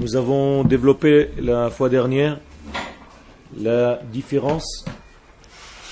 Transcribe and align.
Nous 0.00 0.16
avons 0.16 0.64
développé 0.64 1.30
la 1.38 1.68
fois 1.68 1.90
dernière 1.90 2.38
la 3.58 4.00
différence 4.10 4.86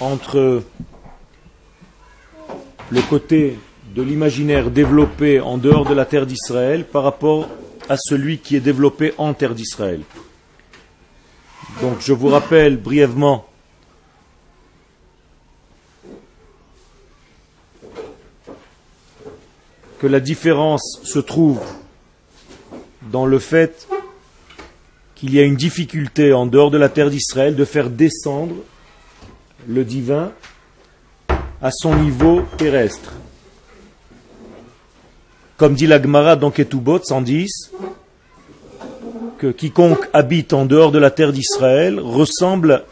entre 0.00 0.62
le 2.90 3.02
côté 3.02 3.58
de 3.94 4.00
l'imaginaire 4.00 4.70
développé 4.70 5.40
en 5.40 5.58
dehors 5.58 5.84
de 5.84 5.92
la 5.92 6.06
terre 6.06 6.24
d'Israël 6.24 6.86
par 6.86 7.02
rapport 7.02 7.48
à 7.90 7.96
celui 7.98 8.38
qui 8.38 8.56
est 8.56 8.60
développé 8.60 9.12
en 9.18 9.34
terre 9.34 9.54
d'Israël. 9.54 10.00
Donc 11.82 11.98
je 12.00 12.14
vous 12.14 12.28
rappelle 12.28 12.78
brièvement 12.78 13.46
que 19.98 20.06
la 20.06 20.20
différence 20.20 21.00
se 21.04 21.18
trouve 21.18 21.60
dans 23.10 23.26
le 23.26 23.38
fait 23.38 23.88
qu'il 25.14 25.34
y 25.34 25.40
a 25.40 25.42
une 25.42 25.56
difficulté 25.56 26.32
en 26.32 26.46
dehors 26.46 26.70
de 26.70 26.78
la 26.78 26.88
terre 26.88 27.10
d'Israël 27.10 27.56
de 27.56 27.64
faire 27.64 27.90
descendre 27.90 28.54
le 29.66 29.84
divin 29.84 30.32
à 31.60 31.70
son 31.72 31.96
niveau 31.96 32.42
terrestre. 32.56 33.12
Comme 35.56 35.74
dit 35.74 35.86
la 35.86 36.00
Gemara 36.00 36.36
dans 36.36 36.52
Ketubot 36.52 37.00
110, 37.02 37.72
que 39.38 39.48
quiconque 39.48 40.08
habite 40.12 40.52
en 40.52 40.66
dehors 40.66 40.92
de 40.92 40.98
la 40.98 41.10
terre 41.10 41.32
d'Israël 41.32 41.98
ressemble 41.98 42.84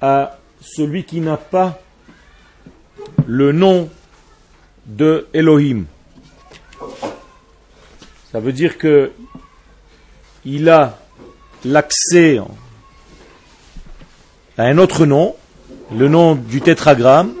à 0.00 0.38
celui 0.60 1.04
qui 1.04 1.20
n'a 1.20 1.36
pas 1.36 1.80
le 3.26 3.52
nom 3.52 3.88
de 4.86 5.26
Elohim. 5.32 5.84
Ça 8.30 8.40
veut 8.40 8.52
dire 8.52 8.76
que 8.76 9.10
il 10.44 10.68
a 10.68 10.98
l'accès 11.64 12.38
à 14.58 14.64
un 14.64 14.76
autre 14.76 15.06
nom, 15.06 15.34
le 15.96 16.08
nom 16.08 16.34
du 16.34 16.60
tétragramme, 16.60 17.34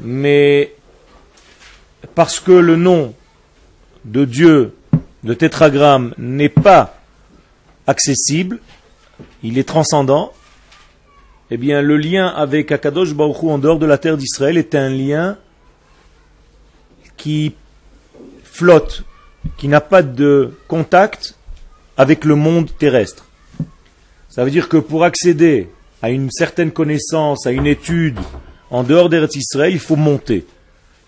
mais 0.00 0.74
parce 2.14 2.38
que 2.38 2.52
le 2.52 2.76
nom 2.76 3.14
de 4.04 4.24
Dieu, 4.24 4.76
de 5.24 5.34
tétragramme, 5.34 6.14
n'est 6.16 6.48
pas 6.48 6.98
accessible, 7.88 8.60
il 9.42 9.58
est 9.58 9.68
transcendant, 9.68 10.32
eh 11.50 11.56
bien 11.56 11.82
le 11.82 11.96
lien 11.96 12.28
avec 12.28 12.70
Akadosh 12.70 13.14
Baruch 13.14 13.42
en 13.42 13.58
dehors 13.58 13.78
de 13.80 13.86
la 13.86 13.98
terre 13.98 14.16
d'Israël 14.16 14.56
est 14.56 14.76
un 14.76 14.88
lien 14.88 15.38
qui 17.16 17.54
flotte, 18.52 19.04
qui 19.56 19.66
n'a 19.66 19.80
pas 19.80 20.02
de 20.02 20.52
contact 20.68 21.34
avec 21.96 22.24
le 22.24 22.36
monde 22.36 22.70
terrestre. 22.78 23.26
Ça 24.28 24.44
veut 24.44 24.50
dire 24.50 24.68
que 24.68 24.76
pour 24.76 25.04
accéder 25.04 25.68
à 26.00 26.10
une 26.10 26.30
certaine 26.30 26.70
connaissance, 26.70 27.46
à 27.46 27.52
une 27.52 27.66
étude 27.66 28.18
en 28.70 28.82
dehors 28.82 29.08
d'Eretz 29.08 29.36
Israël, 29.36 29.72
il 29.72 29.78
faut 29.78 29.96
monter. 29.96 30.46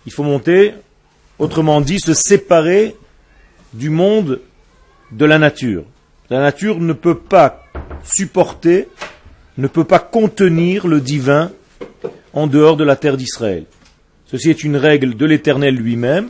Il 0.05 0.11
faut 0.11 0.23
monter, 0.23 0.73
autrement 1.39 1.81
dit, 1.81 1.99
se 1.99 2.13
séparer 2.13 2.95
du 3.73 3.89
monde 3.89 4.41
de 5.11 5.25
la 5.25 5.37
nature. 5.37 5.83
La 6.29 6.39
nature 6.39 6.79
ne 6.79 6.93
peut 6.93 7.17
pas 7.17 7.63
supporter, 8.03 8.87
ne 9.57 9.67
peut 9.67 9.83
pas 9.83 9.99
contenir 9.99 10.87
le 10.87 11.01
divin 11.01 11.51
en 12.33 12.47
dehors 12.47 12.77
de 12.77 12.83
la 12.83 12.95
terre 12.95 13.17
d'Israël. 13.17 13.65
Ceci 14.27 14.49
est 14.49 14.63
une 14.63 14.77
règle 14.77 15.15
de 15.15 15.25
l'Éternel 15.25 15.75
lui-même, 15.75 16.29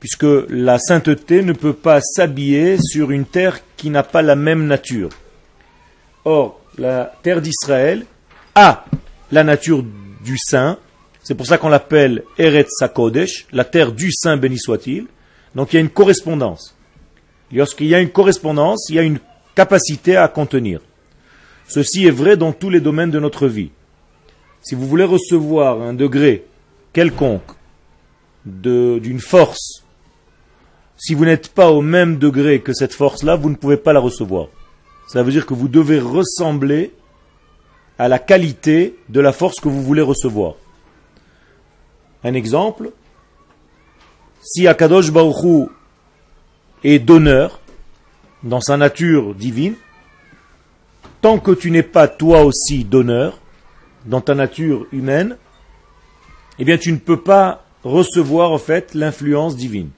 puisque 0.00 0.26
la 0.48 0.78
sainteté 0.78 1.42
ne 1.42 1.52
peut 1.52 1.74
pas 1.74 2.00
s'habiller 2.00 2.78
sur 2.80 3.10
une 3.10 3.26
terre 3.26 3.60
qui 3.76 3.90
n'a 3.90 4.02
pas 4.02 4.22
la 4.22 4.34
même 4.34 4.66
nature. 4.66 5.10
Or, 6.24 6.60
la 6.78 7.12
terre 7.22 7.42
d'Israël 7.42 8.06
a 8.54 8.84
la 9.30 9.44
nature 9.44 9.84
du 10.24 10.36
saint, 10.38 10.78
c'est 11.22 11.34
pour 11.34 11.46
ça 11.46 11.58
qu'on 11.58 11.68
l'appelle 11.68 12.24
Eretz 12.38 12.70
Sakodesh, 12.78 13.46
la 13.52 13.64
terre 13.64 13.92
du 13.92 14.10
saint 14.10 14.36
béni 14.36 14.58
soit-il. 14.58 15.06
Donc 15.54 15.72
il 15.72 15.76
y 15.76 15.78
a 15.78 15.82
une 15.82 15.90
correspondance. 15.90 16.76
Lorsqu'il 17.52 17.88
y 17.88 17.94
a 17.94 18.00
une 18.00 18.10
correspondance, 18.10 18.86
il 18.88 18.96
y 18.96 18.98
a 18.98 19.02
une 19.02 19.18
capacité 19.54 20.16
à 20.16 20.28
contenir. 20.28 20.80
Ceci 21.68 22.06
est 22.06 22.10
vrai 22.10 22.36
dans 22.36 22.52
tous 22.52 22.70
les 22.70 22.80
domaines 22.80 23.10
de 23.10 23.20
notre 23.20 23.46
vie. 23.46 23.70
Si 24.62 24.74
vous 24.74 24.86
voulez 24.86 25.04
recevoir 25.04 25.80
un 25.80 25.94
degré 25.94 26.44
quelconque 26.92 27.52
d'une 28.44 29.20
force, 29.20 29.84
si 31.00 31.14
vous 31.14 31.24
n'êtes 31.24 31.48
pas 31.48 31.70
au 31.70 31.80
même 31.80 32.18
degré 32.18 32.60
que 32.60 32.74
cette 32.74 32.92
force-là, 32.92 33.34
vous 33.34 33.48
ne 33.48 33.54
pouvez 33.54 33.78
pas 33.78 33.94
la 33.94 34.00
recevoir. 34.00 34.48
Ça 35.08 35.22
veut 35.22 35.32
dire 35.32 35.46
que 35.46 35.54
vous 35.54 35.66
devez 35.66 35.98
ressembler 35.98 36.92
à 37.98 38.06
la 38.06 38.18
qualité 38.18 38.96
de 39.08 39.20
la 39.20 39.32
force 39.32 39.60
que 39.60 39.68
vous 39.68 39.82
voulez 39.82 40.02
recevoir. 40.02 40.56
Un 42.22 42.34
exemple, 42.34 42.90
si 44.42 44.68
Akadosh 44.68 45.10
Baruch 45.10 45.70
est 46.84 46.98
donneur 46.98 47.60
dans 48.42 48.60
sa 48.60 48.76
nature 48.76 49.34
divine, 49.34 49.76
tant 51.22 51.38
que 51.38 51.52
tu 51.52 51.70
n'es 51.70 51.82
pas 51.82 52.08
toi 52.08 52.42
aussi 52.42 52.84
donneur 52.84 53.40
dans 54.04 54.20
ta 54.20 54.34
nature 54.34 54.86
humaine, 54.92 55.38
eh 56.58 56.64
bien 56.66 56.76
tu 56.76 56.92
ne 56.92 56.98
peux 56.98 57.20
pas 57.22 57.64
recevoir 57.84 58.52
en 58.52 58.58
fait 58.58 58.92
l'influence 58.92 59.56
divine. 59.56 59.88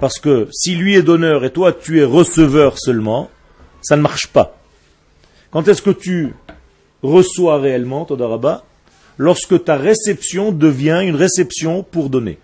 Parce 0.00 0.18
que 0.18 0.48
si 0.52 0.74
lui 0.74 0.94
est 0.94 1.02
donneur 1.02 1.44
et 1.44 1.50
toi 1.50 1.72
tu 1.72 2.00
es 2.00 2.04
receveur 2.04 2.78
seulement, 2.78 3.30
ça 3.82 3.96
ne 3.96 4.02
marche 4.02 4.28
pas. 4.28 4.58
Quand 5.50 5.68
est-ce 5.68 5.82
que 5.82 5.90
tu 5.90 6.34
reçois 7.02 7.58
réellement, 7.58 8.04
Todaraba 8.04 8.64
Lorsque 9.18 9.64
ta 9.64 9.76
réception 9.76 10.52
devient 10.52 11.00
une 11.02 11.14
réception 11.14 11.82
pour 11.82 12.10
donner. 12.10 12.38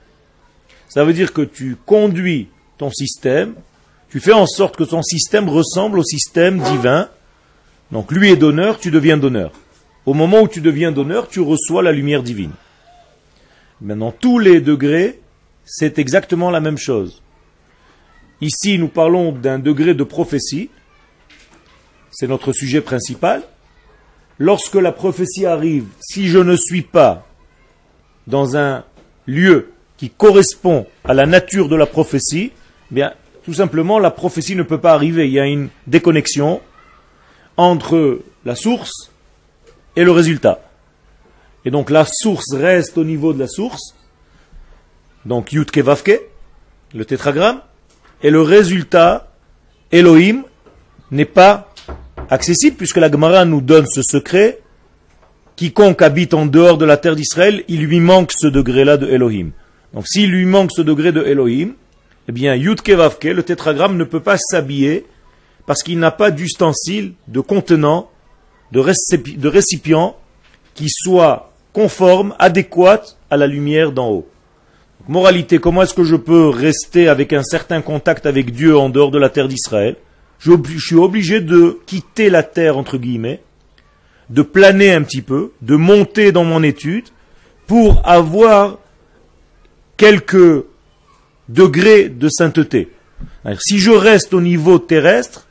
Ça 0.88 1.04
veut 1.04 1.12
dire 1.12 1.34
que 1.34 1.42
tu 1.42 1.76
conduis 1.84 2.48
ton 2.78 2.90
système, 2.90 3.54
tu 4.08 4.20
fais 4.20 4.32
en 4.32 4.46
sorte 4.46 4.76
que 4.76 4.84
ton 4.84 5.02
système 5.02 5.48
ressemble 5.48 5.98
au 5.98 6.02
système 6.02 6.60
divin. 6.60 7.08
Donc 7.90 8.12
lui 8.12 8.30
est 8.30 8.36
donneur, 8.36 8.78
tu 8.78 8.90
deviens 8.90 9.16
donneur. 9.16 9.52
Au 10.04 10.14
moment 10.14 10.42
où 10.42 10.48
tu 10.48 10.60
deviens 10.60 10.92
donneur, 10.92 11.28
tu 11.28 11.40
reçois 11.40 11.82
la 11.82 11.92
lumière 11.92 12.22
divine. 12.22 12.52
Maintenant, 13.80 14.12
tous 14.12 14.38
les 14.38 14.60
degrés, 14.60 15.20
c'est 15.64 15.98
exactement 15.98 16.50
la 16.50 16.60
même 16.60 16.78
chose. 16.78 17.21
Ici, 18.42 18.76
nous 18.76 18.88
parlons 18.88 19.30
d'un 19.30 19.60
degré 19.60 19.94
de 19.94 20.02
prophétie. 20.02 20.68
C'est 22.10 22.26
notre 22.26 22.52
sujet 22.52 22.80
principal. 22.80 23.44
Lorsque 24.36 24.74
la 24.74 24.90
prophétie 24.90 25.46
arrive, 25.46 25.86
si 26.00 26.26
je 26.26 26.40
ne 26.40 26.56
suis 26.56 26.82
pas 26.82 27.24
dans 28.26 28.56
un 28.56 28.84
lieu 29.26 29.70
qui 29.96 30.10
correspond 30.10 30.86
à 31.04 31.14
la 31.14 31.24
nature 31.24 31.68
de 31.68 31.76
la 31.76 31.86
prophétie, 31.86 32.50
eh 32.90 32.94
bien, 32.94 33.14
tout 33.44 33.54
simplement, 33.54 34.00
la 34.00 34.10
prophétie 34.10 34.56
ne 34.56 34.64
peut 34.64 34.80
pas 34.80 34.92
arriver. 34.92 35.28
Il 35.28 35.32
y 35.32 35.38
a 35.38 35.46
une 35.46 35.68
déconnexion 35.86 36.60
entre 37.56 38.22
la 38.44 38.56
source 38.56 39.12
et 39.94 40.02
le 40.02 40.10
résultat. 40.10 40.68
Et 41.64 41.70
donc 41.70 41.90
la 41.90 42.04
source 42.04 42.52
reste 42.54 42.98
au 42.98 43.04
niveau 43.04 43.32
de 43.32 43.38
la 43.38 43.46
source. 43.46 43.94
Donc 45.26 45.52
Yutke 45.52 45.78
Vavke, 45.78 46.20
le 46.92 47.04
tétragramme. 47.04 47.60
Et 48.22 48.30
le 48.30 48.42
résultat, 48.42 49.32
Elohim, 49.90 50.42
n'est 51.10 51.24
pas 51.24 51.72
accessible 52.30 52.76
puisque 52.76 52.96
la 52.96 53.10
Gemara 53.10 53.44
nous 53.44 53.60
donne 53.60 53.86
ce 53.86 54.02
secret. 54.02 54.60
Quiconque 55.56 56.02
habite 56.02 56.34
en 56.34 56.46
dehors 56.46 56.78
de 56.78 56.84
la 56.84 56.96
terre 56.96 57.16
d'Israël, 57.16 57.62
il 57.68 57.84
lui 57.84 58.00
manque 58.00 58.32
ce 58.32 58.46
degré-là 58.46 58.96
de 58.96 59.06
Elohim. 59.06 59.50
Donc 59.92 60.06
s'il 60.06 60.30
lui 60.30 60.46
manque 60.46 60.70
ce 60.72 60.82
degré 60.82 61.12
de 61.12 61.22
Elohim, 61.22 61.74
eh 62.28 62.32
bien 62.32 62.54
Yutke 62.54 62.90
Vavke, 62.90 63.24
le 63.24 63.42
tétragramme 63.42 63.96
ne 63.96 64.04
peut 64.04 64.20
pas 64.20 64.38
s'habiller 64.38 65.04
parce 65.66 65.82
qu'il 65.82 65.98
n'a 65.98 66.10
pas 66.10 66.30
d'ustensile, 66.30 67.12
de 67.28 67.40
contenant, 67.40 68.10
de, 68.72 68.80
récipient 69.48 70.16
qui 70.74 70.88
soit 70.88 71.52
conforme, 71.72 72.34
adéquate 72.38 73.18
à 73.30 73.36
la 73.36 73.46
lumière 73.46 73.92
d'en 73.92 74.10
haut. 74.10 74.28
Moralité, 75.08 75.58
comment 75.58 75.82
est-ce 75.82 75.94
que 75.94 76.04
je 76.04 76.14
peux 76.14 76.48
rester 76.48 77.08
avec 77.08 77.32
un 77.32 77.42
certain 77.42 77.82
contact 77.82 78.24
avec 78.24 78.52
Dieu 78.52 78.78
en 78.78 78.88
dehors 78.88 79.10
de 79.10 79.18
la 79.18 79.30
terre 79.30 79.48
d'Israël? 79.48 79.96
Je, 80.38 80.52
suis 80.78 80.94
obligé 80.94 81.40
de 81.40 81.80
quitter 81.86 82.30
la 82.30 82.44
terre, 82.44 82.78
entre 82.78 82.98
guillemets, 82.98 83.42
de 84.30 84.42
planer 84.42 84.92
un 84.92 85.02
petit 85.02 85.22
peu, 85.22 85.50
de 85.60 85.74
monter 85.74 86.30
dans 86.30 86.44
mon 86.44 86.62
étude, 86.62 87.06
pour 87.66 88.00
avoir 88.08 88.78
quelques 89.96 90.64
degrés 91.48 92.08
de 92.08 92.28
sainteté. 92.28 92.88
si 93.58 93.78
je 93.78 93.90
reste 93.90 94.34
au 94.34 94.40
niveau 94.40 94.78
terrestre, 94.78 95.48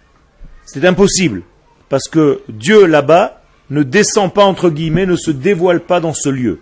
c'est 0.66 0.86
impossible, 0.86 1.44
parce 1.90 2.08
que 2.08 2.42
Dieu 2.48 2.86
là-bas 2.86 3.42
ne 3.70 3.84
descend 3.84 4.34
pas 4.34 4.46
entre 4.46 4.70
guillemets, 4.70 5.06
ne 5.06 5.18
se 5.18 5.32
dévoile 5.32 5.82
pas 5.82 6.00
dans 6.00 6.14
ce 6.14 6.30
lieu. 6.30 6.62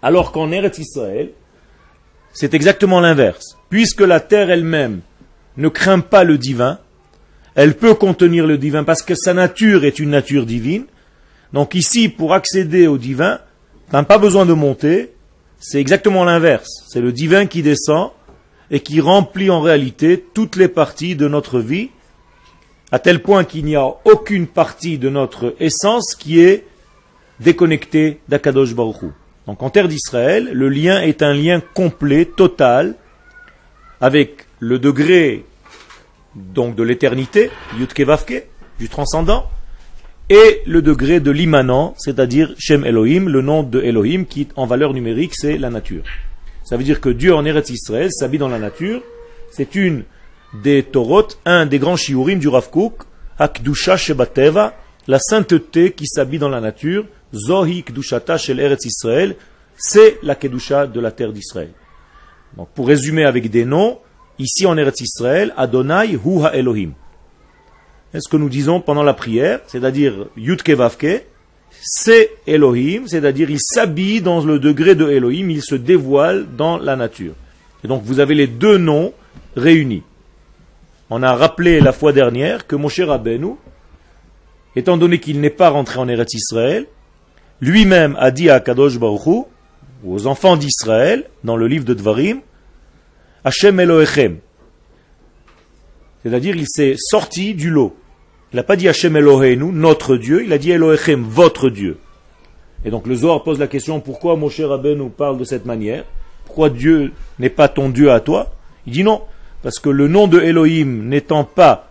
Alors 0.00 0.30
qu'en 0.30 0.52
Eretz 0.52 0.78
Israël, 0.78 1.32
c'est 2.36 2.52
exactement 2.52 3.00
l'inverse. 3.00 3.56
Puisque 3.70 4.02
la 4.02 4.20
terre 4.20 4.50
elle-même 4.50 5.00
ne 5.56 5.68
craint 5.68 6.00
pas 6.00 6.22
le 6.22 6.36
divin, 6.36 6.78
elle 7.54 7.74
peut 7.74 7.94
contenir 7.94 8.46
le 8.46 8.58
divin 8.58 8.84
parce 8.84 9.00
que 9.00 9.14
sa 9.14 9.32
nature 9.32 9.86
est 9.86 9.98
une 9.98 10.10
nature 10.10 10.44
divine. 10.44 10.84
Donc 11.54 11.74
ici, 11.74 12.10
pour 12.10 12.34
accéder 12.34 12.88
au 12.88 12.98
divin, 12.98 13.40
tu 13.88 13.96
n'as 13.96 14.02
pas 14.02 14.18
besoin 14.18 14.44
de 14.44 14.52
monter, 14.52 15.14
c'est 15.58 15.80
exactement 15.80 16.24
l'inverse. 16.24 16.68
C'est 16.88 17.00
le 17.00 17.10
divin 17.10 17.46
qui 17.46 17.62
descend 17.62 18.10
et 18.70 18.80
qui 18.80 19.00
remplit 19.00 19.48
en 19.48 19.62
réalité 19.62 20.22
toutes 20.34 20.56
les 20.56 20.68
parties 20.68 21.16
de 21.16 21.28
notre 21.28 21.58
vie, 21.58 21.88
à 22.92 22.98
tel 22.98 23.22
point 23.22 23.44
qu'il 23.44 23.64
n'y 23.64 23.76
a 23.76 23.86
aucune 24.04 24.46
partie 24.46 24.98
de 24.98 25.08
notre 25.08 25.54
essence 25.58 26.14
qui 26.14 26.40
est 26.40 26.66
déconnectée 27.40 28.20
d'Akadosh 28.28 28.74
Baruch 28.74 29.04
Donc 29.46 29.62
en 29.62 29.70
terre 29.70 29.88
d'Israël, 29.88 30.50
le 30.52 30.68
lien 30.68 31.00
est 31.00 31.22
un 31.22 31.32
lien 31.32 31.60
complet, 31.74 32.24
total, 32.24 32.96
avec 34.00 34.46
le 34.58 34.78
degré 34.78 35.44
donc 36.34 36.74
de 36.74 36.82
l'éternité, 36.82 37.50
Yudkevavke, 37.78 38.46
du 38.78 38.88
transcendant, 38.88 39.48
et 40.28 40.62
le 40.66 40.82
degré 40.82 41.20
de 41.20 41.30
l'immanent, 41.30 41.94
c'est-à-dire 41.98 42.54
Shem 42.58 42.84
Elohim, 42.84 43.28
le 43.28 43.40
nom 43.40 43.62
de 43.62 43.80
Elohim, 43.80 44.24
qui 44.24 44.48
en 44.56 44.66
valeur 44.66 44.92
numérique 44.92 45.32
c'est 45.34 45.56
la 45.56 45.70
nature. 45.70 46.02
Ça 46.64 46.76
veut 46.76 46.82
dire 46.82 47.00
que 47.00 47.08
Dieu 47.08 47.32
en 47.34 47.44
Eretz 47.44 47.70
Israël 47.70 48.10
s'habille 48.10 48.40
dans 48.40 48.48
la 48.48 48.58
nature. 48.58 49.00
C'est 49.52 49.76
une 49.76 50.02
des 50.62 50.82
Torot, 50.82 51.28
un 51.44 51.64
des 51.64 51.78
grands 51.78 51.96
shiurim 51.96 52.40
du 52.40 52.48
Rav 52.48 52.70
Kook, 52.70 53.04
Akdusha 53.38 53.96
Shebateva, 53.96 54.74
la 55.06 55.20
sainteté 55.20 55.92
qui 55.92 56.06
s'habille 56.06 56.40
dans 56.40 56.48
la 56.48 56.60
nature, 56.60 57.06
Zohi 57.34 57.82
Kdushata 57.82 58.38
Shel 58.38 58.60
Eretz 58.60 58.84
Israël, 58.84 59.36
c'est 59.76 60.18
la 60.22 60.34
Kedusha 60.34 60.86
de 60.86 61.00
la 61.00 61.10
terre 61.10 61.32
d'Israël. 61.32 61.70
Donc 62.56 62.68
pour 62.74 62.86
résumer 62.88 63.24
avec 63.24 63.50
des 63.50 63.64
noms, 63.64 63.98
Ici 64.38 64.66
en 64.66 64.76
Eretz 64.76 65.00
Israël, 65.00 65.54
Adonai 65.56 66.12
hu 66.12 66.44
Elohim. 66.52 66.92
C'est 68.12 68.20
ce 68.20 68.28
que 68.28 68.36
nous 68.36 68.50
disons 68.50 68.80
pendant 68.80 69.02
la 69.02 69.14
prière, 69.14 69.60
c'est-à-dire 69.66 70.26
Yudke 70.36 70.70
Vavke, 70.70 71.24
c'est 71.80 72.30
Elohim, 72.46 73.06
c'est-à-dire 73.06 73.50
il 73.50 73.60
s'habille 73.60 74.20
dans 74.20 74.44
le 74.44 74.58
degré 74.58 74.94
de 74.94 75.08
Elohim, 75.08 75.50
il 75.50 75.62
se 75.62 75.74
dévoile 75.74 76.46
dans 76.54 76.76
la 76.76 76.96
nature. 76.96 77.34
Et 77.82 77.88
donc 77.88 78.02
vous 78.04 78.20
avez 78.20 78.34
les 78.34 78.46
deux 78.46 78.76
noms 78.76 79.12
réunis. 79.56 80.02
On 81.08 81.22
a 81.22 81.34
rappelé 81.34 81.80
la 81.80 81.92
fois 81.92 82.12
dernière 82.12 82.66
que 82.66 82.76
Moshe 82.76 83.00
Rabbeinu, 83.00 83.54
étant 84.74 84.98
donné 84.98 85.18
qu'il 85.18 85.40
n'est 85.40 85.50
pas 85.50 85.70
rentré 85.70 85.98
en 85.98 86.08
Eretz 86.08 86.34
Israël, 86.34 86.86
lui-même 87.60 88.16
a 88.18 88.30
dit 88.30 88.50
à 88.50 88.60
Kadosh 88.60 88.98
Baruch 88.98 89.46
aux 90.06 90.26
enfants 90.26 90.56
d'Israël, 90.56 91.24
dans 91.44 91.56
le 91.56 91.66
livre 91.66 91.84
de 91.84 91.94
Dvarim, 91.94 92.40
Hachem 93.44 93.80
Elohechem. 93.80 94.38
C'est-à-dire, 96.22 96.56
il 96.56 96.66
s'est 96.68 96.94
sorti 96.98 97.54
du 97.54 97.70
lot. 97.70 97.96
Il 98.52 98.56
n'a 98.56 98.62
pas 98.62 98.76
dit 98.76 98.88
Hachem 98.88 99.16
Elohenu, 99.16 99.72
notre 99.72 100.16
Dieu, 100.16 100.44
il 100.44 100.52
a 100.52 100.58
dit 100.58 100.70
Elohechem, 100.70 101.22
votre 101.22 101.70
Dieu. 101.70 101.98
Et 102.84 102.90
donc 102.90 103.06
le 103.06 103.14
Zohar 103.14 103.42
pose 103.42 103.58
la 103.58 103.66
question, 103.66 104.00
pourquoi 104.00 104.36
Moshe 104.36 104.60
nous 104.60 105.08
parle 105.08 105.38
de 105.38 105.44
cette 105.44 105.66
manière? 105.66 106.04
Pourquoi 106.44 106.70
Dieu 106.70 107.12
n'est 107.38 107.50
pas 107.50 107.68
ton 107.68 107.88
Dieu 107.88 108.12
à 108.12 108.20
toi? 108.20 108.52
Il 108.86 108.92
dit 108.92 109.02
non, 109.02 109.22
parce 109.62 109.78
que 109.78 109.88
le 109.88 110.06
nom 110.06 110.28
de 110.28 110.40
Elohim 110.40 111.08
n'étant 111.08 111.44
pas 111.44 111.88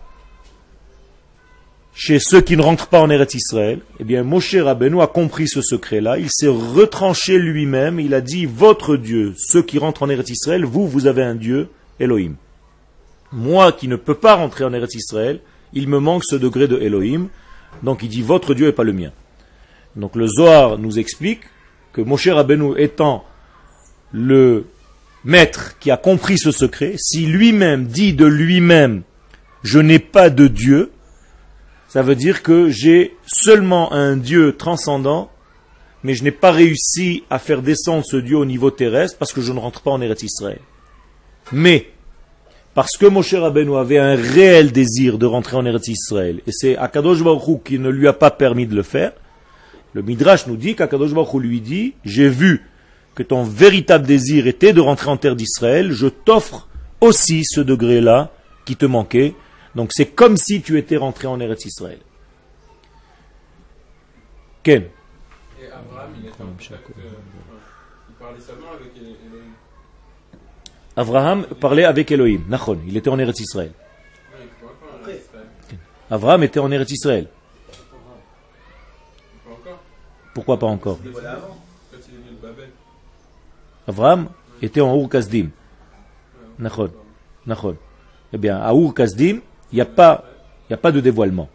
chez 1.96 2.20
ceux 2.20 2.42
qui 2.42 2.58
ne 2.58 2.62
rentrent 2.62 2.88
pas 2.88 3.00
en 3.00 3.10
Eretz 3.10 3.36
Israël, 3.36 3.80
eh 4.00 4.04
bien 4.04 4.24
Moshe 4.24 4.54
Rabbeinu 4.54 5.02
a 5.02 5.08
compris 5.08 5.48
ce 5.48 5.62
secret-là, 5.62 6.18
il 6.20 6.30
s'est 6.30 6.48
retranché 6.48 7.40
lui-même, 7.40 8.02
il 8.02 8.14
a 8.14 8.20
dit 8.20 8.46
votre 8.46 8.98
Dieu, 8.98 9.34
ceux 9.38 9.62
qui 9.62 9.80
rentrent 9.80 10.04
en 10.04 10.10
Eretz 10.10 10.30
Israël, 10.30 10.66
vous, 10.66 10.88
vous 10.90 11.08
avez 11.08 11.24
un 11.24 11.36
Dieu, 11.36 11.70
Elohim. 12.02 12.36
Moi 13.32 13.72
qui 13.72 13.88
ne 13.88 13.96
peux 13.96 14.14
pas 14.14 14.36
rentrer 14.36 14.66
en 14.66 14.74
Eretz 14.74 14.94
Israël, 14.94 15.40
il 15.74 15.88
me 15.88 16.00
manque 16.00 16.26
ce 16.26 16.36
degré 16.36 16.68
de 16.68 16.78
Elohim, 16.78 17.30
donc 17.82 18.04
il 18.04 18.10
dit 18.10 18.22
votre 18.22 18.54
Dieu 18.54 18.68
et 18.68 18.74
pas 18.74 18.84
le 18.84 18.94
mien. 18.94 19.14
Donc 19.96 20.18
le 20.18 20.28
Zohar 20.28 20.78
nous 20.78 21.00
explique 21.00 21.42
que 21.94 22.02
Moshe 22.02 22.28
Rabbeinu 22.28 22.78
étant 22.78 23.24
le 24.12 24.66
maître 25.24 25.80
qui 25.80 25.92
a 25.92 25.98
compris 25.98 26.38
ce 26.38 26.52
secret, 26.52 26.96
si 26.98 27.26
lui-même 27.26 27.86
dit 27.86 28.14
de 28.14 28.26
lui-même 28.26 29.04
je 29.64 29.80
n'ai 29.80 29.98
pas 29.98 30.30
de 30.30 30.48
Dieu, 30.48 30.92
ça 31.96 32.02
veut 32.02 32.16
dire 32.16 32.44
que 32.44 32.68
j'ai 32.68 33.16
seulement 33.26 33.94
un 33.94 34.18
Dieu 34.18 34.58
transcendant, 34.58 35.32
mais 36.04 36.14
je 36.14 36.26
n'ai 36.26 36.32
pas 36.32 36.52
réussi 36.52 37.24
à 37.30 37.40
faire 37.40 37.62
descendre 37.62 38.04
ce 38.06 38.18
Dieu 38.18 38.36
au 38.36 38.44
niveau 38.44 38.70
terrestre 38.70 39.18
parce 39.18 39.32
que 39.32 39.40
je 39.40 39.54
ne 39.54 39.60
rentre 39.60 39.80
pas 39.80 39.92
en 39.92 40.02
Eretz 40.02 40.22
Israël. 40.24 40.60
Mais, 41.54 41.88
parce 42.74 42.98
que 42.98 43.06
Moshe 43.06 43.34
Rabbeinu 43.34 43.78
avait 43.78 43.98
un 43.98 44.14
réel 44.14 44.74
désir 44.74 45.18
de 45.18 45.26
rentrer 45.26 45.56
en 45.56 45.66
Eretz 45.66 45.88
Israël, 45.88 46.42
et 46.46 46.52
c'est 46.52 46.76
Akadosh 46.76 47.24
Baruch 47.24 47.64
qui 47.64 47.80
ne 47.80 47.88
lui 47.88 48.10
a 48.10 48.14
pas 48.14 48.30
permis 48.30 48.68
de 48.68 48.76
le 48.76 48.84
faire, 48.84 49.14
le 49.94 50.02
Midrash 50.02 50.48
nous 50.48 50.58
dit 50.58 50.76
qu'Akadosh 50.76 51.14
Baruch 51.14 51.42
lui 51.42 51.62
dit, 51.62 51.94
j'ai 52.04 52.28
vu 52.28 52.66
que 53.16 53.24
ton 53.24 53.44
véritable 53.44 54.06
désir 54.06 54.48
était 54.48 54.74
de 54.74 54.82
rentrer 54.82 55.12
en 55.12 55.16
terre 55.16 55.38
d'Israël, 55.38 55.94
je 55.94 56.08
t'offre 56.08 56.68
aussi 57.00 57.46
ce 57.46 57.62
degré-là 57.62 58.34
qui 58.66 58.76
te 58.76 58.86
manquait, 58.86 59.34
donc 59.76 59.92
c'est 59.94 60.08
comme 60.08 60.38
si 60.38 60.62
tu 60.62 60.78
étais 60.78 60.98
rentré 60.98 61.28
en 61.28 61.40
Eretz 61.40 61.66
Israël. 61.66 62.00
Ken 64.64 64.84
Et 65.62 65.68
Abraham, 65.68 66.12
il 66.20 66.28
était 66.28 66.42
en 66.42 66.48
contact, 66.48 66.90
euh, 66.98 67.02
il 68.10 68.16
parlait 68.16 68.40
seulement 68.40 68.72
avec 68.72 68.92
Elohim. 68.98 69.54
Abraham 70.96 71.46
parlait 71.60 71.84
avec 71.86 72.12
Elohim, 72.12 72.46
Nachon, 72.48 72.80
il 72.88 72.96
était 72.98 73.10
en 73.10 73.20
Eretz 73.20 73.40
Israël. 73.42 73.72
Abraham 76.10 76.44
était 76.44 76.60
en 76.60 76.72
Eretz 76.72 76.92
Israël. 76.92 77.28
Pourquoi 80.34 80.60
pas 80.60 80.68
encore? 80.68 81.00
Abraham 83.88 84.30
était 84.62 84.82
en 84.82 85.00
Ur 85.00 85.10
Kasdim. 85.10 85.50
Nachon. 86.60 86.92
Nachon. 87.46 87.78
Eh 88.34 88.38
bien, 88.38 88.58
à 88.58 88.74
Ur 88.74 88.94
Kasdim, 88.94 89.40
il 89.76 89.80
n'y 89.80 89.82
a, 89.82 89.86
pas, 89.86 90.24
a 90.72 90.78
pas 90.78 90.94
de 90.94 91.02
dévoilement. 91.02 91.50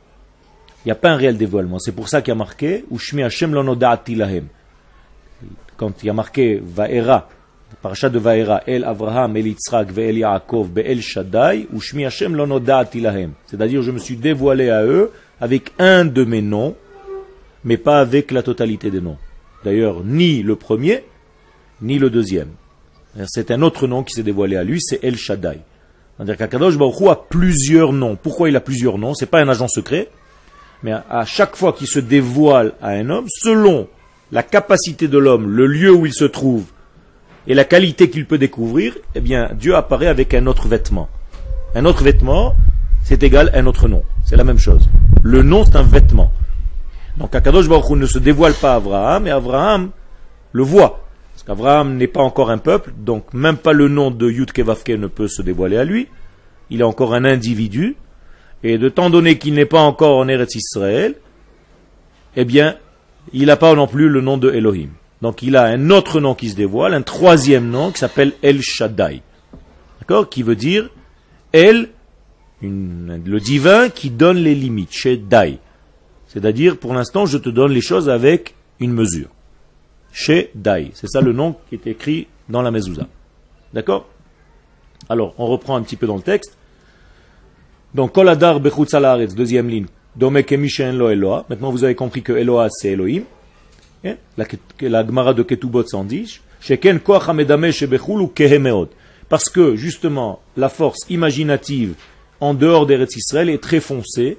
Il 0.84 0.88
n'y 0.88 0.92
a 0.92 0.94
pas 0.94 1.08
un 1.08 1.16
réel 1.16 1.38
dévoilement. 1.38 1.78
C'est 1.78 1.92
pour 1.92 2.10
ça 2.10 2.20
qu'il 2.20 2.28
y 2.28 2.32
a 2.32 2.34
marqué 2.34 2.84
Ushmi 2.92 3.22
Hashem 3.22 3.54
lahem. 3.54 4.46
Quand 5.78 6.02
il 6.02 6.06
y 6.06 6.10
a 6.10 6.12
marqué 6.12 6.60
Vaera, 6.62 7.30
parachat 7.80 8.10
de 8.10 8.18
Vaera, 8.18 8.62
El 8.66 8.84
Avraham, 8.84 9.38
El 9.38 9.46
Yitzhak, 9.46 9.96
El 9.96 10.18
Yaakov, 10.18 10.68
El 10.76 11.00
Shaddai, 11.00 11.66
Ushmi 11.72 12.04
Hashem 12.04 12.36
lahem. 12.36 13.32
C'est-à-dire, 13.46 13.80
je 13.80 13.90
me 13.90 13.98
suis 13.98 14.16
dévoilé 14.16 14.68
à 14.68 14.84
eux 14.84 15.12
avec 15.40 15.72
un 15.78 16.04
de 16.04 16.22
mes 16.24 16.42
noms, 16.42 16.76
mais 17.64 17.78
pas 17.78 18.00
avec 18.00 18.32
la 18.32 18.42
totalité 18.42 18.90
des 18.90 19.00
noms. 19.00 19.16
D'ailleurs, 19.64 20.04
ni 20.04 20.42
le 20.42 20.56
premier, 20.56 21.04
ni 21.80 21.98
le 21.98 22.10
deuxième. 22.10 22.50
C'est 23.28 23.50
un 23.50 23.62
autre 23.62 23.86
nom 23.86 24.02
qui 24.02 24.12
s'est 24.12 24.22
dévoilé 24.22 24.56
à 24.56 24.62
lui, 24.62 24.78
c'est 24.78 25.02
El 25.02 25.16
Shaddai. 25.16 25.60
C'est-à-dire 26.20 26.36
qu'Akadosh 26.36 26.76
Baruch 26.76 27.08
a 27.08 27.16
plusieurs 27.16 27.94
noms. 27.94 28.14
Pourquoi 28.14 28.50
il 28.50 28.56
a 28.56 28.60
plusieurs 28.60 28.98
noms? 28.98 29.14
C'est 29.14 29.24
pas 29.24 29.40
un 29.40 29.48
agent 29.48 29.68
secret, 29.68 30.08
mais 30.82 30.92
à 30.92 31.24
chaque 31.24 31.56
fois 31.56 31.72
qu'il 31.72 31.86
se 31.86 31.98
dévoile 31.98 32.74
à 32.82 32.90
un 32.90 33.08
homme, 33.08 33.24
selon 33.26 33.88
la 34.30 34.42
capacité 34.42 35.08
de 35.08 35.16
l'homme, 35.16 35.48
le 35.48 35.66
lieu 35.66 35.90
où 35.90 36.04
il 36.04 36.12
se 36.12 36.26
trouve 36.26 36.64
et 37.46 37.54
la 37.54 37.64
qualité 37.64 38.10
qu'il 38.10 38.26
peut 38.26 38.36
découvrir, 38.36 38.98
eh 39.14 39.20
bien, 39.20 39.48
Dieu 39.54 39.74
apparaît 39.74 40.08
avec 40.08 40.34
un 40.34 40.46
autre 40.46 40.68
vêtement. 40.68 41.08
Un 41.74 41.86
autre 41.86 42.04
vêtement, 42.04 42.54
c'est 43.02 43.22
égal 43.22 43.50
à 43.54 43.58
un 43.58 43.66
autre 43.66 43.88
nom. 43.88 44.02
C'est 44.22 44.36
la 44.36 44.44
même 44.44 44.58
chose. 44.58 44.90
Le 45.22 45.42
nom, 45.42 45.64
c'est 45.64 45.76
un 45.76 45.82
vêtement. 45.82 46.32
Donc, 47.16 47.34
Akadosh 47.34 47.66
Baruch 47.66 47.96
ne 47.96 48.04
se 48.04 48.18
dévoile 48.18 48.52
pas 48.52 48.74
à 48.74 48.76
Abraham, 48.76 49.26
et 49.26 49.30
Abraham 49.30 49.88
le 50.52 50.62
voit. 50.64 51.02
Parce 51.40 51.58
qu'Abraham 51.58 51.96
n'est 51.96 52.06
pas 52.06 52.20
encore 52.20 52.50
un 52.50 52.58
peuple, 52.58 52.92
donc 52.98 53.32
même 53.32 53.56
pas 53.56 53.72
le 53.72 53.88
nom 53.88 54.10
de 54.10 54.30
Yud 54.30 54.52
Kevavke 54.52 54.90
ne 54.90 55.06
peut 55.06 55.26
se 55.26 55.40
dévoiler 55.40 55.78
à 55.78 55.84
lui. 55.84 56.06
Il 56.68 56.82
est 56.82 56.84
encore 56.84 57.14
un 57.14 57.24
individu. 57.24 57.96
Et 58.62 58.76
de 58.76 58.90
tant 58.90 59.08
donné 59.08 59.38
qu'il 59.38 59.54
n'est 59.54 59.64
pas 59.64 59.80
encore 59.80 60.18
en 60.18 60.28
Eretz 60.28 60.54
Israël, 60.54 61.14
eh 62.36 62.44
bien, 62.44 62.76
il 63.32 63.46
n'a 63.46 63.56
pas 63.56 63.74
non 63.74 63.86
plus 63.86 64.10
le 64.10 64.20
nom 64.20 64.36
de 64.36 64.52
Elohim. 64.52 64.90
Donc 65.22 65.40
il 65.40 65.56
a 65.56 65.64
un 65.64 65.88
autre 65.88 66.20
nom 66.20 66.34
qui 66.34 66.50
se 66.50 66.56
dévoile, 66.56 66.92
un 66.92 67.00
troisième 67.00 67.70
nom 67.70 67.90
qui 67.90 68.00
s'appelle 68.00 68.34
El 68.42 68.60
Shaddai. 68.60 69.22
D'accord? 70.00 70.28
Qui 70.28 70.42
veut 70.42 70.56
dire 70.56 70.90
El, 71.54 71.88
le 72.60 73.38
divin 73.38 73.88
qui 73.88 74.10
donne 74.10 74.36
les 74.36 74.54
limites, 74.54 74.92
Shaddai. 74.92 75.58
C'est-à-dire, 76.26 76.76
pour 76.76 76.92
l'instant, 76.92 77.24
je 77.24 77.38
te 77.38 77.48
donne 77.48 77.72
les 77.72 77.80
choses 77.80 78.10
avec 78.10 78.56
une 78.78 78.92
mesure 78.92 79.30
C'est 80.12 80.50
ça 81.06 81.20
le 81.20 81.32
nom 81.32 81.56
qui 81.68 81.76
est 81.76 81.86
écrit 81.86 82.26
dans 82.48 82.62
la 82.62 82.70
mezouza. 82.70 83.06
D'accord? 83.72 84.08
Alors, 85.08 85.34
on 85.38 85.46
reprend 85.46 85.76
un 85.76 85.82
petit 85.82 85.96
peu 85.96 86.06
dans 86.06 86.16
le 86.16 86.22
texte. 86.22 86.56
Donc, 87.94 88.12
Koladar 88.12 88.60
Bechutz 88.60 88.94
deuxième 89.34 89.68
ligne. 89.68 89.86
Domek 90.16 90.50
lo 90.50 91.10
Eloa. 91.10 91.46
Maintenant, 91.48 91.70
vous 91.70 91.84
avez 91.84 91.94
compris 91.94 92.22
que 92.22 92.32
Eloa, 92.32 92.68
c'est 92.70 92.90
Elohim. 92.90 93.22
Hein? 94.04 94.14
La, 94.36 94.44
la 94.80 95.06
Gemara 95.06 95.34
de 95.34 95.42
Ketubot 95.42 95.86
s'en 95.86 96.04
dit. 96.04 96.40
Parce 99.28 99.48
que, 99.48 99.76
justement, 99.76 100.40
la 100.56 100.68
force 100.68 100.98
imaginative 101.08 101.94
en 102.40 102.54
dehors 102.54 102.86
d'Eretz 102.86 103.16
Israël 103.16 103.48
est 103.48 103.62
très 103.62 103.80
foncée, 103.80 104.38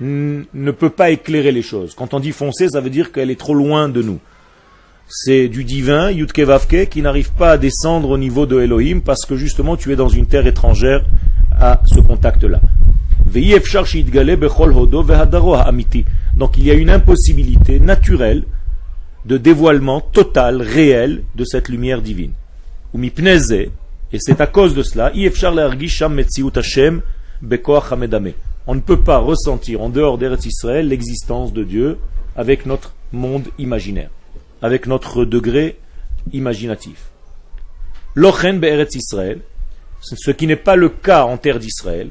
ne 0.00 0.70
peut 0.70 0.90
pas 0.90 1.10
éclairer 1.10 1.52
les 1.52 1.62
choses. 1.62 1.94
Quand 1.94 2.14
on 2.14 2.20
dit 2.20 2.32
foncée, 2.32 2.68
ça 2.68 2.80
veut 2.80 2.90
dire 2.90 3.12
qu'elle 3.12 3.30
est 3.30 3.38
trop 3.38 3.54
loin 3.54 3.88
de 3.88 4.02
nous. 4.02 4.18
C'est 5.14 5.48
du 5.48 5.62
divin, 5.62 6.10
Yudke 6.10 6.40
Vavke, 6.40 6.88
qui 6.88 7.02
n'arrive 7.02 7.32
pas 7.32 7.50
à 7.50 7.58
descendre 7.58 8.08
au 8.08 8.16
niveau 8.16 8.46
de 8.46 8.58
Elohim 8.58 9.00
parce 9.04 9.26
que 9.26 9.36
justement 9.36 9.76
tu 9.76 9.92
es 9.92 9.96
dans 9.96 10.08
une 10.08 10.24
terre 10.24 10.46
étrangère 10.46 11.04
à 11.60 11.82
ce 11.84 12.00
contact-là. 12.00 12.62
Donc 16.36 16.56
il 16.56 16.64
y 16.64 16.70
a 16.70 16.74
une 16.74 16.88
impossibilité 16.88 17.78
naturelle 17.78 18.44
de 19.26 19.36
dévoilement 19.36 20.00
total, 20.00 20.62
réel 20.62 21.24
de 21.34 21.44
cette 21.44 21.68
lumière 21.68 22.00
divine. 22.00 22.32
Et 22.94 24.18
c'est 24.18 24.40
à 24.40 24.46
cause 24.46 24.74
de 24.74 24.82
cela, 24.82 25.12
on 28.66 28.74
ne 28.74 28.80
peut 28.80 29.00
pas 29.00 29.18
ressentir 29.18 29.82
en 29.82 29.90
dehors 29.90 30.16
d'Eretz 30.16 30.46
Israël 30.46 30.88
l'existence 30.88 31.52
de 31.52 31.64
Dieu 31.64 31.98
avec 32.34 32.64
notre 32.64 32.94
monde 33.12 33.48
imaginaire, 33.58 34.08
avec 34.62 34.86
notre 34.86 35.24
degré 35.24 35.78
imaginatif. 36.32 37.10
Lochen 38.14 38.60
be'eretz 38.60 38.94
Israël, 38.94 39.40
ce 40.00 40.30
qui 40.30 40.46
n'est 40.46 40.56
pas 40.56 40.76
le 40.76 40.88
cas 40.88 41.24
en 41.24 41.36
terre 41.36 41.58
d'Israël, 41.58 42.10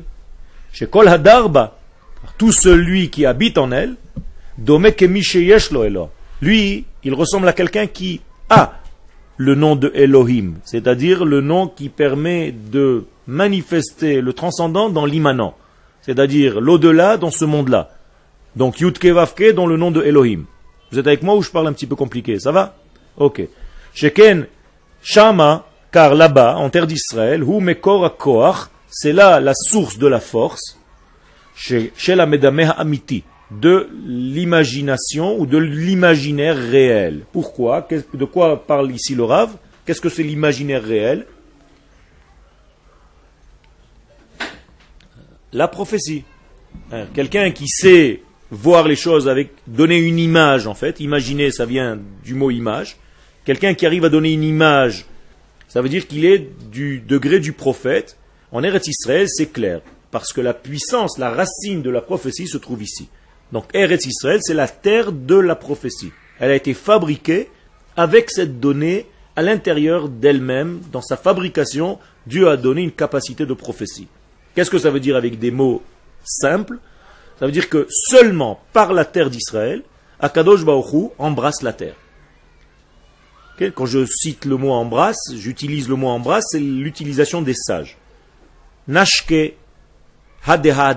chez 0.71 0.87
Kol 0.87 1.07
Hadarba, 1.07 1.77
tout 2.37 2.51
celui 2.51 3.09
qui 3.09 3.25
habite 3.25 3.57
en 3.57 3.71
elle, 3.71 3.95
lui, 6.41 6.85
il 7.03 7.13
ressemble 7.13 7.47
à 7.47 7.53
quelqu'un 7.53 7.87
qui 7.87 8.21
a 8.49 8.73
le 9.37 9.55
nom 9.55 9.75
de 9.75 9.91
Elohim, 9.95 10.55
c'est-à-dire 10.63 11.25
le 11.25 11.41
nom 11.41 11.67
qui 11.67 11.89
permet 11.89 12.51
de 12.51 13.05
manifester 13.27 14.21
le 14.21 14.33
transcendant 14.33 14.89
dans 14.89 15.05
l'immanent, 15.05 15.55
c'est-à-dire 16.01 16.61
l'au-delà 16.61 17.17
dans 17.17 17.31
ce 17.31 17.45
monde-là. 17.45 17.89
Donc 18.55 18.79
Yudke 18.79 19.05
Vavke 19.05 19.53
dans 19.53 19.65
le 19.65 19.77
nom 19.77 19.91
de 19.91 20.03
Elohim. 20.03 20.45
Vous 20.91 20.99
êtes 20.99 21.07
avec 21.07 21.23
moi 21.23 21.35
ou 21.35 21.41
je 21.41 21.49
parle 21.49 21.67
un 21.67 21.73
petit 21.73 21.87
peu 21.87 21.95
compliqué 21.95 22.39
Ça 22.39 22.51
va? 22.51 22.75
Ok. 23.17 23.41
Sheken 23.93 24.47
Shama, 25.01 25.65
car 25.91 26.15
là-bas, 26.15 26.57
en 26.57 26.69
terre 26.69 26.87
d'Israël, 26.87 27.43
Hu 27.43 27.59
Mekor 27.59 28.17
Koach, 28.17 28.69
c'est 28.89 29.13
là 29.13 29.39
la 29.39 29.53
source 29.53 29.97
de 29.97 30.07
la 30.07 30.19
force, 30.19 30.77
chez 31.55 31.91
la 32.15 32.25
Medameh 32.25 32.69
Amiti, 32.77 33.23
de 33.49 33.89
l'imagination 34.05 35.39
ou 35.39 35.45
de 35.45 35.57
l'imaginaire 35.57 36.55
réel. 36.55 37.23
Pourquoi? 37.31 37.87
De 38.13 38.25
quoi 38.25 38.65
parle 38.65 38.91
ici 38.91 39.15
le 39.15 39.23
Rav? 39.23 39.55
Qu'est-ce 39.85 40.01
que 40.01 40.09
c'est 40.09 40.23
l'imaginaire 40.23 40.83
réel? 40.83 41.25
La 45.51 45.67
prophétie. 45.67 46.23
Hein, 46.91 47.07
quelqu'un 47.13 47.51
qui 47.51 47.67
sait 47.67 48.21
voir 48.51 48.87
les 48.87 48.95
choses 48.95 49.27
avec 49.27 49.51
donner 49.65 49.97
une 49.97 50.19
image 50.19 50.67
en 50.67 50.73
fait, 50.73 50.99
imaginer 50.99 51.51
ça 51.51 51.65
vient 51.65 51.97
du 52.23 52.33
mot 52.33 52.51
image. 52.51 52.97
Quelqu'un 53.45 53.73
qui 53.73 53.85
arrive 53.85 54.05
à 54.05 54.09
donner 54.09 54.33
une 54.33 54.43
image, 54.43 55.05
ça 55.67 55.81
veut 55.81 55.89
dire 55.89 56.07
qu'il 56.07 56.25
est 56.25 56.47
du 56.69 56.99
degré 56.99 57.39
du 57.39 57.53
prophète 57.53 58.17
en 58.51 58.63
Eretz 58.63 58.87
Israël, 58.87 59.27
c'est 59.29 59.51
clair, 59.51 59.81
parce 60.11 60.33
que 60.33 60.41
la 60.41 60.53
puissance, 60.53 61.17
la 61.17 61.29
racine 61.29 61.81
de 61.81 61.89
la 61.89 62.01
prophétie 62.01 62.47
se 62.47 62.57
trouve 62.57 62.83
ici. 62.83 63.07
Donc 63.53 63.65
Eretz 63.73 64.05
Israël, 64.05 64.39
c'est 64.41 64.53
la 64.53 64.67
terre 64.67 65.11
de 65.11 65.35
la 65.35 65.55
prophétie. 65.55 66.11
Elle 66.39 66.51
a 66.51 66.55
été 66.55 66.73
fabriquée 66.73 67.47
avec 67.95 68.29
cette 68.29 68.59
donnée 68.59 69.05
à 69.35 69.41
l'intérieur 69.41 70.09
d'elle-même, 70.09 70.81
dans 70.91 71.01
sa 71.01 71.15
fabrication, 71.15 71.99
Dieu 72.27 72.49
a 72.49 72.57
donné 72.57 72.81
une 72.81 72.91
capacité 72.91 73.45
de 73.45 73.53
prophétie. 73.53 74.07
Qu'est-ce 74.53 74.69
que 74.69 74.77
ça 74.77 74.89
veut 74.89 74.99
dire 74.99 75.15
avec 75.15 75.39
des 75.39 75.51
mots 75.51 75.81
simples? 76.23 76.77
Ça 77.41 77.47
veut 77.47 77.51
dire 77.51 77.69
que 77.69 77.87
seulement 77.89 78.59
par 78.71 78.93
la 78.93 79.03
terre 79.03 79.31
d'Israël, 79.31 79.81
Akadosh 80.19 80.63
Baruch 80.63 81.11
embrasse 81.17 81.63
la 81.63 81.73
terre. 81.73 81.95
Quand 83.73 83.87
je 83.87 84.05
cite 84.05 84.45
le 84.45 84.57
mot 84.57 84.73
embrasse, 84.73 85.33
j'utilise 85.33 85.89
le 85.89 85.95
mot 85.95 86.09
embrasse, 86.09 86.45
c'est 86.49 86.59
l'utilisation 86.59 87.41
des 87.41 87.55
sages. 87.55 87.97
Nashke 88.87 89.55
Hadeha 90.45 90.95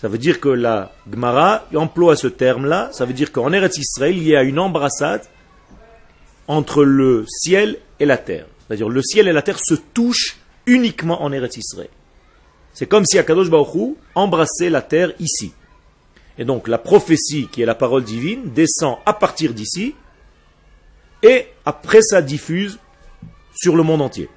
Ça 0.00 0.08
veut 0.08 0.18
dire 0.18 0.40
que 0.40 0.48
la 0.48 0.92
Gemara 1.08 1.64
emploie 1.76 2.16
ce 2.16 2.26
terme-là. 2.26 2.90
Ça 2.92 3.04
veut 3.04 3.12
dire 3.12 3.30
qu'en 3.30 3.52
Eretz 3.52 3.78
Israël, 3.78 4.16
il 4.16 4.24
y 4.24 4.34
a 4.34 4.42
une 4.42 4.58
embrassade 4.58 5.22
entre 6.48 6.82
le 6.82 7.24
ciel 7.28 7.78
et 8.00 8.04
la 8.04 8.18
terre. 8.18 8.46
C'est-à-dire 8.66 8.88
le 8.88 9.02
ciel 9.02 9.28
et 9.28 9.32
la 9.32 9.42
terre 9.42 9.60
se 9.60 9.74
touchent 9.74 10.38
uniquement 10.66 11.22
en 11.22 11.30
Eretz 11.30 11.56
Israël. 11.56 11.88
C'est 12.80 12.86
comme 12.86 13.04
si 13.04 13.18
Akadosh 13.18 13.50
Baruch 13.50 13.98
embrassait 14.14 14.70
la 14.70 14.80
terre 14.80 15.12
ici. 15.20 15.52
Et 16.38 16.46
donc 16.46 16.66
la 16.66 16.78
prophétie, 16.78 17.46
qui 17.52 17.60
est 17.60 17.66
la 17.66 17.74
parole 17.74 18.04
divine, 18.04 18.54
descend 18.54 18.96
à 19.04 19.12
partir 19.12 19.52
d'ici 19.52 19.94
et 21.22 21.48
après 21.66 22.00
ça 22.00 22.22
diffuse 22.22 22.78
sur 23.54 23.76
le 23.76 23.82
monde 23.82 24.00
entier. 24.00 24.30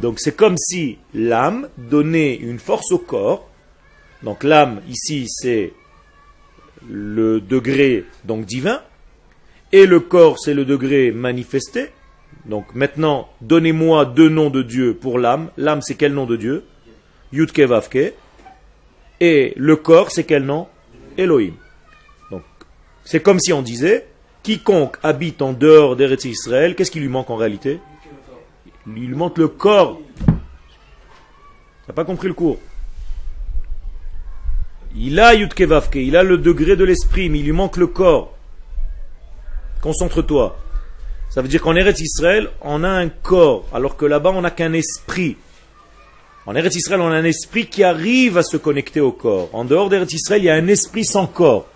Donc 0.00 0.20
c'est 0.20 0.36
comme 0.36 0.56
si 0.56 0.98
l'âme 1.14 1.68
donnait 1.78 2.36
une 2.36 2.60
force 2.60 2.92
au 2.92 2.98
corps. 2.98 3.50
Donc 4.22 4.44
l'âme 4.44 4.82
ici 4.88 5.26
c'est 5.28 5.72
le 6.88 7.40
degré 7.40 8.04
divin 8.24 8.80
et 9.72 9.84
le 9.84 9.98
corps 9.98 10.38
c'est 10.38 10.54
le 10.54 10.64
degré 10.64 11.10
manifesté. 11.10 11.90
Donc 12.46 12.74
maintenant 12.74 13.28
donnez-moi 13.40 14.04
deux 14.04 14.28
noms 14.28 14.50
de 14.50 14.62
Dieu 14.62 14.94
pour 14.94 15.18
l'âme. 15.18 15.50
L'âme 15.56 15.82
c'est 15.82 15.94
quel 15.94 16.12
nom 16.12 16.26
de 16.26 16.36
Dieu? 16.36 16.64
Yudke 17.32 17.60
Vavke. 17.60 18.14
Et 19.20 19.54
le 19.56 19.76
corps 19.76 20.10
c'est 20.10 20.24
quel 20.24 20.44
nom? 20.44 20.68
Elohim. 21.16 21.54
Donc 22.30 22.42
c'est 23.04 23.22
comme 23.22 23.40
si 23.40 23.52
on 23.52 23.62
disait 23.62 24.06
quiconque 24.42 24.98
habite 25.02 25.40
en 25.40 25.52
dehors 25.52 25.96
d'Eretz 25.96 26.26
Israël, 26.26 26.74
qu'est-ce 26.74 26.90
qui 26.90 27.00
lui 27.00 27.08
manque 27.08 27.30
en 27.30 27.36
réalité? 27.36 27.80
Il 28.86 29.06
lui 29.06 29.14
manque 29.14 29.38
le 29.38 29.48
corps. 29.48 29.98
Tu 30.18 30.24
n'as 31.88 31.94
pas 31.94 32.04
compris 32.04 32.28
le 32.28 32.34
cours? 32.34 32.58
Il 34.96 35.18
a 35.18 35.34
Yudkevavke, 35.34 35.96
il 35.96 36.16
a 36.16 36.22
le 36.22 36.38
degré 36.38 36.76
de 36.76 36.84
l'esprit, 36.84 37.28
mais 37.28 37.38
il 37.38 37.46
lui 37.46 37.52
manque 37.52 37.78
le 37.78 37.86
corps. 37.86 38.36
Concentre-toi. 39.80 40.56
Ça 41.28 41.42
veut 41.42 41.48
dire 41.48 41.60
qu'en 41.60 41.74
Eretz 41.74 42.00
Israël, 42.00 42.50
on 42.60 42.84
a 42.84 42.88
un 42.88 43.08
corps, 43.08 43.66
alors 43.72 43.96
que 43.96 44.06
là-bas, 44.06 44.30
on 44.30 44.42
n'a 44.42 44.50
qu'un 44.50 44.72
esprit. 44.72 45.36
En 46.46 46.54
Eretz 46.54 46.76
Israël, 46.76 47.00
on 47.00 47.10
a 47.10 47.16
un 47.16 47.24
esprit 47.24 47.66
qui 47.66 47.82
arrive 47.82 48.38
à 48.38 48.42
se 48.42 48.56
connecter 48.56 49.00
au 49.00 49.12
corps. 49.12 49.48
En 49.52 49.64
dehors 49.64 49.88
d'Eretz 49.88 50.12
Israël, 50.12 50.42
il 50.42 50.46
y 50.46 50.50
a 50.50 50.54
un 50.54 50.68
esprit 50.68 51.04
sans 51.04 51.26
corps. 51.26 51.66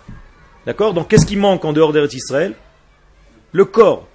D'accord? 0.65 0.93
Donc, 0.93 1.09
qu'est-ce 1.09 1.25
qui 1.25 1.35
manque 1.35 1.65
en 1.65 1.73
dehors 1.73 1.91
d'Eretz 1.91 2.13
Israël? 2.13 2.55
Le 3.51 3.65
corps. 3.65 4.07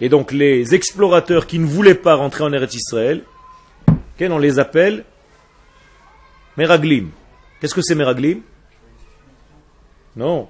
Et 0.00 0.08
donc 0.08 0.32
les 0.32 0.74
explorateurs 0.74 1.46
qui 1.46 1.60
ne 1.60 1.66
voulaient 1.66 1.94
pas 1.94 2.16
rentrer 2.16 2.42
en 2.42 2.52
Eretz 2.52 2.74
Israël, 2.74 3.22
on 4.20 4.38
les 4.38 4.58
appelle? 4.58 5.04
Meraglim. 6.56 7.10
Qu'est-ce 7.60 7.74
que 7.74 7.82
c'est 7.82 7.94
Meraglim? 7.94 8.40
Non. 10.14 10.48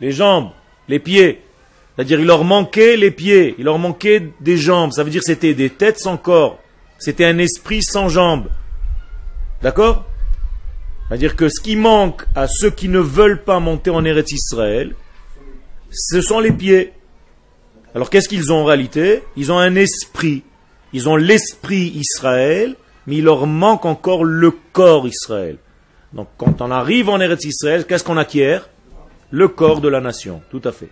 Les 0.00 0.12
jambes, 0.12 0.50
les 0.88 0.98
pieds. 0.98 1.42
C'est-à-dire 1.94 2.20
il 2.20 2.26
leur 2.26 2.44
manquait 2.44 2.96
les 2.96 3.10
pieds, 3.10 3.54
il 3.58 3.64
leur 3.64 3.78
manquait 3.78 4.30
des 4.40 4.56
jambes. 4.56 4.92
Ça 4.92 5.04
veut 5.04 5.10
dire 5.10 5.22
c'était 5.22 5.54
des 5.54 5.70
têtes 5.70 5.98
sans 5.98 6.16
corps. 6.16 6.58
C'était 6.98 7.24
un 7.24 7.38
esprit 7.38 7.82
sans 7.82 8.08
jambes. 8.08 8.48
D'accord? 9.60 10.04
C'est-à-dire 11.08 11.36
que 11.36 11.48
ce 11.48 11.60
qui 11.60 11.76
manque 11.76 12.24
à 12.34 12.48
ceux 12.48 12.70
qui 12.70 12.88
ne 12.88 13.00
veulent 13.00 13.42
pas 13.42 13.60
monter 13.60 13.90
en 13.90 14.04
Eretz 14.04 14.32
Israël, 14.32 14.94
ce 15.90 16.22
sont 16.22 16.40
les 16.40 16.52
pieds. 16.52 16.92
Alors 17.94 18.08
qu'est-ce 18.08 18.28
qu'ils 18.28 18.52
ont 18.52 18.62
en 18.62 18.64
réalité? 18.64 19.22
Ils 19.36 19.52
ont 19.52 19.58
un 19.58 19.74
esprit. 19.74 20.42
Ils 20.94 21.08
ont 21.08 21.16
l'esprit 21.16 21.92
Israël, 21.94 22.76
mais 23.06 23.16
il 23.16 23.24
leur 23.24 23.46
manque 23.46 23.84
encore 23.84 24.24
le 24.24 24.52
corps 24.72 25.06
Israël. 25.06 25.58
Donc 26.14 26.28
quand 26.38 26.62
on 26.62 26.70
arrive 26.70 27.10
en 27.10 27.20
Eretz 27.20 27.44
Israël, 27.44 27.86
qu'est-ce 27.86 28.04
qu'on 28.04 28.16
acquiert? 28.16 28.70
Le 29.30 29.48
corps 29.48 29.80
de 29.80 29.88
la 29.88 30.00
nation. 30.00 30.40
Tout 30.50 30.62
à 30.64 30.72
fait. 30.72 30.88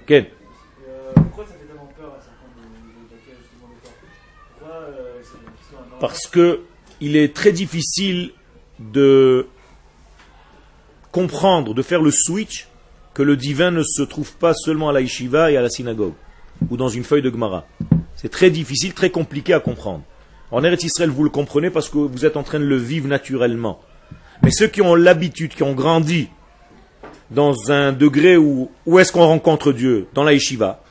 Parce 6.01 6.27
que 6.27 6.63
il 7.01 7.17
est 7.17 7.35
très 7.35 7.53
difficile 7.53 8.33
de 8.79 9.47
comprendre, 11.13 11.75
de 11.75 11.83
faire 11.83 12.03
le 12.03 12.11
switch 12.11 12.69
que 13.15 13.23
le 13.23 13.37
divin 13.37 13.71
ne 13.71 13.83
se 13.83 14.03
trouve 14.03 14.33
pas 14.33 14.55
seulement 14.55 14.89
à 14.89 14.93
la 14.93 15.01
yeshiva 15.01 15.51
et 15.51 15.57
à 15.57 15.63
la 15.63 15.71
synagogue 15.71 16.15
ou 16.69 16.77
dans 16.77 16.89
une 16.89 17.05
feuille 17.05 17.23
de 17.23 17.31
Gemara. 17.31 17.67
C'est 18.17 18.31
très 18.31 18.51
difficile, 18.51 18.93
très 18.93 19.11
compliqué 19.11 19.55
à 19.55 19.61
comprendre. 19.61 20.03
En 20.51 20.65
Eretz 20.65 20.85
Israël, 20.85 21.11
vous 21.11 21.25
le 21.25 21.31
comprenez 21.31 21.71
parce 21.71 21.89
que 21.89 21.99
vous 21.99 22.25
êtes 22.25 22.37
en 22.37 22.43
train 22.43 22.59
de 22.59 22.65
le 22.65 22.77
vivre 22.77 23.09
naturellement. 23.09 23.81
Mais 24.43 24.51
ceux 24.51 24.67
qui 24.67 24.83
ont 24.83 24.95
l'habitude, 24.95 25.55
qui 25.55 25.63
ont 25.63 25.75
grandi 25.75 26.29
dans 27.31 27.71
un 27.71 27.93
degré 27.93 28.37
où, 28.37 28.71
où 28.85 28.99
est-ce 28.99 29.13
qu'on 29.13 29.27
rencontre 29.27 29.73
Dieu 29.73 30.09
Dans 30.15 30.25
la 30.25 30.33
yeshiva. 30.33 30.83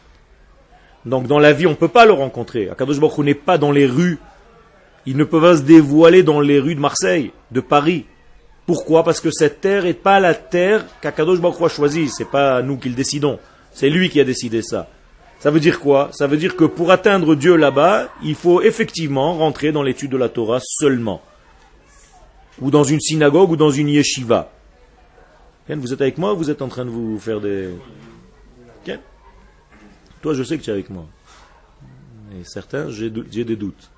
Donc 1.06 1.28
dans 1.28 1.39
la 1.39 1.54
vie, 1.54 1.68
on 1.68 1.72
ne 1.72 1.75
peut 1.75 1.88
pas 1.88 2.06
le 2.06 2.13
rencontrer. 2.13 2.70
Akadosh 2.70 3.00
Baruch 3.00 3.18
n'est 3.20 3.34
pas 3.34 3.58
dans 3.58 3.72
les 3.72 3.86
rues. 3.86 4.20
Il 5.10 5.18
ne 5.18 5.24
peut 5.24 5.42
pas 5.42 5.58
se 5.58 5.63
dévoiler 5.63 6.22
dans 6.22 6.39
les 6.39 6.60
rues 6.60 6.75
de 6.75 6.80
Marseille, 6.80 7.32
de 7.50 7.62
Paris. 7.62 8.06
Pourquoi? 8.68 9.04
Parce 9.04 9.20
que 9.20 9.32
cette 9.32 9.60
terre 9.60 9.86
n'est 9.86 9.96
pas 9.96 10.20
la 10.20 10.36
terre 10.36 10.86
qu'Akadosh 11.01 11.39
Baruch 11.39 11.60
Hu 11.60 11.66
a 11.66 11.68
choisie. 11.68 12.10
C'est 12.10 12.30
pas 12.30 12.62
nous 12.62 12.78
qui 12.78 12.89
le 12.89 12.96
décidons. 12.96 13.39
C'est 13.74 13.89
lui 13.89 14.12
qui 14.12 14.20
a 14.20 14.24
décidé 14.24 14.62
ça. 14.62 14.88
Ça 15.39 15.50
veut 15.50 15.60
dire 15.60 15.80
quoi? 15.80 16.12
Ça 16.13 16.28
veut 16.28 16.38
dire 16.38 16.56
que 16.56 16.63
pour 16.63 16.92
atteindre 16.92 17.34
Dieu 17.34 17.56
là-bas, 17.56 18.08
il 18.24 18.36
faut 18.36 18.62
effectivement 18.62 19.34
rentrer 19.34 19.72
dans 19.72 19.82
l'étude 19.82 20.12
de 20.12 20.18
la 20.18 20.30
Torah 20.30 20.60
seulement. 20.62 21.24
Ou 22.62 22.70
dans 22.70 22.84
une 22.84 23.00
synagogue 23.00 23.50
ou 23.50 23.56
dans 23.56 23.72
une 23.72 23.89
yeshiva. 23.89 24.51
Vous 25.70 25.92
êtes 25.92 26.01
avec 26.01 26.20
moi 26.20 26.36
ou 26.36 26.38
vous 26.38 26.51
êtes 26.51 26.62
en 26.62 26.68
train 26.68 26.86
de 26.86 26.92
vous 26.92 27.18
faire 27.18 27.42
des... 27.42 27.70
Toi, 30.22 30.36
je 30.36 30.44
sais 30.44 30.60
que 30.60 30.63
tu 30.63 30.70
es 30.70 30.74
avec 30.74 30.92
moi. 30.92 31.08
Et 32.39 32.44
certains, 32.44 32.92
j'ai 32.92 33.10
des 33.10 33.56
doutes. 33.56 33.89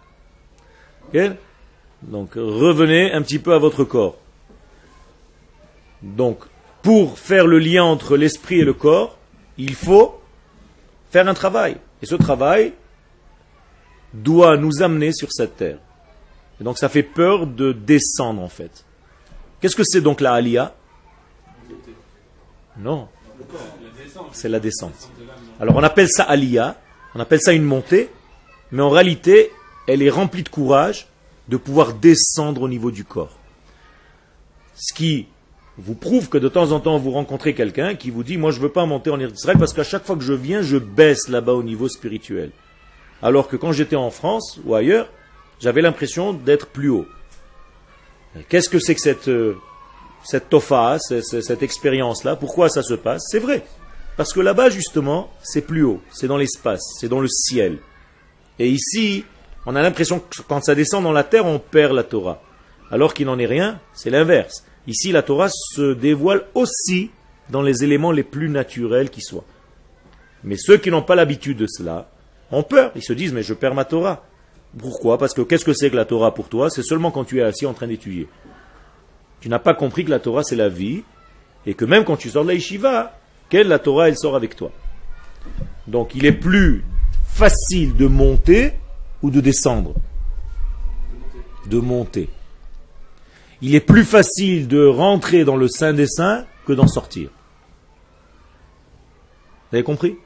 Donc, 2.02 2.34
revenez 2.36 3.12
un 3.12 3.22
petit 3.22 3.40
peu 3.40 3.54
à 3.54 3.60
votre 3.60 3.84
corps. 3.84 4.18
Donc, 6.02 6.40
pour 6.82 7.20
faire 7.20 7.46
le 7.46 7.60
lien 7.60 7.84
entre 7.84 8.18
l'esprit 8.18 8.60
et 8.60 8.66
le 8.66 8.74
corps, 8.74 9.18
il 9.58 9.76
faut 9.76 10.20
faire 11.12 11.28
un 11.28 11.34
travail. 11.34 11.78
Et 12.02 12.06
ce 12.06 12.16
travail 12.16 12.74
doit 14.14 14.58
nous 14.58 14.82
amener 14.82 15.12
sur 15.12 15.32
cette 15.32 15.58
terre. 15.58 15.78
Et 16.60 16.64
donc 16.64 16.78
ça 16.78 16.90
fait 16.90 17.04
peur 17.04 17.48
de 17.48 17.72
descendre 17.72 18.42
en 18.42 18.48
fait. 18.48 18.86
Qu'est-ce 19.60 19.76
que 19.76 19.84
c'est 19.84 20.02
donc 20.02 20.22
la 20.22 20.34
alia? 20.34 20.76
Non. 22.78 23.08
C'est 24.32 24.50
la 24.50 24.60
descente. 24.60 25.10
Alors 25.60 25.76
on 25.76 25.84
appelle 25.84 26.08
ça 26.10 26.24
alia, 26.24 26.78
on 27.16 27.20
appelle 27.20 27.42
ça 27.42 27.54
une 27.54 27.64
montée, 27.64 28.10
mais 28.72 28.82
en 28.82 28.90
réalité, 28.90 29.52
elle 29.88 30.02
est 30.02 30.10
remplie 30.10 30.44
de 30.44 30.50
courage 30.50 31.08
de 31.48 31.58
pouvoir 31.58 31.94
descendre 31.94 32.62
au 32.62 32.70
niveau 32.70 32.92
du 32.92 33.04
corps. 33.04 33.38
Ce 34.76 34.94
qui 34.94 35.28
vous 35.78 35.96
prouve 35.96 36.30
que 36.30 36.38
de 36.38 36.48
temps 36.48 36.72
en 36.72 36.80
temps 36.80 36.98
vous 36.98 37.12
rencontrez 37.12 37.54
quelqu'un 37.54 37.96
qui 37.96 38.10
vous 38.10 38.24
dit 38.24 38.38
moi 38.38 38.52
je 38.52 38.58
ne 38.58 38.64
veux 38.64 38.72
pas 38.72 38.86
monter 38.86 39.10
en 39.10 39.20
Israël 39.20 39.58
parce 39.58 39.74
qu'à 39.74 39.84
chaque 39.84 40.06
fois 40.06 40.16
que 40.16 40.24
je 40.24 40.34
viens 40.34 40.62
je 40.62 40.78
baisse 40.78 41.28
là-bas 41.28 41.54
au 41.54 41.64
niveau 41.64 41.88
spirituel. 41.88 42.52
Alors 43.22 43.48
que 43.48 43.56
quand 43.56 43.72
j'étais 43.72 43.96
en 43.96 44.10
France 44.10 44.60
ou 44.66 44.76
ailleurs, 44.76 45.10
j'avais 45.60 45.82
l'impression 45.82 46.34
d'être 46.34 46.68
plus 46.68 46.90
haut. 46.90 47.08
Qu'est-ce 48.50 48.70
que 48.70 48.80
c'est 48.80 48.96
que 48.96 49.02
cette, 49.02 49.28
euh, 49.28 49.56
cette 50.24 50.50
tofa, 50.50 50.98
cette, 51.00 51.64
expérience-là? 51.64 52.36
Pourquoi 52.36 52.70
ça 52.70 52.82
se 52.82 52.94
passe? 52.94 53.24
C'est 53.30 53.40
vrai. 53.40 53.64
Parce 54.18 54.34
que 54.34 54.40
là-bas, 54.40 54.70
justement, 54.70 55.32
c'est 55.44 55.62
plus 55.62 55.84
haut, 55.84 56.02
c'est 56.12 56.28
dans 56.28 56.38
l'espace, 56.38 56.82
c'est 57.00 57.10
dans 57.10 57.20
le 57.20 57.28
ciel. 57.28 57.78
Et 58.60 58.70
ici, 58.70 59.26
on 59.66 59.76
a 59.76 59.82
l'impression 59.82 60.20
que 60.20 60.42
quand 60.48 60.62
ça 60.62 60.76
descend 60.76 61.04
dans 61.04 61.12
la 61.12 61.24
terre, 61.24 61.46
on 61.46 61.60
perd 61.60 61.94
la 61.94 62.04
Torah. 62.04 62.42
Alors 62.90 63.14
qu'il 63.14 63.28
n'en 63.28 63.40
est 63.40 63.46
rien, 63.46 63.80
c'est 63.94 64.10
l'inverse. 64.10 64.66
Ici, 64.88 65.12
la 65.12 65.22
Torah 65.22 65.50
se 65.50 65.94
dévoile 65.94 66.46
aussi 66.56 67.12
dans 67.50 67.62
les 67.62 67.84
éléments 67.84 68.12
les 68.12 68.24
plus 68.24 68.50
naturels 68.50 69.10
qui 69.10 69.22
soient. 69.22 69.46
Mais 70.44 70.58
ceux 70.58 70.78
qui 70.78 70.90
n'ont 70.90 71.04
pas 71.04 71.16
l'habitude 71.16 71.58
de 71.58 71.68
cela 71.68 72.10
ont 72.52 72.64
peur. 72.64 72.92
Ils 72.96 73.04
se 73.04 73.14
disent, 73.14 73.34
mais 73.34 73.44
je 73.44 73.54
perds 73.54 73.76
ma 73.76 73.86
Torah. 73.86 74.24
Pourquoi? 74.78 75.18
Parce 75.18 75.34
que 75.34 75.42
qu'est-ce 75.42 75.66
que 75.66 75.74
c'est 75.74 75.90
que 75.90 75.96
la 75.96 76.06
Torah 76.06 76.34
pour 76.34 76.50
toi? 76.50 76.70
C'est 76.70 76.84
seulement 76.84 77.12
quand 77.12 77.26
tu 77.26 77.40
es 77.40 77.44
assis 77.44 77.66
en 77.66 77.74
train 77.74 77.88
d'étudier. 77.88 78.28
Tu 79.42 79.50
n'as 79.50 79.60
pas 79.60 79.74
compris 79.74 80.06
que 80.06 80.10
la 80.10 80.20
Torah 80.20 80.44
c'est 80.44 80.56
la 80.56 80.70
vie 80.70 81.04
et 81.66 81.74
que 81.74 81.84
même 81.86 82.06
quand 82.06 82.16
tu 82.16 82.30
sors 82.30 82.44
de 82.44 82.50
la 82.50 82.54
yeshiva, 82.54 83.18
quelle 83.50 83.68
la 83.68 83.80
Torah? 83.80 84.08
Elle 84.08 84.18
sort 84.18 84.36
avec 84.36 84.56
toi. 84.56 84.72
Donc 85.88 86.16
il 86.16 86.26
est 86.26 86.32
plus 86.32 86.84
facile 87.26 87.96
de 87.96 88.08
monter 88.08 88.74
ou 89.22 89.30
de 89.30 89.42
descendre. 89.42 89.94
De 91.68 91.80
monter 91.80 92.30
il 93.62 93.76
est 93.76 93.80
plus 93.80 94.04
facile 94.04 94.68
de 94.68 94.86
rentrer 94.86 95.46
dans 95.46 95.56
le 95.56 95.68
Saint 95.68 95.94
des 95.94 96.08
Saints 96.08 96.46
que 96.66 96.74
d'en 96.74 96.88
sortir. 96.88 97.30
Vous 99.70 99.78
avez 99.78 99.84
compris? 99.84 100.18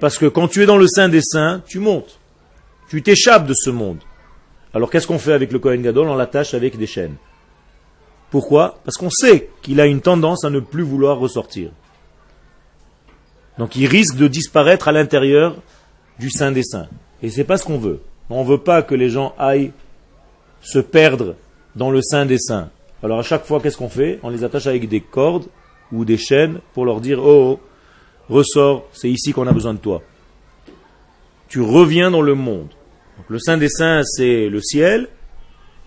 Parce 0.00 0.18
que 0.18 0.26
quand 0.26 0.48
tu 0.48 0.62
es 0.62 0.66
dans 0.66 0.76
le 0.76 0.88
Saint 0.88 1.08
des 1.08 1.22
Saints, 1.22 1.62
tu 1.66 1.78
montes. 1.78 2.18
Tu 2.88 3.02
t'échappes 3.02 3.46
de 3.46 3.54
ce 3.54 3.70
monde. 3.70 4.00
Alors 4.74 4.90
qu'est-ce 4.90 5.06
qu'on 5.06 5.18
fait 5.18 5.32
avec 5.32 5.52
le 5.52 5.60
Kohen 5.60 5.82
Gadol? 5.82 6.08
On 6.08 6.16
l'attache 6.16 6.52
avec 6.52 6.76
des 6.76 6.86
chaînes. 6.86 7.14
Pourquoi? 8.30 8.80
Parce 8.84 8.96
qu'on 8.96 9.10
sait 9.10 9.50
qu'il 9.62 9.80
a 9.80 9.86
une 9.86 10.00
tendance 10.00 10.44
à 10.44 10.50
ne 10.50 10.58
plus 10.58 10.82
vouloir 10.82 11.18
ressortir. 11.18 11.70
Donc 13.56 13.76
il 13.76 13.86
risque 13.86 14.16
de 14.16 14.26
disparaître 14.26 14.88
à 14.88 14.92
l'intérieur 14.92 15.56
du 16.18 16.28
Saint 16.28 16.50
des 16.50 16.64
Saints. 16.64 16.88
Et 17.22 17.30
c'est 17.30 17.44
pas 17.44 17.56
ce 17.56 17.64
qu'on 17.64 17.78
veut. 17.78 18.00
On 18.30 18.42
ne 18.42 18.48
veut 18.48 18.58
pas 18.58 18.82
que 18.82 18.94
les 18.94 19.10
gens 19.10 19.34
aillent 19.38 19.72
se 20.60 20.78
perdre 20.78 21.36
dans 21.76 21.90
le 21.90 22.00
sein 22.02 22.26
des 22.26 22.38
saints. 22.38 22.70
Alors 23.02 23.18
à 23.18 23.22
chaque 23.22 23.44
fois, 23.44 23.60
qu'est-ce 23.60 23.76
qu'on 23.76 23.88
fait? 23.88 24.18
On 24.22 24.30
les 24.30 24.44
attache 24.44 24.66
avec 24.66 24.88
des 24.88 25.00
cordes 25.00 25.46
ou 25.92 26.04
des 26.04 26.16
chaînes 26.16 26.60
pour 26.72 26.84
leur 26.86 27.00
dire 27.00 27.18
Oh, 27.20 27.58
oh 27.58 27.60
ressors, 28.28 28.88
c'est 28.92 29.10
ici 29.10 29.32
qu'on 29.32 29.46
a 29.46 29.52
besoin 29.52 29.74
de 29.74 29.78
toi. 29.78 30.02
Tu 31.48 31.60
reviens 31.60 32.10
dans 32.10 32.22
le 32.22 32.34
monde. 32.34 32.68
le 33.28 33.38
sein 33.38 33.58
des 33.58 33.68
saints, 33.68 34.02
c'est 34.04 34.48
le 34.48 34.60
ciel, 34.60 35.08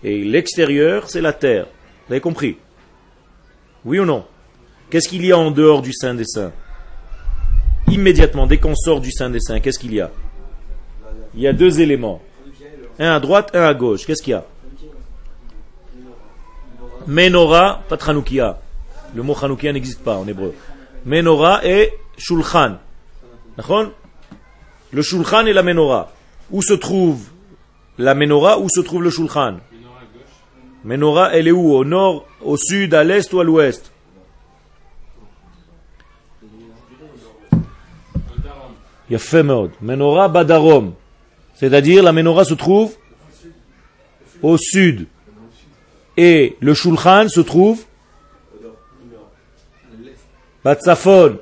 et 0.04 0.24
l'extérieur, 0.24 1.10
c'est 1.10 1.22
la 1.22 1.34
terre. 1.34 1.66
Vous 2.08 2.14
avez 2.14 2.22
compris? 2.22 2.58
Oui 3.84 4.00
ou 4.00 4.06
non? 4.06 4.26
Qu'est-ce 4.90 5.10
qu'il 5.10 5.26
y 5.26 5.32
a 5.32 5.38
en 5.38 5.52
dehors 5.52 5.82
du 5.82 5.92
sein 5.92 6.14
des 6.14 6.24
saints? 6.26 6.54
Immédiatement, 7.90 8.48
dès 8.48 8.58
qu'on 8.58 8.76
sort 8.76 9.02
du 9.02 9.12
sein 9.12 9.30
des 9.30 9.40
saints, 9.40 9.60
qu'est-ce 9.60 9.80
qu'il 9.80 9.94
y 9.94 10.02
a? 10.02 10.12
Il 11.34 11.42
y 11.42 11.48
a 11.48 11.54
deux 11.54 11.82
éléments. 11.82 12.22
Un 13.00 13.12
à 13.12 13.20
droite, 13.20 13.52
un 13.54 13.64
à 13.64 13.74
gauche. 13.74 14.06
Qu'est-ce 14.06 14.24
qu'il 14.24 14.32
y 14.32 14.34
a? 14.34 14.44
Menora, 17.06 17.84
pas 17.88 17.98
Tranoukia. 17.98 18.60
Le 19.16 19.24
mot 19.24 19.34
Tranoukia 19.34 19.72
n'existe 19.72 20.04
pas 20.04 20.16
en 20.16 20.28
hébreu. 20.28 20.54
Menora 21.06 21.66
et 21.66 21.94
Shulchan. 22.18 22.78
Le 24.92 25.02
Shulchan 25.02 25.46
et 25.46 25.54
la 25.54 25.64
Menora. 25.64 26.12
Où 26.52 26.62
se 26.62 26.74
trouve 26.74 27.22
la 27.98 28.14
Menora 28.14 28.60
Où 28.60 28.68
se 28.70 28.82
trouve 28.82 29.04
le 29.04 29.10
Shulchan? 29.10 29.58
Menora, 30.84 31.34
elle 31.34 31.48
est 31.48 31.52
où? 31.52 31.74
Au 31.74 31.86
nord, 31.86 32.26
au 32.42 32.58
sud, 32.58 32.94
à 32.94 33.04
l'est 33.04 33.32
ou 33.34 33.40
à 33.40 33.44
l'ouest? 33.44 33.92
Il 39.10 39.14
y 39.14 39.16
a 39.16 39.20
fait 39.20 39.44
Menora 39.44 40.28
Badarom. 40.28 40.94
C'est-à-dire, 41.60 42.04
la 42.04 42.12
Menora 42.12 42.46
se 42.46 42.54
trouve 42.54 42.96
au 44.44 44.58
sud 44.58 45.08
et 46.16 46.56
le 46.60 46.74
Shulchan 46.74 47.30
se 47.30 47.42
trouve 47.42 47.84
Batsafon, 50.64 51.40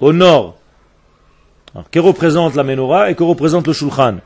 au 0.00 0.12
nord. 0.12 0.56
que 1.90 1.98
représente 1.98 2.54
la 2.54 2.62
menorah 2.62 3.10
et 3.10 3.14
que 3.14 3.22
représente 3.22 3.66
le 3.66 3.72
Shulchan? 3.72 4.20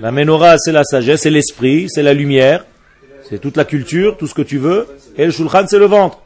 La 0.00 0.12
menorah, 0.12 0.58
c'est 0.58 0.72
la 0.72 0.84
sagesse, 0.84 1.22
c'est 1.22 1.30
l'esprit, 1.30 1.86
c'est 1.88 2.02
la 2.02 2.14
lumière, 2.14 2.64
c'est 3.28 3.40
toute 3.40 3.56
la 3.56 3.64
culture, 3.64 4.16
tout 4.16 4.26
ce 4.26 4.34
que 4.34 4.42
tu 4.42 4.58
veux. 4.58 4.86
Et 5.16 5.24
le 5.24 5.32
Shulchan, 5.32 5.66
c'est 5.66 5.78
le 5.78 5.86
ventre. 5.86 6.20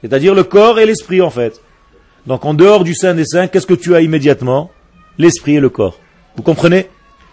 C'est-à-dire 0.00 0.34
le 0.34 0.44
corps 0.44 0.78
et 0.78 0.86
l'esprit, 0.86 1.20
en 1.20 1.30
fait. 1.30 1.60
Donc, 2.26 2.44
en 2.44 2.54
dehors 2.54 2.84
du 2.84 2.94
Saint 2.94 3.14
des 3.14 3.24
Saints, 3.24 3.48
qu'est-ce 3.48 3.66
que 3.66 3.74
tu 3.74 3.94
as 3.94 4.00
immédiatement? 4.00 4.70
L'esprit 5.18 5.56
et 5.56 5.60
le 5.60 5.68
corps. 5.68 5.98
Vous 6.36 6.42
comprenez? 6.42 6.88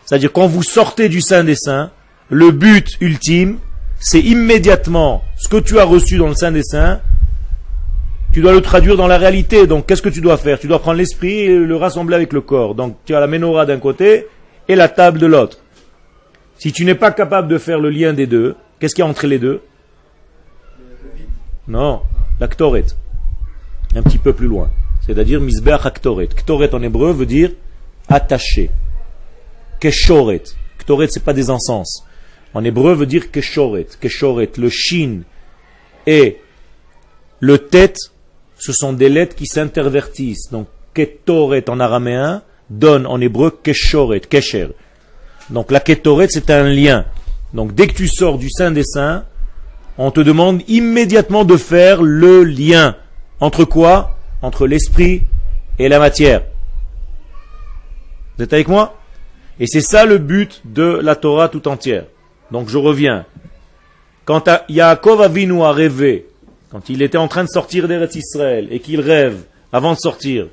C'est-à-dire, 0.05 0.31
quand 0.31 0.47
vous 0.47 0.63
sortez 0.63 1.09
du 1.09 1.21
Saint 1.21 1.43
des 1.43 1.55
Saints, 1.55 1.91
le 2.29 2.51
but 2.51 2.97
ultime, 3.01 3.59
c'est 3.99 4.19
immédiatement 4.19 5.23
ce 5.37 5.47
que 5.47 5.57
tu 5.57 5.79
as 5.79 5.85
reçu 5.85 6.17
dans 6.17 6.27
le 6.27 6.35
Saint 6.35 6.51
des 6.51 6.63
Saints, 6.63 7.01
tu 8.33 8.41
dois 8.41 8.53
le 8.53 8.61
traduire 8.61 8.97
dans 8.97 9.07
la 9.07 9.17
réalité. 9.17 9.67
Donc, 9.67 9.85
qu'est-ce 9.85 10.01
que 10.01 10.09
tu 10.09 10.21
dois 10.21 10.37
faire? 10.37 10.59
Tu 10.59 10.67
dois 10.67 10.79
prendre 10.79 10.97
l'esprit 10.97 11.39
et 11.39 11.57
le 11.57 11.75
rassembler 11.75 12.15
avec 12.15 12.33
le 12.33 12.41
corps. 12.41 12.75
Donc, 12.75 12.97
tu 13.05 13.15
as 13.15 13.19
la 13.19 13.27
menorah 13.27 13.65
d'un 13.65 13.79
côté 13.79 14.27
et 14.67 14.75
la 14.75 14.89
table 14.89 15.19
de 15.19 15.25
l'autre. 15.25 15.57
Si 16.57 16.71
tu 16.71 16.85
n'es 16.85 16.95
pas 16.95 17.11
capable 17.11 17.47
de 17.47 17.57
faire 17.57 17.79
le 17.79 17.89
lien 17.89 18.13
des 18.13 18.27
deux, 18.27 18.55
qu'est-ce 18.79 18.95
qu'il 18.95 19.03
y 19.03 19.07
a 19.07 19.09
entre 19.09 19.27
les 19.27 19.39
deux? 19.39 19.61
Non, 21.67 22.01
la 22.39 22.47
ktoret. 22.47 22.85
Un 23.95 24.03
petit 24.03 24.17
peu 24.17 24.33
plus 24.33 24.47
loin. 24.47 24.69
C'est-à-dire 25.05 25.39
misbeach 25.39 25.83
ktoret. 25.93 26.27
Ktoret 26.27 26.73
en 26.73 26.81
hébreu 26.81 27.11
veut 27.11 27.25
dire 27.25 27.51
attaché. 28.09 28.69
Keshoret. 29.79 30.43
Ktoret, 30.79 31.07
c'est 31.09 31.23
pas 31.23 31.33
des 31.33 31.49
encens. 31.49 32.03
En 32.53 32.63
hébreu 32.63 32.93
veut 32.93 33.05
dire 33.05 33.31
keshoret. 33.31 33.87
Keshoret, 33.99 34.51
le 34.57 34.69
shin 34.69 35.21
et 36.05 36.37
le 37.39 37.57
tête, 37.57 37.97
ce 38.57 38.71
sont 38.73 38.93
des 38.93 39.09
lettres 39.09 39.35
qui 39.35 39.45
s'intervertissent. 39.45 40.49
Donc 40.51 40.67
ketoret 40.93 41.69
en 41.69 41.79
araméen 41.79 42.41
donne 42.69 43.05
en 43.05 43.21
hébreu 43.21 43.51
keshoret, 43.51 44.21
kesher. 44.21 44.69
Donc 45.49 45.71
la 45.71 45.79
ketoret, 45.79 46.27
c'est 46.29 46.49
un 46.49 46.63
lien. 46.63 47.05
Donc 47.53 47.75
dès 47.75 47.87
que 47.87 47.93
tu 47.93 48.07
sors 48.07 48.37
du 48.37 48.49
sein 48.49 48.71
des 48.71 48.83
saints, 48.83 49.25
on 49.97 50.11
te 50.11 50.19
demande 50.19 50.61
immédiatement 50.67 51.45
de 51.45 51.57
faire 51.57 52.01
le 52.01 52.43
lien. 52.43 52.95
Entre 53.39 53.65
quoi? 53.65 54.17
Entre 54.41 54.67
l'esprit 54.67 55.23
et 55.79 55.89
la 55.89 55.99
matière. 55.99 56.43
Vous 58.37 58.43
êtes 58.43 58.53
avec 58.53 58.67
moi? 58.67 58.99
Et 59.59 59.65
c'est 59.65 59.81
ça 59.81 60.05
le 60.05 60.19
but 60.19 60.61
de 60.65 60.99
la 61.01 61.15
Torah 61.15 61.49
tout 61.49 61.67
entière. 61.67 62.05
Donc 62.51 62.69
je 62.69 62.77
reviens. 62.77 63.25
Quand 64.25 64.49
Yaakov 64.69 65.21
Avinu 65.21 65.63
a 65.63 65.71
rêvé, 65.71 66.27
quand 66.69 66.89
il 66.89 67.01
était 67.01 67.17
en 67.17 67.27
train 67.27 67.43
de 67.43 67.49
sortir 67.49 67.87
d'Eretz 67.87 68.15
Israël 68.15 68.67
et 68.71 68.79
qu'il 68.79 68.99
rêve 68.99 69.43
avant 69.71 69.93
de 69.93 69.97
sortir, 69.97 70.47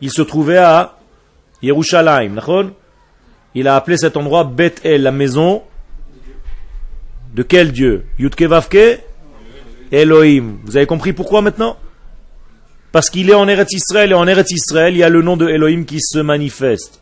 il 0.00 0.10
se 0.10 0.22
trouvait 0.22 0.58
à 0.58 0.98
Yerushalayim. 1.62 2.38
Il 3.54 3.68
a 3.68 3.76
appelé 3.76 3.96
cet 3.96 4.16
endroit 4.16 4.44
Bet 4.44 4.74
El, 4.84 5.02
la 5.02 5.12
maison 5.12 5.62
de 7.34 7.42
quel 7.42 7.72
Dieu? 7.72 8.04
Yudke 8.18 8.42
Vavke 8.42 9.00
Elohim. 9.90 10.58
Vous 10.64 10.76
avez 10.76 10.86
compris 10.86 11.12
pourquoi 11.12 11.42
maintenant? 11.42 11.76
Parce 12.90 13.08
qu'il 13.08 13.30
est 13.30 13.34
en 13.34 13.48
Eretz 13.48 13.72
Israël 13.72 14.10
et 14.10 14.14
en 14.14 14.26
Eretz 14.26 14.50
Israël, 14.50 14.94
il 14.94 14.98
y 14.98 15.02
a 15.02 15.08
le 15.08 15.22
nom 15.22 15.36
de 15.36 15.48
Elohim 15.48 15.84
qui 15.84 16.00
se 16.00 16.18
manifeste. 16.18 17.01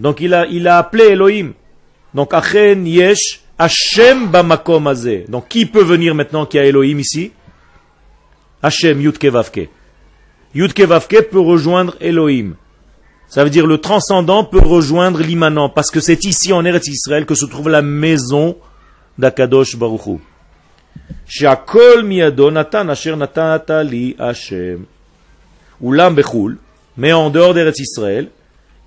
Donc 0.00 0.20
il 0.20 0.34
a, 0.34 0.78
appelé 0.78 1.08
Elohim. 1.10 1.52
Donc 2.14 2.32
Achen 2.32 2.86
Yesh 2.86 3.42
Hashem 3.58 4.28
Bamakom 4.28 4.86
Azeh. 4.86 5.26
Donc 5.28 5.48
qui 5.48 5.66
peut 5.66 5.84
venir 5.84 6.14
maintenant 6.14 6.46
qui 6.46 6.58
a 6.58 6.64
Elohim 6.64 6.98
ici? 6.98 7.32
Hashem 8.62 9.00
Yudke 9.00 9.26
Vavke. 9.26 9.68
Yudke 10.54 10.80
Vavke 10.80 11.28
peut 11.30 11.40
rejoindre 11.40 11.96
Elohim. 12.00 12.54
Ça 13.28 13.44
veut 13.44 13.50
dire 13.50 13.66
le 13.66 13.78
transcendant 13.78 14.42
peut 14.42 14.58
rejoindre 14.58 15.20
l'immanent, 15.20 15.68
parce 15.68 15.90
que 15.90 16.00
c'est 16.00 16.24
ici 16.24 16.52
en 16.52 16.64
Eretz 16.64 16.88
Israël 16.88 17.26
que 17.26 17.34
se 17.34 17.44
trouve 17.44 17.68
la 17.68 17.82
maison 17.82 18.56
d'Akadosh 19.18 19.76
Baruchu. 19.76 20.18
Asher 22.88 23.16
natata 23.16 23.84
li 23.84 24.16
Hashem. 24.18 24.84
Ulam 25.82 26.14
bechul, 26.14 26.58
mais 26.96 27.12
en 27.12 27.30
dehors 27.30 27.54
d'Eretz 27.54 27.78
Israël, 27.78 28.30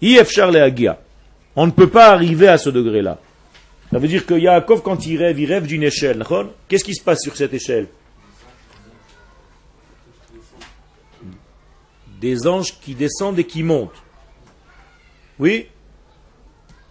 efchar 0.01 0.51
leagia. 0.51 0.97
On 1.55 1.67
ne 1.67 1.71
peut 1.71 1.89
pas 1.89 2.11
arriver 2.11 2.47
à 2.47 2.57
ce 2.57 2.69
degré-là. 2.69 3.19
Ça 3.91 3.99
veut 3.99 4.07
dire 4.07 4.25
que 4.25 4.33
Yaakov, 4.33 4.81
quand 4.81 5.05
il 5.05 5.17
rêve, 5.17 5.39
il 5.39 5.45
rêve 5.45 5.67
d'une 5.67 5.83
échelle. 5.83 6.23
Qu'est-ce 6.67 6.83
qui 6.83 6.95
se 6.95 7.03
passe 7.03 7.21
sur 7.21 7.35
cette 7.35 7.53
échelle? 7.53 7.87
Des 12.19 12.47
anges 12.47 12.79
qui 12.79 12.95
descendent 12.95 13.37
et 13.37 13.43
qui 13.43 13.61
montent. 13.61 14.01
Oui? 15.37 15.67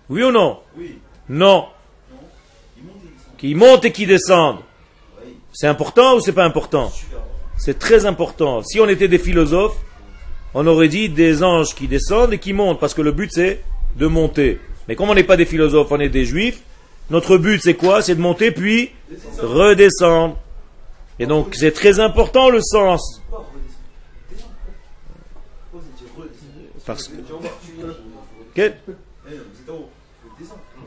Oui 0.09 0.23
ou 0.23 0.31
non? 0.31 0.61
Oui. 0.77 0.99
Non. 1.29 1.67
Qui 3.39 3.55
montent 3.55 3.85
et 3.85 3.93
qui 3.93 4.07
descendent. 4.07 4.61
C'est 5.53 5.67
important 5.67 6.17
ou 6.17 6.21
c'est 6.21 6.33
pas 6.33 6.45
important? 6.45 6.93
C'est 7.57 7.79
très 7.79 8.07
important. 8.07 8.63
Si 8.63 8.79
on 8.79 8.89
était 8.89 9.09
des 9.09 9.19
philosophes, 9.19 9.77
on 10.55 10.67
aurait 10.67 10.89
dit 10.89 11.09
des 11.09 11.43
anges 11.43 11.75
qui 11.75 11.89
descendent 11.89 12.35
et 12.35 12.39
qui 12.39 12.53
montent, 12.53 12.79
parce 12.79 12.95
que 12.95 13.03
le 13.03 13.13
but 13.13 13.31
c'est 13.33 13.65
de 13.97 14.07
monter. 14.07 14.61
Mais 14.89 14.97
comme 14.97 15.11
on 15.11 15.15
n'est 15.15 15.25
pas 15.25 15.37
des 15.37 15.47
philosophes, 15.47 15.89
on 15.91 16.01
est 16.01 16.09
des 16.09 16.25
juifs, 16.25 16.63
notre 17.11 17.37
but 17.37 17.61
c'est 17.63 17.75
quoi? 17.75 18.03
C'est 18.03 18.15
de 18.15 18.21
monter 18.21 18.51
puis 18.51 18.91
redescendre. 19.39 20.39
Et 21.19 21.27
donc 21.27 21.55
c'est 21.55 21.73
très 21.73 22.01
important 22.01 22.49
le 22.51 22.61
sens. 22.61 23.21
Parce 26.85 27.11
que 28.55 28.73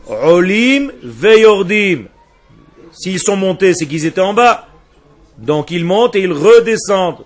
Olim 0.08 0.92
veyordim. 1.02 2.06
S'ils 2.92 3.20
sont 3.20 3.36
montés, 3.36 3.74
c'est 3.74 3.88
qu'ils 3.88 4.06
étaient 4.06 4.22
en 4.22 4.34
bas. 4.34 4.68
Donc 5.38 5.72
ils 5.72 5.84
montent 5.84 6.16
et 6.16 6.22
ils 6.22 6.32
redescendent. 6.32 7.26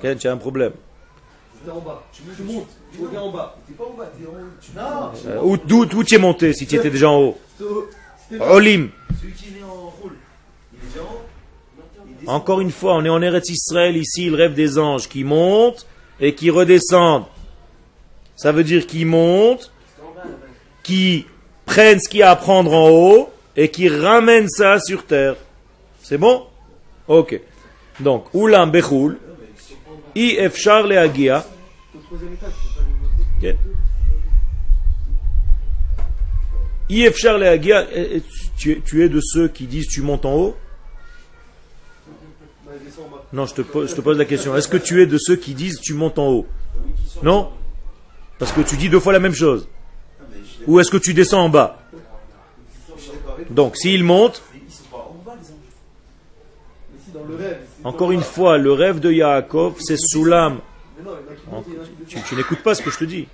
Ken, 0.00 0.16
tu 0.18 0.28
as 0.28 0.32
un 0.32 0.36
problème. 0.36 0.72
Où, 5.42 5.56
d'où 5.56 6.04
tu 6.04 6.14
es 6.14 6.18
monté 6.18 6.52
si 6.52 6.66
tu 6.66 6.76
étais 6.76 6.90
déjà 6.90 7.10
en 7.10 7.18
haut 7.18 7.38
Olim. 8.40 8.90
Encore 12.26 12.60
une 12.60 12.70
fois, 12.70 12.94
on 12.96 13.04
est 13.04 13.08
en 13.10 13.20
Eretz 13.20 13.50
Israël 13.50 13.96
ici, 13.96 14.26
il 14.26 14.34
rêve 14.34 14.54
des 14.54 14.78
anges 14.78 15.08
qui 15.08 15.24
montent 15.24 15.86
et 16.20 16.34
qui 16.34 16.50
redescendent. 16.50 17.26
Ça 18.36 18.50
veut 18.52 18.64
dire 18.64 18.86
qu'ils 18.86 19.06
montent, 19.06 19.70
qui 20.82 21.26
prennent 21.66 22.00
ce 22.00 22.08
qu'il 22.08 22.20
y 22.20 22.22
a 22.22 22.30
à 22.30 22.36
prendre 22.36 22.72
en 22.72 22.88
haut 22.88 23.30
et 23.56 23.68
qui 23.70 23.88
ramènent 23.88 24.48
ça 24.48 24.80
sur 24.80 25.04
terre. 25.04 25.36
C'est 26.02 26.18
bon? 26.18 26.46
Ok. 27.08 27.40
Donc, 28.00 28.26
Ulam 28.34 28.70
Bechul, 28.70 29.18
I 30.14 30.36
Efchar 30.38 30.86
Leagia. 30.86 31.44
Eh, 33.40 33.56
tu, 38.56 38.82
tu 38.82 39.04
es 39.04 39.08
de 39.08 39.20
ceux 39.22 39.48
qui 39.48 39.66
disent 39.66 39.88
tu 39.88 40.02
montes 40.02 40.24
en 40.24 40.34
haut? 40.34 40.56
Non, 43.32 43.46
je 43.46 43.54
te, 43.54 43.62
pose, 43.62 43.90
je 43.90 43.96
te 43.96 44.00
pose 44.00 44.18
la 44.18 44.24
question. 44.24 44.56
Est-ce 44.56 44.68
que 44.68 44.76
tu 44.76 45.02
es 45.02 45.06
de 45.06 45.18
ceux 45.18 45.36
qui 45.36 45.54
disent 45.54 45.80
tu 45.80 45.94
montes 45.94 46.18
en 46.18 46.28
haut? 46.28 46.46
Non? 47.22 47.50
Parce 48.38 48.52
que 48.52 48.60
tu 48.60 48.76
dis 48.76 48.88
deux 48.88 49.00
fois 49.00 49.12
la 49.12 49.20
même 49.20 49.34
chose. 49.34 49.68
Ou 50.66 50.80
est-ce 50.80 50.90
que 50.90 50.96
tu 50.96 51.14
descends 51.14 51.44
en 51.44 51.48
bas? 51.48 51.78
Donc, 53.50 53.76
s'il 53.76 54.04
monte, 54.04 54.42
encore 57.82 58.12
une 58.12 58.22
fois, 58.22 58.58
le 58.58 58.72
rêve 58.72 59.00
de 59.00 59.10
Yaakov, 59.10 59.76
c'est 59.80 59.98
Soulam. 59.98 60.60
Tu, 62.08 62.18
tu 62.22 62.34
n'écoutes 62.36 62.62
pas 62.62 62.74
ce 62.74 62.82
que 62.82 62.90
je 62.90 62.98
te 62.98 63.04
dis. 63.04 63.26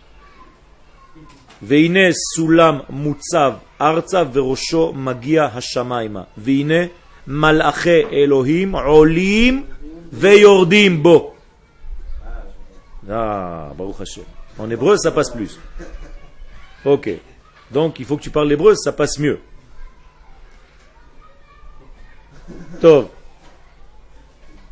Veine 1.63 2.13
Soulam 2.13 2.85
Mutzav 2.91 3.59
Arzav 3.79 4.33
Verosho 4.33 4.93
Magia 4.93 5.53
Hashamaima. 5.55 6.29
Veine 6.37 6.91
Malache 7.27 8.07
Elohim 8.11 8.75
Olim 8.75 9.65
Veyordim 10.13 10.97
Bo. 11.03 11.35
Ah, 13.11 13.73
Baruch 13.77 14.01
Hashem. 14.01 14.25
En 14.59 14.71
hébreu, 14.71 14.97
ça 14.97 15.11
passe 15.11 15.31
plus. 15.31 15.59
Ok. 16.85 17.11
Donc, 17.71 17.99
il 17.99 18.05
faut 18.05 18.17
que 18.17 18.23
tu 18.23 18.31
parles 18.31 18.49
l'hébreu, 18.49 18.75
ça 18.75 18.93
passe 18.93 19.19
mieux. 19.19 19.41
Tov. 22.81 23.09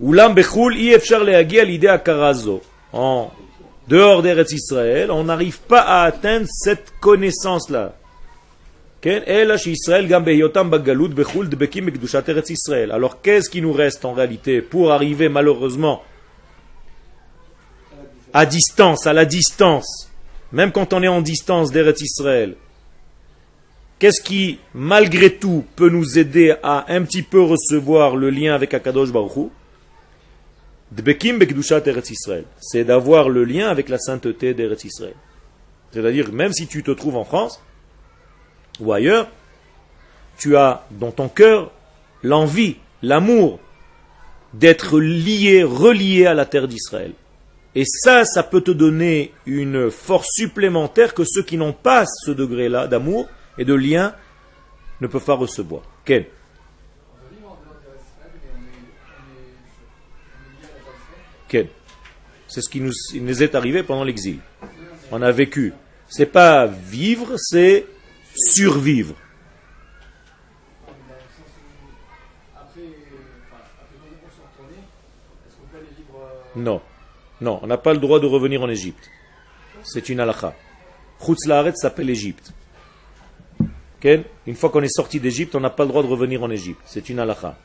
Ulam 0.00 0.34
bechul 0.34 0.76
efchar 0.78 1.24
l'idée 1.24 1.88
akarazo. 1.88 2.62
En 2.92 3.30
dehors 3.88 4.22
d'Eretz 4.22 4.52
Israël, 4.52 5.10
on 5.10 5.24
n'arrive 5.24 5.60
pas 5.60 5.80
à 5.80 6.04
atteindre 6.04 6.46
cette 6.48 6.92
connaissance-là. 7.00 7.94
Alors 9.04 9.56
qu'est-ce 13.22 13.50
qui 13.50 13.62
nous 13.62 13.72
reste 13.72 14.04
en 14.04 14.12
réalité 14.12 14.60
pour 14.60 14.90
arriver 14.90 15.28
malheureusement 15.28 16.02
à 18.32 18.44
distance, 18.44 19.06
à 19.06 19.12
la 19.12 19.24
distance, 19.24 20.10
même 20.52 20.72
quand 20.72 20.92
on 20.92 21.02
est 21.02 21.08
en 21.08 21.22
distance 21.22 21.70
d'Eretz 21.70 22.02
Israël, 22.02 22.56
qu'est-ce 23.98 24.20
qui, 24.20 24.58
malgré 24.74 25.36
tout, 25.36 25.64
peut 25.76 25.90
nous 25.90 26.18
aider 26.18 26.54
à 26.62 26.92
un 26.92 27.02
petit 27.02 27.22
peu 27.22 27.40
recevoir 27.40 28.16
le 28.16 28.30
lien 28.30 28.54
avec 28.54 28.74
Akadosh 28.74 29.12
Baruch 29.12 29.50
c'est 30.90 32.84
d'avoir 32.84 33.28
le 33.28 33.44
lien 33.44 33.68
avec 33.68 33.88
la 33.88 33.98
sainteté 33.98 34.54
d'Eretz 34.54 34.84
Israël. 34.84 35.14
C'est-à-dire, 35.92 36.32
même 36.32 36.52
si 36.52 36.66
tu 36.66 36.82
te 36.82 36.90
trouves 36.90 37.16
en 37.16 37.24
France 37.24 37.62
ou 38.80 38.92
ailleurs, 38.92 39.28
tu 40.38 40.56
as 40.56 40.86
dans 40.90 41.10
ton 41.10 41.28
cœur 41.28 41.72
l'envie, 42.22 42.76
l'amour 43.02 43.58
d'être 44.54 44.98
lié, 44.98 45.62
relié 45.62 46.26
à 46.26 46.34
la 46.34 46.46
terre 46.46 46.68
d'Israël. 46.68 47.12
Et 47.74 47.84
ça, 47.84 48.24
ça 48.24 48.42
peut 48.42 48.60
te 48.62 48.70
donner 48.70 49.32
une 49.46 49.90
force 49.90 50.28
supplémentaire 50.32 51.14
que 51.14 51.24
ceux 51.24 51.42
qui 51.42 51.56
n'ont 51.56 51.72
pas 51.72 52.04
ce 52.06 52.30
degré-là 52.30 52.86
d'amour 52.86 53.28
et 53.58 53.64
de 53.64 53.74
lien 53.74 54.14
ne 55.00 55.06
peuvent 55.06 55.24
pas 55.24 55.34
recevoir. 55.34 55.82
Quel 56.04 56.26
C'est 61.50 62.62
ce 62.62 62.68
qui 62.68 62.80
nous, 62.80 63.42
est 63.42 63.54
arrivé 63.54 63.82
pendant 63.82 64.04
l'exil. 64.04 64.38
On 65.10 65.22
a 65.22 65.30
vécu. 65.30 65.72
C'est 66.08 66.26
pas 66.26 66.66
vivre, 66.66 67.34
c'est 67.36 67.86
survivre. 68.34 69.14
Non. 76.56 76.80
Non, 77.40 77.60
on 77.62 77.66
n'a 77.66 77.78
pas 77.78 77.92
le 77.92 78.00
droit 78.00 78.18
de 78.18 78.26
revenir 78.26 78.62
en 78.62 78.68
Égypte. 78.68 79.10
C'est 79.84 80.08
une 80.08 80.20
halakha. 80.20 80.54
Chutz 81.24 81.46
s'appelle 81.74 82.10
Égypte. 82.10 82.52
Une 84.02 84.54
fois 84.54 84.70
qu'on 84.70 84.82
est 84.82 84.94
sorti 84.94 85.20
d'Égypte, 85.20 85.54
on 85.54 85.60
n'a 85.60 85.70
pas 85.70 85.84
le 85.84 85.88
droit 85.88 86.02
de 86.02 86.08
revenir 86.08 86.42
en 86.42 86.50
Égypte. 86.50 86.80
C'est 86.84 87.08
une 87.08 87.18
halakha. 87.18 87.56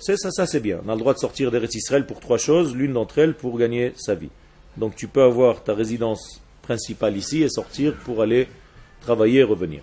C'est 0.00 0.16
ça, 0.16 0.30
ça 0.30 0.46
c'est 0.46 0.60
bien. 0.60 0.80
On 0.84 0.88
a 0.88 0.94
le 0.94 1.00
droit 1.00 1.14
de 1.14 1.18
sortir 1.18 1.50
d'Eretz 1.50 1.74
Israël 1.74 2.06
pour 2.06 2.20
trois 2.20 2.38
choses, 2.38 2.74
l'une 2.74 2.92
d'entre 2.92 3.18
elles 3.18 3.34
pour 3.34 3.58
gagner 3.58 3.92
sa 3.96 4.14
vie. 4.14 4.30
Donc 4.76 4.94
tu 4.94 5.08
peux 5.08 5.22
avoir 5.22 5.62
ta 5.62 5.74
résidence 5.74 6.40
principale 6.62 7.16
ici 7.16 7.42
et 7.42 7.48
sortir 7.48 7.94
pour 8.04 8.22
aller 8.22 8.48
travailler 9.00 9.40
et 9.40 9.44
revenir. 9.44 9.82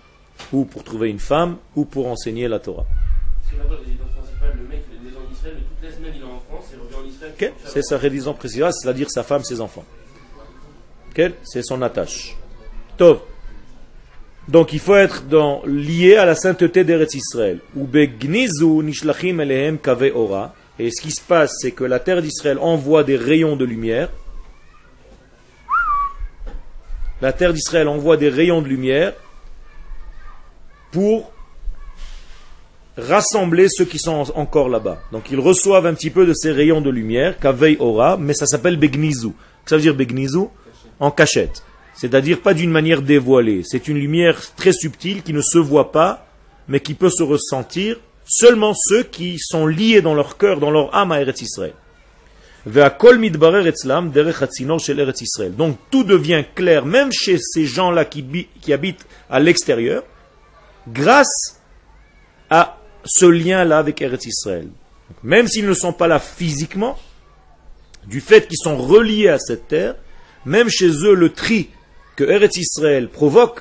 Ou 0.52 0.64
pour 0.64 0.84
trouver 0.84 1.10
une 1.10 1.18
femme, 1.18 1.56
ou 1.74 1.84
pour 1.84 2.06
enseigner 2.06 2.48
la 2.48 2.60
Torah. 2.60 2.86
C'est 7.64 7.82
sa 7.82 7.98
résidence 7.98 8.36
principale, 8.36 8.72
c'est-à-dire 8.72 9.10
sa 9.10 9.22
femme, 9.22 9.42
ses 9.42 9.60
enfants. 9.60 9.84
C'est 11.42 11.62
son 11.62 11.82
attache. 11.82 12.36
Tov. 12.96 13.20
Donc 14.48 14.72
il 14.72 14.80
faut 14.80 14.96
être 14.96 15.24
lié 15.66 16.16
à 16.16 16.24
la 16.24 16.34
sainteté 16.34 16.82
d'Eretz 16.82 17.14
Israël. 17.14 17.60
Et 20.78 20.90
ce 20.90 21.02
qui 21.02 21.10
se 21.10 21.20
passe, 21.20 21.52
c'est 21.60 21.72
que 21.72 21.84
la 21.84 21.98
terre 21.98 22.22
d'Israël 22.22 22.58
envoie 22.58 23.04
des 23.04 23.16
rayons 23.16 23.56
de 23.56 23.66
lumière. 23.66 24.08
La 27.20 27.32
terre 27.32 27.52
d'Israël 27.52 27.88
envoie 27.88 28.16
des 28.16 28.30
rayons 28.30 28.62
de 28.62 28.68
lumière 28.68 29.12
pour 30.92 31.30
rassembler 32.96 33.68
ceux 33.68 33.84
qui 33.84 33.98
sont 33.98 34.24
encore 34.34 34.70
là-bas. 34.70 35.02
Donc 35.12 35.30
ils 35.30 35.40
reçoivent 35.40 35.86
un 35.86 35.94
petit 35.94 36.10
peu 36.10 36.24
de 36.26 36.32
ces 36.32 36.52
rayons 36.52 36.80
de 36.80 36.90
lumière, 36.90 37.38
Kavei 37.38 37.76
Ora, 37.80 38.16
mais 38.16 38.34
ça 38.34 38.46
s'appelle 38.46 38.78
Begnizu. 38.78 39.32
Ça 39.66 39.76
veut 39.76 39.82
dire 39.82 39.94
Begnizu 39.94 40.46
En 41.00 41.10
cachette 41.10 41.62
c'est-à-dire 41.98 42.40
pas 42.40 42.54
d'une 42.54 42.70
manière 42.70 43.02
dévoilée. 43.02 43.62
C'est 43.64 43.88
une 43.88 43.98
lumière 43.98 44.40
très 44.54 44.72
subtile 44.72 45.24
qui 45.24 45.32
ne 45.32 45.40
se 45.42 45.58
voit 45.58 45.90
pas, 45.90 46.28
mais 46.68 46.78
qui 46.78 46.94
peut 46.94 47.10
se 47.10 47.24
ressentir 47.24 47.96
seulement 48.24 48.72
ceux 48.72 49.02
qui 49.02 49.36
sont 49.40 49.66
liés 49.66 50.00
dans 50.00 50.14
leur 50.14 50.38
cœur, 50.38 50.60
dans 50.60 50.70
leur 50.70 50.94
âme 50.94 51.10
à 51.10 51.20
Eretz 51.20 51.42
Israël. 51.42 51.74
Donc 55.56 55.76
tout 55.90 56.04
devient 56.04 56.44
clair, 56.54 56.86
même 56.86 57.10
chez 57.10 57.36
ces 57.38 57.66
gens-là 57.66 58.04
qui, 58.04 58.24
habitent 58.72 59.06
à 59.28 59.40
l'extérieur, 59.40 60.04
grâce 60.86 61.60
à 62.48 62.78
ce 63.04 63.26
lien-là 63.26 63.78
avec 63.78 64.00
Eretz 64.00 64.24
Israël. 64.24 64.68
Même 65.24 65.48
s'ils 65.48 65.66
ne 65.66 65.74
sont 65.74 65.92
pas 65.92 66.06
là 66.06 66.20
physiquement, 66.20 66.96
du 68.06 68.20
fait 68.20 68.46
qu'ils 68.46 68.58
sont 68.62 68.76
reliés 68.76 69.28
à 69.28 69.40
cette 69.40 69.66
terre, 69.66 69.96
même 70.44 70.68
chez 70.68 70.90
eux, 70.90 71.14
le 71.14 71.30
tri 71.30 71.70
que 72.18 72.24
Eretz 72.24 72.56
Israël 72.56 73.08
provoque 73.08 73.60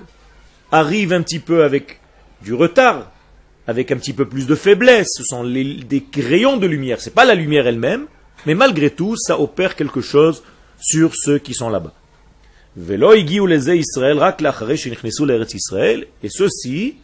arrive 0.72 1.14
un 1.14 1.22
petit 1.22 1.38
peu 1.38 1.64
avec 1.64 2.00
du 2.42 2.56
retard, 2.56 3.12
avec 3.68 3.92
un 3.92 3.98
petit 3.98 4.14
peu 4.14 4.26
plus 4.26 4.48
de 4.48 4.56
faiblesse. 4.56 5.10
Ce 5.16 5.24
sont 5.24 5.44
des 5.44 6.04
rayons 6.16 6.58
de 6.58 6.66
lumière. 6.66 7.00
Ce 7.00 7.10
n'est 7.10 7.14
pas 7.14 7.26
la 7.26 7.36
lumière 7.36 7.68
elle-même, 7.68 8.08
mais 8.48 8.56
malgré 8.56 8.90
tout, 8.90 9.16
ça 9.16 9.40
opère 9.40 9.76
quelque 9.76 10.02
chose 10.02 10.42
sur 10.80 11.12
ceux 11.16 11.38
qui 11.38 11.54
sont 11.54 11.70
là-bas. 11.70 11.94
Et 16.24 16.30
ceci, 16.30 16.96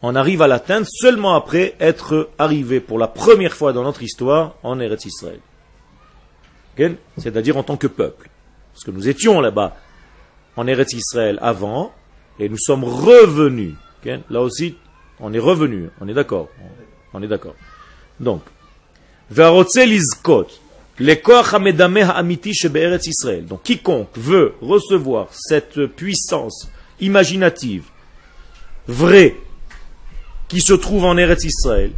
on 0.00 0.14
arrive 0.14 0.42
à 0.42 0.46
l'atteindre 0.46 0.86
seulement 0.88 1.34
après 1.34 1.74
être 1.80 2.30
arrivé 2.38 2.78
pour 2.78 3.00
la 3.00 3.08
première 3.08 3.54
fois 3.54 3.72
dans 3.72 3.82
notre 3.82 4.04
histoire 4.04 4.54
en 4.62 4.78
Eretz 4.78 5.06
Israël. 5.06 5.40
C'est-à-dire 7.16 7.56
en 7.56 7.64
tant 7.64 7.76
que 7.76 7.88
peuple. 7.88 8.30
Parce 8.72 8.84
que 8.84 8.92
nous 8.92 9.08
étions 9.08 9.40
là-bas 9.40 9.76
en 10.58 10.66
Eretz 10.66 10.92
Israël 10.92 11.38
avant, 11.40 11.92
et 12.40 12.48
nous 12.48 12.58
sommes 12.58 12.82
revenus. 12.82 13.74
Là 14.28 14.42
aussi, 14.42 14.74
on 15.20 15.32
est 15.32 15.38
revenu, 15.38 15.88
on 16.00 16.08
est 16.08 16.14
d'accord. 16.14 16.48
On 17.14 17.22
est 17.22 17.28
d'accord. 17.28 17.54
Donc, 18.18 18.42
donc 23.46 23.62
quiconque 23.62 24.08
veut 24.16 24.54
recevoir 24.60 25.28
cette 25.30 25.86
puissance 25.86 26.68
imaginative, 27.00 27.84
vraie, 28.88 29.36
qui 30.48 30.60
se 30.60 30.72
trouve 30.72 31.04
en 31.04 31.16
Eretz 31.16 31.44
Israël, 31.44 31.92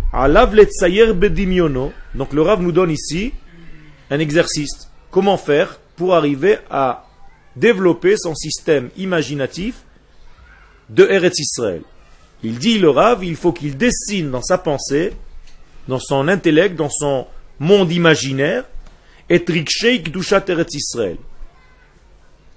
donc 2.15 2.33
le 2.35 2.43
Rav 2.43 2.61
nous 2.61 2.73
donne 2.73 2.91
ici 2.91 3.33
un 4.11 4.19
exercice. 4.19 4.91
Comment 5.11 5.39
faire 5.39 5.81
pour 5.97 6.15
arriver 6.15 6.59
à 6.71 7.07
développer 7.57 8.17
son 8.17 8.35
système 8.35 8.91
imaginatif 8.97 9.83
de 10.89 11.07
Eretz 11.07 11.39
Israël. 11.39 11.83
Il 12.43 12.59
dit, 12.59 12.79
le 12.79 12.91
Rav, 12.91 13.25
il 13.25 13.37
faut 13.37 13.53
qu'il 13.53 13.77
dessine 13.77 14.31
dans 14.31 14.43
sa 14.43 14.59
pensée, 14.59 15.13
dans 15.89 15.99
son 15.99 16.29
intellect, 16.29 16.75
dans 16.75 16.89
son 16.89 17.27
monde 17.59 17.93
imaginaire, 17.93 18.65
et 19.29 19.41
Kdushat 19.41 20.45
Eretz 20.49 20.75
Israël. 20.75 21.17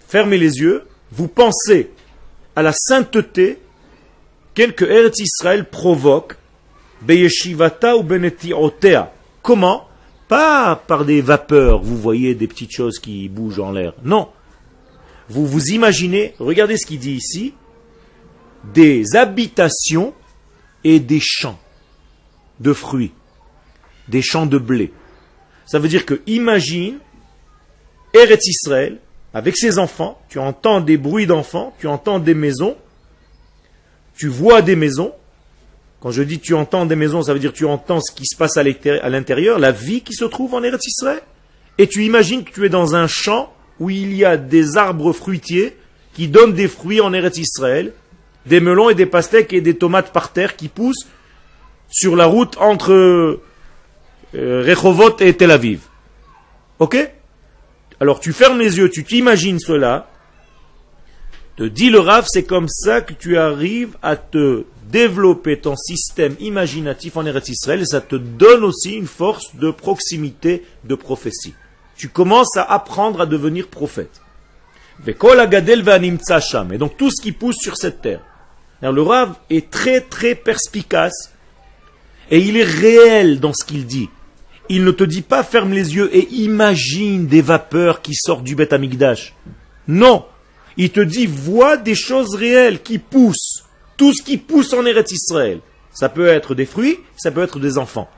Fermez 0.08 0.38
les 0.38 0.60
yeux, 0.60 0.84
vous 1.12 1.28
pensez 1.28 1.92
à 2.56 2.62
la 2.62 2.72
sainteté 2.72 3.60
que 4.56 4.86
Eretz 4.86 5.20
Israël 5.20 5.66
provoque, 5.66 6.38
Beyeshivata 7.02 7.98
ou 7.98 8.04
Benetiotea. 8.04 9.12
Comment? 9.42 9.88
Pas 10.28 10.82
par 10.88 11.04
des 11.04 11.22
vapeurs, 11.22 11.82
vous 11.82 11.98
voyez 11.98 12.34
des 12.34 12.48
petites 12.48 12.72
choses 12.72 13.00
qui 13.00 13.28
bougent 13.28 13.60
en 13.60 13.72
l'air. 13.72 13.94
Non 14.04 14.30
vous 15.30 15.46
vous 15.48 15.68
imaginez, 15.68 16.36
regardez 16.40 16.78
ce 16.78 16.86
qu'il 16.86 17.00
dit 17.00 17.14
ici, 17.14 17.54
des 18.74 19.16
habitations 19.16 20.14
et 20.84 21.00
des 21.00 21.20
champs 21.22 21.60
de 22.60 22.74
fruits, 22.74 23.14
des 24.08 24.22
champs 24.22 24.46
de 24.46 24.58
blé. 24.58 24.92
Ça 25.66 25.80
veut 25.80 25.88
dire 25.88 26.06
que 26.06 26.22
imagine 26.28 27.00
Eretz 28.14 28.48
Israël 28.48 29.00
avec 29.34 29.58
ses 29.58 29.80
enfants, 29.80 30.22
tu 30.30 30.40
entends 30.40 30.82
des 30.82 30.98
bruits 30.98 31.26
d'enfants, 31.26 31.74
tu 31.80 31.88
entends 31.88 32.20
des 32.20 32.36
maisons, 32.36 32.78
tu 34.16 34.28
vois 34.28 34.62
des 34.62 34.76
maisons. 34.76 35.14
Quand 36.00 36.12
je 36.12 36.22
dis 36.22 36.40
tu 36.40 36.54
entends 36.54 36.86
des 36.86 36.96
maisons, 36.96 37.24
ça 37.24 37.34
veut 37.34 37.40
dire 37.40 37.54
tu 37.54 37.66
entends 37.66 38.00
ce 38.02 38.12
qui 38.12 38.26
se 38.26 38.36
passe 38.36 38.58
à 38.58 38.64
l'intérieur, 38.64 39.58
la 39.58 39.72
vie 39.72 40.02
qui 40.02 40.14
se 40.14 40.26
trouve 40.26 40.54
en 40.54 40.62
Eretz 40.62 40.86
Israël. 40.86 41.22
Et 41.80 41.88
tu 41.88 42.04
imagines 42.06 42.44
que 42.44 42.52
tu 42.52 42.66
es 42.66 42.70
dans 42.70 42.96
un 42.96 43.08
champ 43.08 43.52
où 43.80 43.90
il 43.90 44.14
y 44.14 44.26
a 44.26 44.38
des 44.38 44.78
arbres 44.78 45.14
fruitiers 45.14 45.76
qui 46.14 46.28
donnent 46.28 46.54
des 46.54 46.68
fruits 46.68 47.02
en 47.02 47.14
Eretz 47.14 47.38
Israël, 47.38 47.94
des 48.46 48.60
melons 48.60 48.90
et 48.90 48.96
des 48.96 49.06
pastèques 49.06 49.54
et 49.54 49.62
des 49.62 49.76
tomates 49.76 50.12
par 50.12 50.32
terre 50.32 50.56
qui 50.56 50.68
poussent 50.68 51.08
sur 51.90 52.16
la 52.16 52.26
route 52.26 52.58
entre 52.58 52.92
euh, 52.92 53.40
Rehovot 54.34 55.18
et 55.20 55.34
Tel 55.34 55.52
Aviv. 55.52 55.82
Ok? 56.80 56.98
Alors 58.00 58.20
tu 58.20 58.34
fermes 58.34 58.60
les 58.60 58.78
yeux, 58.78 58.90
tu 58.90 59.04
t'imagines 59.04 59.60
cela, 59.60 60.10
te 61.56 61.64
dis 61.64 61.90
le 61.90 62.00
Rav, 62.00 62.26
c'est 62.28 62.44
comme 62.44 62.68
ça 62.68 63.02
que 63.02 63.14
tu 63.14 63.38
arrives 63.38 63.96
à 64.02 64.16
te 64.16 64.66
développer 64.90 65.60
ton 65.60 65.76
système 65.76 66.36
imaginatif 66.40 67.18
en 67.18 67.26
Eretz 67.26 67.50
Israël 67.50 67.82
et 67.82 67.86
ça 67.86 68.02
te 68.02 68.16
donne 68.16 68.64
aussi 68.64 68.94
une 68.94 69.08
force 69.08 69.56
de 69.56 69.72
proximité 69.72 70.64
de 70.84 70.96
prophétie 70.96 71.54
tu 71.96 72.10
commences 72.10 72.58
à 72.58 72.64
apprendre 72.64 73.22
à 73.22 73.26
devenir 73.26 73.68
prophète. 73.68 74.22
Et 75.08 75.14
donc 76.78 76.98
tout 76.98 77.10
ce 77.10 77.22
qui 77.22 77.32
pousse 77.32 77.58
sur 77.58 77.78
cette 77.78 78.02
terre. 78.02 78.22
le 78.82 79.02
Rav 79.02 79.36
est 79.50 79.70
très 79.70 80.02
très 80.02 80.36
perspicace 80.36 81.34
et 82.32 82.40
il 82.40 82.58
est 82.58 82.64
réel 82.64 83.40
dans 83.40 83.54
ce 83.54 83.66
qu'il 83.66 83.86
dit. 83.86 84.10
Il 84.70 84.86
ne 84.86 84.92
te 84.92 85.04
dit 85.04 85.22
pas 85.22 85.44
ferme 85.44 85.74
les 85.74 85.96
yeux 85.96 86.10
et 86.16 86.28
imagine 86.30 87.28
des 87.28 87.42
vapeurs 87.42 88.02
qui 88.02 88.16
sortent 88.16 88.46
du 88.46 88.56
Beth 88.56 88.74
Amigdash. 88.74 89.36
Non, 89.88 90.26
il 90.78 90.92
te 90.92 91.02
dit 91.02 91.28
vois 91.28 91.78
des 91.78 91.96
choses 91.96 92.36
réelles 92.36 92.82
qui 92.82 92.98
poussent. 92.98 93.66
Tout 93.98 94.14
ce 94.14 94.24
qui 94.24 94.38
pousse 94.38 94.74
en 94.74 94.86
Eretz 94.86 95.12
Israël. 95.12 95.60
Ça 95.94 96.10
peut 96.10 96.28
être 96.28 96.56
des 96.56 96.66
fruits, 96.66 97.00
ça 97.18 97.30
peut 97.30 97.44
être 97.44 97.60
des 97.60 97.78
enfants. 97.78 98.10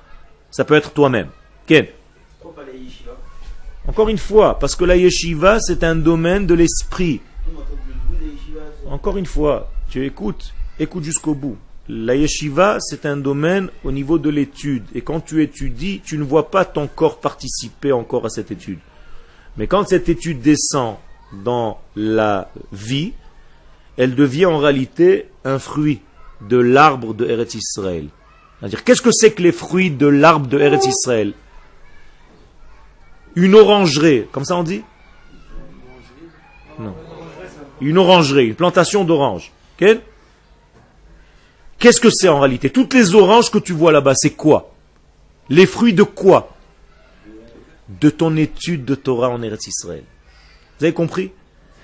Ça 0.51 0.63
peut 0.63 0.75
être 0.75 0.93
toi-même. 0.93 1.27
Encore 3.87 4.09
une 4.09 4.17
fois, 4.17 4.57
parce 4.59 4.75
que 4.75 4.83
la 4.83 4.95
yeshiva, 4.95 5.59
c'est 5.59 5.83
un 5.83 5.95
domaine 5.95 6.47
de 6.47 6.53
l'esprit. 6.53 7.21
Encore 8.87 9.17
une 9.17 9.25
fois, 9.25 9.71
tu 9.89 10.05
écoutes, 10.05 10.53
écoute 10.79 11.03
jusqu'au 11.03 11.35
bout. 11.35 11.57
La 11.87 12.15
yeshiva, 12.15 12.77
c'est 12.79 13.05
un 13.05 13.17
domaine 13.17 13.69
au 13.83 13.91
niveau 13.91 14.17
de 14.17 14.29
l'étude. 14.29 14.83
Et 14.95 15.01
quand 15.01 15.19
tu 15.19 15.43
étudies, 15.43 16.01
tu 16.03 16.17
ne 16.17 16.23
vois 16.23 16.49
pas 16.49 16.65
ton 16.65 16.87
corps 16.87 17.19
participer 17.19 17.91
encore 17.91 18.25
à 18.25 18.29
cette 18.29 18.51
étude. 18.51 18.79
Mais 19.57 19.67
quand 19.67 19.87
cette 19.87 20.09
étude 20.09 20.41
descend 20.41 20.95
dans 21.43 21.79
la 21.95 22.51
vie, 22.71 23.13
elle 23.97 24.15
devient 24.15 24.47
en 24.47 24.57
réalité 24.57 25.27
un 25.43 25.59
fruit 25.59 26.01
de 26.41 26.57
l'arbre 26.57 27.13
de 27.13 27.25
Eretz 27.25 27.53
Israël. 27.53 28.07
C'est-à-dire, 28.59 28.83
qu'est-ce 28.83 29.01
que 29.01 29.11
c'est 29.11 29.31
que 29.31 29.43
les 29.43 29.51
fruits 29.51 29.91
de 29.91 30.07
l'arbre 30.07 30.47
de 30.47 30.59
Eretz 30.59 30.87
Israël? 30.87 31.33
Une 33.35 33.55
orangerie, 33.55 34.25
comme 34.31 34.45
ça 34.45 34.55
on 34.55 34.63
dit 34.63 34.83
Non. 36.79 36.95
Une 37.81 37.97
orangerie, 37.97 38.47
une 38.47 38.55
plantation 38.55 39.03
d'oranges. 39.03 39.51
Qu'est-ce 39.77 41.99
que 41.99 42.09
c'est 42.09 42.29
en 42.29 42.39
réalité? 42.39 42.69
Toutes 42.69 42.93
les 42.93 43.15
oranges 43.15 43.51
que 43.51 43.57
tu 43.57 43.73
vois 43.73 43.91
là-bas, 43.91 44.15
c'est 44.15 44.31
quoi? 44.31 44.71
Les 45.49 45.65
fruits 45.65 45.93
de 45.93 46.03
quoi? 46.03 46.55
De 47.89 48.09
ton 48.09 48.35
étude 48.37 48.85
de 48.85 48.95
Torah 48.95 49.29
en 49.29 49.41
Eretz 49.41 49.67
Israël. 49.67 50.03
Vous 50.79 50.85
avez 50.85 50.93
compris? 50.93 51.31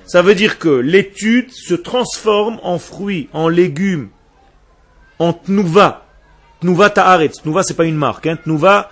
Ça 0.05 0.21
veut 0.21 0.35
dire 0.35 0.57
que 0.57 0.69
l'étude 0.69 1.51
se 1.51 1.73
transforme 1.73 2.59
en 2.63 2.79
fruits, 2.79 3.29
en 3.33 3.47
légumes, 3.47 4.09
en 5.19 5.33
tnouva. 5.33 6.05
Tnouva 6.61 6.89
ta'aretz. 6.89 7.41
Tnouva, 7.41 7.63
c'est 7.63 7.75
pas 7.75 7.85
une 7.85 7.95
marque. 7.95 8.27
Hein. 8.27 8.37
Tnouva, 8.37 8.91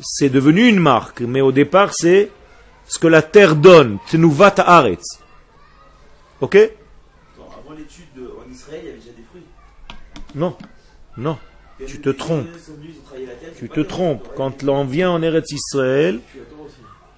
c'est 0.00 0.28
devenu 0.28 0.68
une 0.68 0.80
marque. 0.80 1.20
Mais 1.20 1.40
au 1.40 1.52
départ, 1.52 1.94
c'est 1.94 2.30
ce 2.86 2.98
que 2.98 3.06
la 3.06 3.22
terre 3.22 3.56
donne. 3.56 3.98
Tnouva 4.10 4.50
ta'aretz. 4.50 5.20
Ok? 6.40 6.56
Avant 6.56 7.76
l'étude 7.76 8.06
en 8.16 8.50
Israël, 8.50 8.80
il 8.82 8.86
y 8.86 8.90
avait 8.90 8.98
déjà 8.98 9.12
des 9.16 9.24
fruits. 9.30 9.42
Non. 10.34 10.56
Non. 11.16 11.38
Tu 11.86 12.00
te 12.00 12.10
trompes. 12.10 12.46
Tu 13.58 13.68
te 13.68 13.80
trompes. 13.80 14.28
Quand 14.36 14.62
l'on 14.62 14.84
vient 14.84 15.10
en 15.10 15.22
Eretz 15.22 15.52
Israël, 15.52 16.20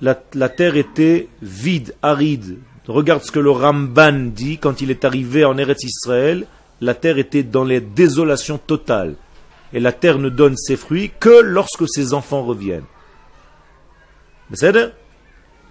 la, 0.00 0.22
la 0.34 0.48
terre 0.48 0.76
était 0.76 1.28
vide, 1.42 1.94
aride. 2.02 2.58
Regarde 2.86 3.22
ce 3.22 3.30
que 3.30 3.38
le 3.38 3.50
Ramban 3.50 4.30
dit 4.34 4.58
quand 4.58 4.80
il 4.80 4.90
est 4.90 5.04
arrivé 5.04 5.44
en 5.44 5.56
Eretz 5.58 5.84
Israël. 5.84 6.46
La 6.80 6.94
terre 6.94 7.18
était 7.18 7.42
dans 7.42 7.64
les 7.64 7.80
désolations 7.80 8.58
totales. 8.58 9.16
Et 9.72 9.80
la 9.80 9.92
terre 9.92 10.18
ne 10.18 10.28
donne 10.28 10.56
ses 10.56 10.76
fruits 10.76 11.12
que 11.20 11.40
lorsque 11.42 11.84
ses 11.88 12.12
enfants 12.12 12.42
reviennent. 12.42 12.84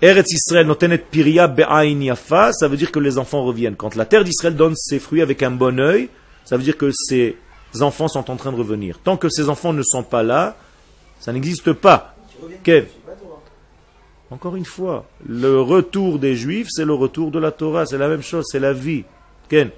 Eretz 0.02 0.32
Israël 0.32 0.66
notenet 0.66 0.98
piria 0.98 1.48
be'ain 1.48 2.00
yafa, 2.02 2.54
ça 2.54 2.70
veut 2.70 2.78
dire 2.78 2.92
que 2.92 3.00
les 3.00 3.18
enfants 3.18 3.44
reviennent. 3.44 3.76
Quand 3.76 3.96
la 3.96 4.06
terre 4.06 4.24
d'Israël 4.24 4.56
donne 4.56 4.76
ses 4.76 4.98
fruits 4.98 5.22
avec 5.22 5.44
un 5.44 5.52
bon 5.52 5.78
œil, 5.80 6.10
ça 6.46 6.56
veut 6.56 6.64
dire 6.64 6.78
que 6.78 6.90
ses 6.92 7.36
enfants 7.82 8.08
sont 8.08 8.32
en 8.32 8.38
train 8.38 8.54
de 8.54 8.58
revenir. 8.58 9.00
Tant 9.00 9.18
que 9.18 9.28
ces 9.30 9.50
enfants 9.50 9.74
ne 9.74 9.84
sont 9.84 10.04
pas 10.04 10.24
là, 10.24 10.56
ça 11.20 11.34
n'existe 11.34 11.74
pas. 11.74 12.16
Quel 12.64 12.88
Encore 14.32 14.56
une 14.56 14.66
fois, 14.66 15.06
le 15.28 15.60
retour 15.60 16.18
des 16.18 16.36
Juifs, 16.36 16.68
c'est 16.70 16.86
le 16.86 16.94
retour 16.94 17.30
de 17.30 17.40
la 17.40 17.52
Torah, 17.52 17.86
c'est 17.86 17.98
la 17.98 18.08
même 18.08 18.24
chose, 18.24 18.46
c'est 18.50 18.60
la 18.60 18.72
vie. 18.72 19.04
Ken? 19.50 19.70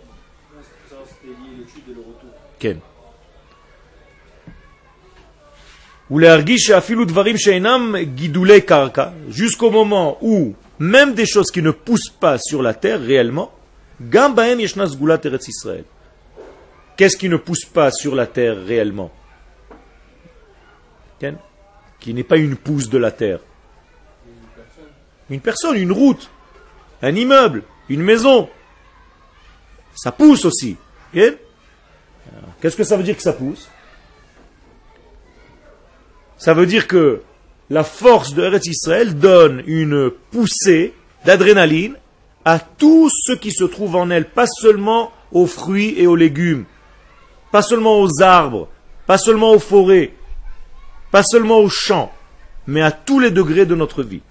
Ken? 2.60 2.80
Jusqu'au 9.30 9.72
moment 9.72 10.18
où, 10.22 10.54
même 10.78 11.14
des 11.14 11.26
choses 11.26 11.50
qui 11.52 11.62
ne 11.62 11.72
poussent 11.72 12.10
pas 12.10 12.38
sur 12.38 12.62
la 12.62 12.74
terre 12.74 13.00
réellement, 13.00 13.54
Qu'est-ce 16.98 17.16
qui 17.16 17.30
ne 17.30 17.38
pousse 17.38 17.64
pas 17.64 17.92
sur 17.92 18.14
la 18.14 18.28
terre 18.28 18.58
réellement? 18.62 19.10
Qui 22.02 22.14
n'est 22.14 22.26
pas 22.26 22.38
une 22.38 22.58
pousse 22.58 22.90
de 22.90 22.98
la 22.98 23.12
terre. 23.12 23.40
Une 25.30 25.40
personne, 25.40 25.78
une 25.78 25.94
route, 25.94 26.30
un 27.02 27.16
immeuble, 27.16 27.64
une 27.88 28.02
maison. 28.02 28.50
Ça 29.96 30.12
pousse 30.12 30.44
aussi. 30.44 30.76
Qu'est-ce 31.14 32.76
que 32.76 32.84
ça 32.84 32.98
veut 32.98 33.04
dire 33.04 33.16
que 33.16 33.24
ça 33.24 33.32
pousse? 33.32 33.70
Ça 36.42 36.56
veut 36.56 36.66
dire 36.66 36.88
que 36.88 37.22
la 37.70 37.84
force 37.84 38.34
de 38.34 38.42
Eretz 38.42 38.66
Israël 38.66 39.14
donne 39.16 39.62
une 39.68 40.10
poussée 40.32 40.96
d'adrénaline 41.24 41.96
à 42.44 42.58
tout 42.58 43.12
ce 43.12 43.34
qui 43.34 43.52
se 43.52 43.64
trouve 43.64 43.96
en 43.96 44.10
elle, 44.10 44.28
pas 44.28 44.48
seulement 44.48 45.12
aux 45.32 45.46
fruits 45.46 45.94
et 45.98 46.08
aux 46.08 46.16
légumes, 46.16 46.66
pas 47.52 47.62
seulement 47.62 48.02
aux 48.02 48.24
arbres, 48.24 48.70
pas 49.06 49.20
seulement 49.20 49.52
aux 49.52 49.60
forêts, 49.60 50.14
pas 51.12 51.22
seulement 51.22 51.60
aux 51.60 51.70
champs, 51.70 52.12
mais 52.66 52.82
à 52.82 52.90
tous 52.90 53.20
les 53.20 53.30
degrés 53.30 53.68
de 53.68 53.76
notre 53.76 54.02
vie. 54.02 54.24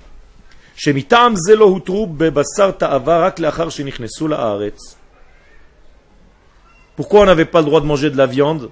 Pourquoi 6.97 7.21
on 7.21 7.27
n'avait 7.27 7.45
pas 7.45 7.61
le 7.61 7.67
droit 7.67 7.81
de 7.81 7.87
manger 7.87 8.11
de 8.11 8.17
la 8.17 8.27
viande? 8.27 8.69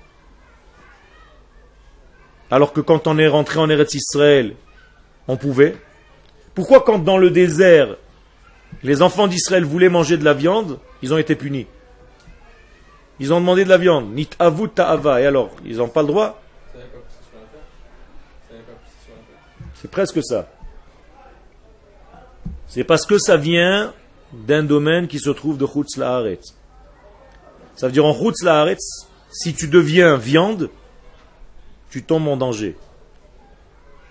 Alors 2.50 2.72
que 2.72 2.80
quand 2.80 3.06
on 3.06 3.18
est 3.18 3.28
rentré 3.28 3.58
en 3.58 3.68
Eretz 3.68 3.94
Israël, 3.94 4.54
on 5.26 5.36
pouvait. 5.36 5.76
Pourquoi 6.54 6.80
quand 6.80 6.98
dans 6.98 7.18
le 7.18 7.30
désert, 7.30 7.96
les 8.82 9.02
enfants 9.02 9.26
d'Israël 9.26 9.64
voulaient 9.64 9.88
manger 9.88 10.16
de 10.16 10.24
la 10.24 10.34
viande, 10.34 10.78
ils 11.02 11.12
ont 11.12 11.18
été 11.18 11.34
punis? 11.34 11.66
Ils 13.20 13.32
ont 13.32 13.40
demandé 13.40 13.64
de 13.64 13.68
la 13.68 13.78
viande, 13.78 14.12
nit 14.12 14.30
avut 14.38 14.68
ta'ava, 14.68 15.20
et 15.20 15.26
alors, 15.26 15.50
ils 15.64 15.78
n'ont 15.78 15.88
pas 15.88 16.02
le 16.02 16.08
droit? 16.08 16.40
C'est 19.74 19.90
presque 19.90 20.20
ça. 20.24 20.48
C'est 22.66 22.84
parce 22.84 23.06
que 23.06 23.18
ça 23.18 23.36
vient 23.36 23.92
d'un 24.32 24.62
domaine 24.62 25.08
qui 25.08 25.18
se 25.18 25.30
trouve 25.30 25.56
de 25.56 25.66
Chutz. 25.66 25.96
Ça 25.96 27.86
veut 27.86 27.92
dire 27.92 28.04
en 28.04 28.14
Chutz 28.14 28.44
si 29.30 29.54
tu 29.54 29.68
deviens 29.68 30.16
viande, 30.16 30.70
tu 31.90 32.02
tombes 32.02 32.28
en 32.28 32.36
danger. 32.36 32.76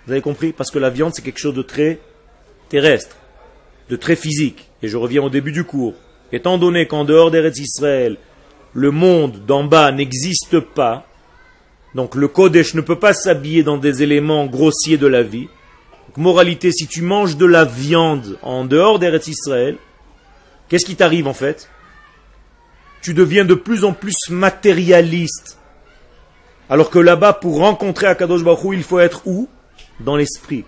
Vous 0.05 0.11
avez 0.11 0.21
compris? 0.21 0.53
Parce 0.53 0.71
que 0.71 0.79
la 0.79 0.89
viande, 0.89 1.13
c'est 1.13 1.21
quelque 1.21 1.39
chose 1.39 1.53
de 1.53 1.61
très 1.61 1.99
terrestre, 2.69 3.17
de 3.89 3.95
très 3.95 4.15
physique. 4.15 4.69
Et 4.81 4.87
je 4.87 4.97
reviens 4.97 5.23
au 5.23 5.29
début 5.29 5.51
du 5.51 5.63
cours. 5.63 5.95
Étant 6.31 6.57
donné 6.57 6.87
qu'en 6.87 7.05
dehors 7.05 7.31
d'Eretz 7.31 7.59
Israël, 7.59 8.17
le 8.73 8.91
monde 8.91 9.45
d'en 9.45 9.63
bas 9.63 9.91
n'existe 9.91 10.59
pas, 10.59 11.05
donc 11.95 12.15
le 12.15 12.27
Kodesh 12.27 12.73
ne 12.73 12.81
peut 12.81 12.99
pas 12.99 13.13
s'habiller 13.13 13.63
dans 13.63 13.77
des 13.77 14.03
éléments 14.03 14.45
grossiers 14.45 14.97
de 14.97 15.07
la 15.07 15.23
vie, 15.23 15.47
moralité, 16.17 16.71
si 16.71 16.87
tu 16.87 17.01
manges 17.01 17.37
de 17.37 17.45
la 17.45 17.63
viande 17.63 18.37
en 18.41 18.65
dehors 18.65 18.99
d'Eretz 18.99 19.27
Israël, 19.27 19.77
qu'est-ce 20.67 20.85
qui 20.85 20.95
t'arrive 20.95 21.27
en 21.27 21.33
fait? 21.33 21.69
Tu 23.01 23.13
deviens 23.13 23.45
de 23.45 23.53
plus 23.53 23.85
en 23.85 23.93
plus 23.93 24.29
matérialiste. 24.29 25.59
Alors 26.69 26.89
que 26.89 26.99
là-bas, 26.99 27.33
pour 27.33 27.59
rencontrer 27.59 28.07
Akadosh 28.07 28.43
Baruch 28.43 28.73
il 28.73 28.83
faut 28.83 28.99
être 28.99 29.21
où? 29.25 29.47
Dans 29.99 30.15
l'esprit. 30.15 30.65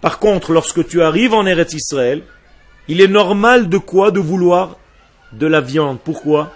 Par 0.00 0.18
contre, 0.18 0.52
lorsque 0.52 0.86
tu 0.86 1.02
arrives 1.02 1.34
en 1.34 1.46
Eretz 1.46 1.74
Israël, 1.74 2.22
il 2.88 3.00
est 3.00 3.08
normal 3.08 3.68
de 3.68 3.78
quoi? 3.78 4.10
De 4.10 4.20
vouloir 4.20 4.78
de 5.32 5.46
la 5.46 5.60
viande. 5.60 5.98
Pourquoi? 6.02 6.52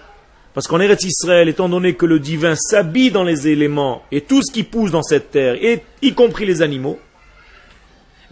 Parce 0.53 0.67
qu'en 0.67 0.79
Eretz 0.79 1.03
Israël, 1.03 1.49
étant 1.49 1.69
donné 1.69 1.95
que 1.95 2.05
le 2.05 2.19
divin 2.19 2.55
s'habille 2.55 3.11
dans 3.11 3.23
les 3.23 3.47
éléments 3.47 4.03
et 4.11 4.21
tout 4.21 4.41
ce 4.41 4.51
qui 4.51 4.63
pousse 4.63 4.91
dans 4.91 5.03
cette 5.03 5.31
terre, 5.31 5.55
y 6.01 6.13
compris 6.13 6.45
les 6.45 6.61
animaux, 6.61 6.99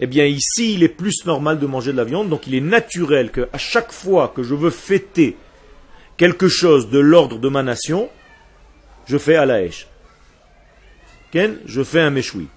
eh 0.00 0.06
bien 0.06 0.24
ici, 0.24 0.74
il 0.74 0.82
est 0.82 0.88
plus 0.88 1.26
normal 1.26 1.58
de 1.58 1.66
manger 1.66 1.92
de 1.92 1.96
la 1.96 2.04
viande, 2.04 2.28
donc 2.28 2.46
il 2.46 2.54
est 2.54 2.60
naturel 2.60 3.30
que 3.30 3.48
à 3.52 3.58
chaque 3.58 3.92
fois 3.92 4.32
que 4.34 4.42
je 4.42 4.54
veux 4.54 4.70
fêter 4.70 5.36
quelque 6.16 6.48
chose 6.48 6.90
de 6.90 6.98
l'ordre 6.98 7.38
de 7.38 7.48
ma 7.48 7.62
nation, 7.62 8.08
je 9.06 9.18
fais 9.18 9.36
à 9.36 9.46
la. 9.46 9.60
Je 11.34 11.82
fais 11.82 12.00
un 12.00 12.10
méchoui. 12.10 12.48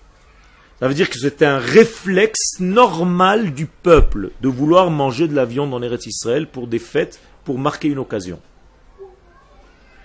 Ça 0.79 0.87
veut 0.87 0.93
dire 0.93 1.09
que 1.09 1.17
c'est 1.17 1.41
un 1.41 1.57
réflexe 1.57 2.59
normal 2.59 3.53
du 3.53 3.65
peuple 3.65 4.31
de 4.41 4.49
vouloir 4.49 4.91
manger 4.91 5.27
de 5.27 5.35
la 5.35 5.45
viande 5.45 5.73
en 5.73 5.81
Eretz 5.81 6.05
Israël 6.05 6.47
pour 6.47 6.67
des 6.67 6.79
fêtes, 6.79 7.19
pour 7.45 7.57
marquer 7.57 7.87
une 7.87 7.99
occasion. 7.99 8.39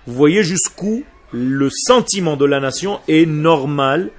Vous 0.06 0.14
voyez 0.14 0.44
jusqu'où 0.44 1.04
le 1.32 1.68
sentiment 1.70 2.36
de 2.36 2.44
la 2.44 2.60
nation 2.60 3.00
est 3.08 3.26
normal 3.26 4.10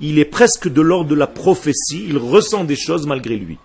il 0.00 0.18
est 0.18 0.26
presque 0.26 0.68
de 0.68 0.80
l'ordre 0.80 1.08
de 1.10 1.14
la 1.14 1.26
prophétie, 1.26 2.04
il 2.06 2.18
ressent 2.18 2.64
des 2.64 2.76
choses 2.76 3.06
malgré 3.06 3.36
lui. 3.36 3.58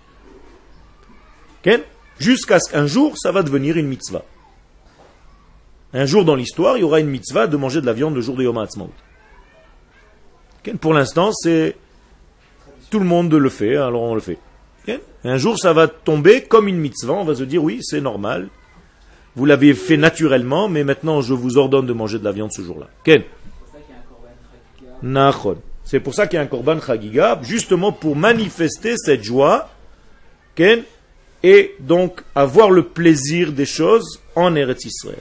Jusqu'à 2.20 2.60
ce 2.60 2.72
qu'un 2.72 2.86
jour, 2.86 3.18
ça 3.18 3.32
va 3.32 3.42
devenir 3.42 3.78
une 3.78 3.88
mitzvah. 3.88 4.24
Un 5.92 6.06
jour 6.06 6.24
dans 6.24 6.36
l'histoire, 6.36 6.78
il 6.78 6.82
y 6.82 6.84
aura 6.84 7.00
une 7.00 7.10
mitzvah 7.10 7.48
de 7.48 7.58
manger 7.58 7.82
de 7.82 7.88
la 7.88 7.94
viande 7.94 8.14
le 8.14 8.22
jour 8.22 8.36
de 8.36 8.44
Yom 8.44 8.60
HaAtzmaut. 8.60 8.92
Pour 10.80 10.93
l'instant, 10.93 11.32
c'est 11.32 11.76
tout 12.89 12.99
le 12.99 13.05
monde 13.05 13.34
le 13.34 13.49
fait, 13.49 13.76
alors 13.78 14.03
on 14.03 14.16
le 14.16 14.22
fait. 14.22 14.38
Un 15.24 15.38
jour, 15.38 15.59
ça 15.59 15.72
va 15.72 15.88
tomber 15.88 16.43
comme 16.43 16.68
une 16.68 16.80
mitzvah, 16.80 17.14
on 17.14 17.24
va 17.24 17.36
se 17.36 17.43
dire 17.43 17.64
oui, 17.64 17.80
c'est 17.84 18.01
normal. 18.01 18.49
Vous 19.36 19.45
l'avez 19.45 19.74
fait 19.74 19.97
naturellement, 19.97 20.68
mais 20.68 20.84
maintenant 20.84 21.22
je 21.22 21.34
vous 21.34 21.57
ordonne 21.57 21.86
de 21.86 21.93
manger 21.93 22.20
de 22.20 22.24
la 22.24 22.32
viande 22.32 22.51
ce 22.51 22.62
jour-là. 22.62 22.88
Ken 23.03 23.24
c'est 25.84 25.99
pour 25.99 26.14
ça 26.14 26.28
qu'il 26.28 26.38
y 26.38 26.39
a 26.39 26.43
un 26.43 26.47
korban 26.47 26.80
chagiga, 26.80 27.39
justement 27.41 27.91
pour 27.91 28.16
manifester 28.16 28.95
cette 28.97 29.24
joie, 29.24 29.70
ken, 30.55 30.84
et 31.43 31.76
donc 31.80 32.22
avoir 32.36 32.70
le 32.70 32.84
plaisir 32.84 33.51
des 33.51 33.66
choses 33.66 34.22
en 34.36 34.55
Eretz 34.55 34.86
Israël. 34.86 35.18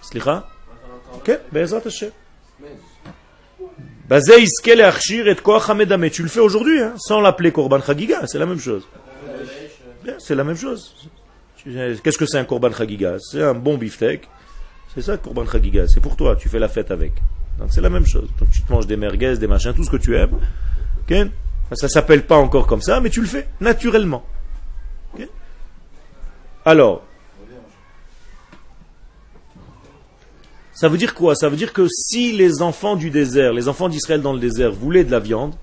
Slicha? 0.00 0.48
Ok, 1.14 1.38
Bezat 1.52 1.82
Hashem. 1.84 2.10
Tu 6.10 6.22
le 6.22 6.28
fais 6.28 6.40
aujourd'hui, 6.40 6.80
hein, 6.80 6.94
sans 6.96 7.20
l'appeler 7.20 7.52
Korban 7.52 7.80
Chagiga, 7.80 8.26
c'est 8.26 8.38
la 8.38 8.46
même 8.46 8.60
chose. 8.60 8.86
C'est 10.18 10.34
la 10.34 10.44
même 10.44 10.56
chose. 10.56 10.94
Qu'est-ce 11.64 12.18
que 12.18 12.26
c'est 12.26 12.38
un 12.38 12.44
Korban 12.44 12.72
Chagiga 12.72 13.16
C'est 13.18 13.42
un 13.42 13.54
bon 13.54 13.76
beefsteak. 13.76 14.28
C'est 14.94 15.02
ça 15.02 15.16
Korban 15.16 15.46
Chagiga, 15.46 15.86
c'est 15.88 16.00
pour 16.00 16.16
toi, 16.16 16.36
tu 16.36 16.48
fais 16.48 16.58
la 16.58 16.68
fête 16.68 16.90
avec. 16.90 17.12
Donc 17.58 17.68
c'est 17.72 17.80
la 17.80 17.90
même 17.90 18.06
chose. 18.06 18.28
Tu 18.52 18.62
te 18.62 18.72
manges 18.72 18.86
des 18.86 18.96
merguez, 18.96 19.36
des 19.38 19.46
machins, 19.46 19.74
tout 19.74 19.84
ce 19.84 19.90
que 19.90 19.96
tu 19.96 20.16
aimes. 20.16 20.38
ok? 21.02 21.28
Ça 21.72 21.88
s'appelle 21.88 22.24
pas 22.24 22.36
encore 22.36 22.66
comme 22.66 22.82
ça, 22.82 23.00
mais 23.00 23.10
tu 23.10 23.20
le 23.20 23.26
fais 23.26 23.48
naturellement. 23.60 24.24
Alors, 26.64 27.04
ça 30.76 30.90
veut 30.90 30.98
dire 30.98 31.14
quoi? 31.14 31.34
Ça 31.34 31.48
veut 31.48 31.56
dire 31.56 31.72
que 31.72 31.88
si 31.88 32.32
les 32.32 32.60
enfants 32.60 32.96
du 32.96 33.08
désert, 33.08 33.54
les 33.54 33.66
enfants 33.66 33.88
d'Israël 33.88 34.20
dans 34.20 34.34
le 34.34 34.38
désert 34.38 34.72
voulaient 34.72 35.04
de 35.04 35.10
la 35.10 35.20
viande, 35.20 35.54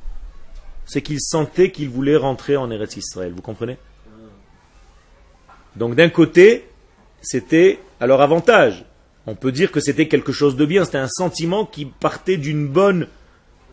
c'est 0.87 1.03
qu'ils 1.03 1.21
sentaient 1.21 1.69
qu'ils 1.69 1.89
voulaient 1.89 2.17
rentrer 2.17 2.57
en 2.57 2.71
Eretz 2.71 2.97
Israël. 2.97 3.31
Vous 3.31 3.43
comprenez? 3.43 3.77
Donc 5.75 5.93
d'un 5.93 6.09
côté, 6.09 6.67
c'était 7.21 7.77
à 7.99 8.07
leur 8.07 8.21
avantage. 8.21 8.85
On 9.27 9.35
peut 9.35 9.51
dire 9.51 9.71
que 9.71 9.79
c'était 9.79 10.07
quelque 10.07 10.31
chose 10.31 10.55
de 10.55 10.65
bien, 10.65 10.83
c'était 10.83 10.97
un 10.97 11.07
sentiment 11.07 11.63
qui 11.63 11.85
partait 11.85 12.37
d'une 12.37 12.67
bonne 12.67 13.07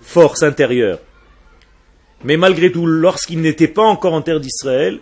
force 0.02 0.42
intérieure. 0.42 0.98
Mais 2.22 2.36
malgré 2.36 2.70
tout, 2.70 2.84
lorsqu'ils 2.84 3.40
n'étaient 3.40 3.66
pas 3.66 3.82
encore 3.82 4.12
en 4.12 4.20
terre 4.20 4.40
d'Israël, 4.40 5.00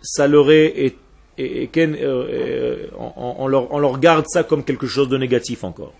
ça 0.00 0.26
leur 0.26 0.50
est, 0.50 0.96
et, 1.38 1.64
et 1.64 1.70
euh, 1.76 1.96
euh, 2.02 2.86
on, 2.98 3.36
on, 3.38 3.46
leur, 3.46 3.72
on, 3.72 3.96
garde 3.98 4.24
ça 4.28 4.42
comme 4.42 4.64
quelque 4.64 4.86
chose 4.86 5.08
de 5.08 5.18
négatif 5.18 5.64
encore. 5.64 5.92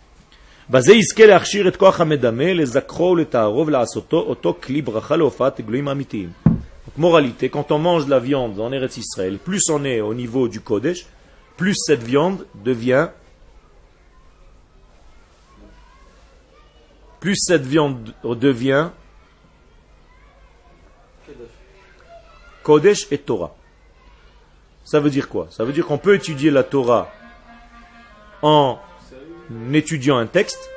Donc, 6.87 6.97
moralité, 6.97 7.49
quand 7.49 7.71
on 7.71 7.79
mange 7.79 8.07
de 8.07 8.11
la 8.11 8.19
viande 8.19 8.59
en 8.59 8.73
Eretz 8.73 8.97
Israël, 8.97 9.39
plus 9.39 9.69
on 9.71 9.85
est 9.85 10.01
au 10.01 10.15
niveau 10.15 10.49
du 10.49 10.61
Kodesh, 10.61 11.07
plus 11.57 11.75
cette 11.77 12.03
viande 12.03 12.47
devient 12.65 13.09
plus 17.21 17.37
cette 17.37 17.63
viande 17.63 18.15
devient 18.23 18.91
Kodesh 22.63 23.07
et 23.11 23.19
Torah. 23.19 23.56
Ça 24.87 25.01
veut 25.01 25.11
dire 25.11 25.29
quoi? 25.29 25.49
Ça 25.51 25.65
veut 25.65 25.73
dire 25.73 25.85
qu'on 25.85 25.99
peut 25.99 26.15
étudier 26.15 26.53
la 26.53 26.63
Torah 26.63 27.11
en 28.41 28.79
étudiant 29.73 30.17
un 30.17 30.27
texte 30.27 30.71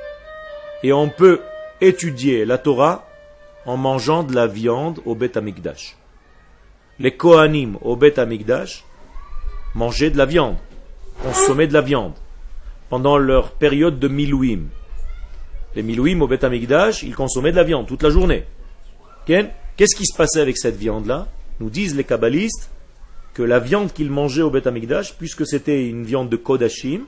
et 0.82 0.92
on 0.92 1.10
peut 1.10 1.42
étudier 1.80 2.44
la 2.44 2.58
Torah 2.58 3.08
en 3.68 3.78
mangeant 3.78 4.24
de 4.24 4.34
la 4.34 4.48
viande 4.48 5.00
au 5.06 5.14
Bet 5.14 5.38
Amikdash. 5.38 5.96
Les 6.98 7.16
Kohanim 7.16 7.78
au 7.82 7.96
Bet 7.96 8.20
Amikdash 8.20 8.84
mangeaient 9.76 10.10
de 10.10 10.18
la 10.18 10.26
viande, 10.26 10.58
consommaient 11.22 11.68
de 11.68 11.74
la 11.74 11.82
viande 11.82 12.16
pendant 12.90 13.20
leur 13.20 13.52
période 13.52 14.00
de 14.00 14.08
Milouim. 14.08 14.70
Les 15.76 15.84
Milouim 15.84 16.20
au 16.22 16.28
Bet 16.28 16.44
Amikdash, 16.44 17.04
ils 17.04 17.16
consommaient 17.16 17.52
de 17.52 17.58
la 17.58 17.64
viande 17.64 17.86
toute 17.86 18.02
la 18.02 18.10
journée. 18.10 18.46
Qu'est-ce 19.28 19.96
qui 19.96 20.08
se 20.08 20.18
passait 20.18 20.42
avec 20.42 20.58
cette 20.58 20.78
viande-là? 20.78 21.28
Nous 21.60 21.70
disent 21.70 21.96
les 21.96 22.04
kabbalistes 22.04 22.72
que 23.34 23.44
la 23.44 23.60
viande 23.60 23.94
qu'ils 23.94 24.12
mangeaient 24.12 24.42
au 24.42 24.50
Bet 24.50 24.68
Amikdash, 24.68 25.16
puisque 25.18 25.46
c'était 25.46 25.88
une 25.88 26.04
viande 26.04 26.30
de 26.30 26.36
Kodashim, 26.36 27.02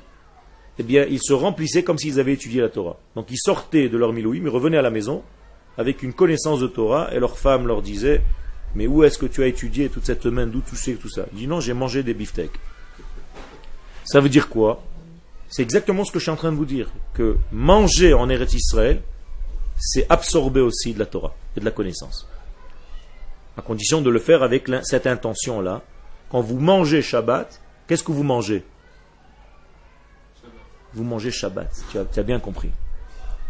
eh 0.80 0.84
bien, 0.84 1.06
ils 1.10 1.22
se 1.22 1.34
remplissaient 1.34 1.84
comme 1.84 1.98
s'ils 1.98 2.20
avaient 2.20 2.34
étudié 2.34 2.62
la 2.62 2.70
Torah. 2.70 2.98
Donc, 3.16 3.28
ils 3.30 3.40
sortaient 3.40 3.90
de 3.90 3.98
leur 3.98 4.14
milouïm, 4.14 4.46
ils 4.46 4.50
revenaient 4.50 4.78
à 4.78 4.82
la 4.82 4.90
maison 4.90 5.24
avec 5.78 6.04
une 6.04 6.14
connaissance 6.14 6.60
de 6.60 6.68
Torah, 6.68 7.14
et 7.14 7.20
leur 7.20 7.38
femme 7.38 7.68
leur 7.68 7.82
disait 7.82 8.22
Mais 8.76 8.88
où 8.88 9.04
est-ce 9.04 9.18
que 9.18 9.26
tu 9.26 9.44
as 9.44 9.48
étudié 9.48 9.90
toute 9.90 10.06
cette 10.06 10.24
semaine? 10.24 10.52
D'où 10.52 10.62
tu 10.62 10.76
sais 10.76 10.94
tout 10.94 11.10
ça 11.10 11.26
Il 11.34 11.40
dit 11.40 11.48
Non, 11.48 11.60
j'ai 11.60 11.74
mangé 11.74 12.04
des 12.04 12.14
beefsteaks. 12.14 12.60
Ça 14.06 14.20
veut 14.20 14.30
dire 14.30 14.50
quoi? 14.50 14.82
C'est 15.50 15.62
exactement 15.62 16.06
ce 16.06 16.12
que 16.12 16.20
je 16.20 16.24
suis 16.24 16.32
en 16.32 16.36
train 16.38 16.52
de 16.52 16.58
vous 16.58 16.66
dire. 16.66 16.90
Que 17.14 17.38
manger 17.52 18.14
en 18.14 18.30
Eretz 18.30 18.54
Israël, 18.54 19.02
c'est 19.78 20.06
absorber 20.10 20.62
aussi 20.62 20.94
de 20.94 21.00
la 21.00 21.06
Torah 21.06 21.36
et 21.58 21.60
de 21.60 21.66
la 21.66 21.72
connaissance. 21.72 22.28
À 23.58 23.62
condition 23.62 24.02
de 24.02 24.10
le 24.10 24.20
faire 24.20 24.44
avec 24.44 24.70
cette 24.84 25.08
intention-là. 25.08 25.82
Quand 26.32 26.42
vous 26.42 26.60
mangez 26.60 27.02
Shabbat, 27.02 27.62
qu'est-ce 27.88 28.04
que 28.04 28.12
vous 28.12 28.24
mangez? 28.24 28.64
Vous 30.94 31.04
mangez 31.04 31.32
Shabbat. 31.32 31.70
Tu 31.92 31.98
as, 31.98 32.06
tu 32.06 32.20
as 32.20 32.24
bien 32.24 32.40
compris. 32.40 32.72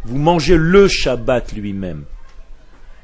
Vous 0.04 0.18
mangez 0.18 0.58
le 0.58 0.88
Shabbat 0.88 1.54
lui-même. 1.54 2.06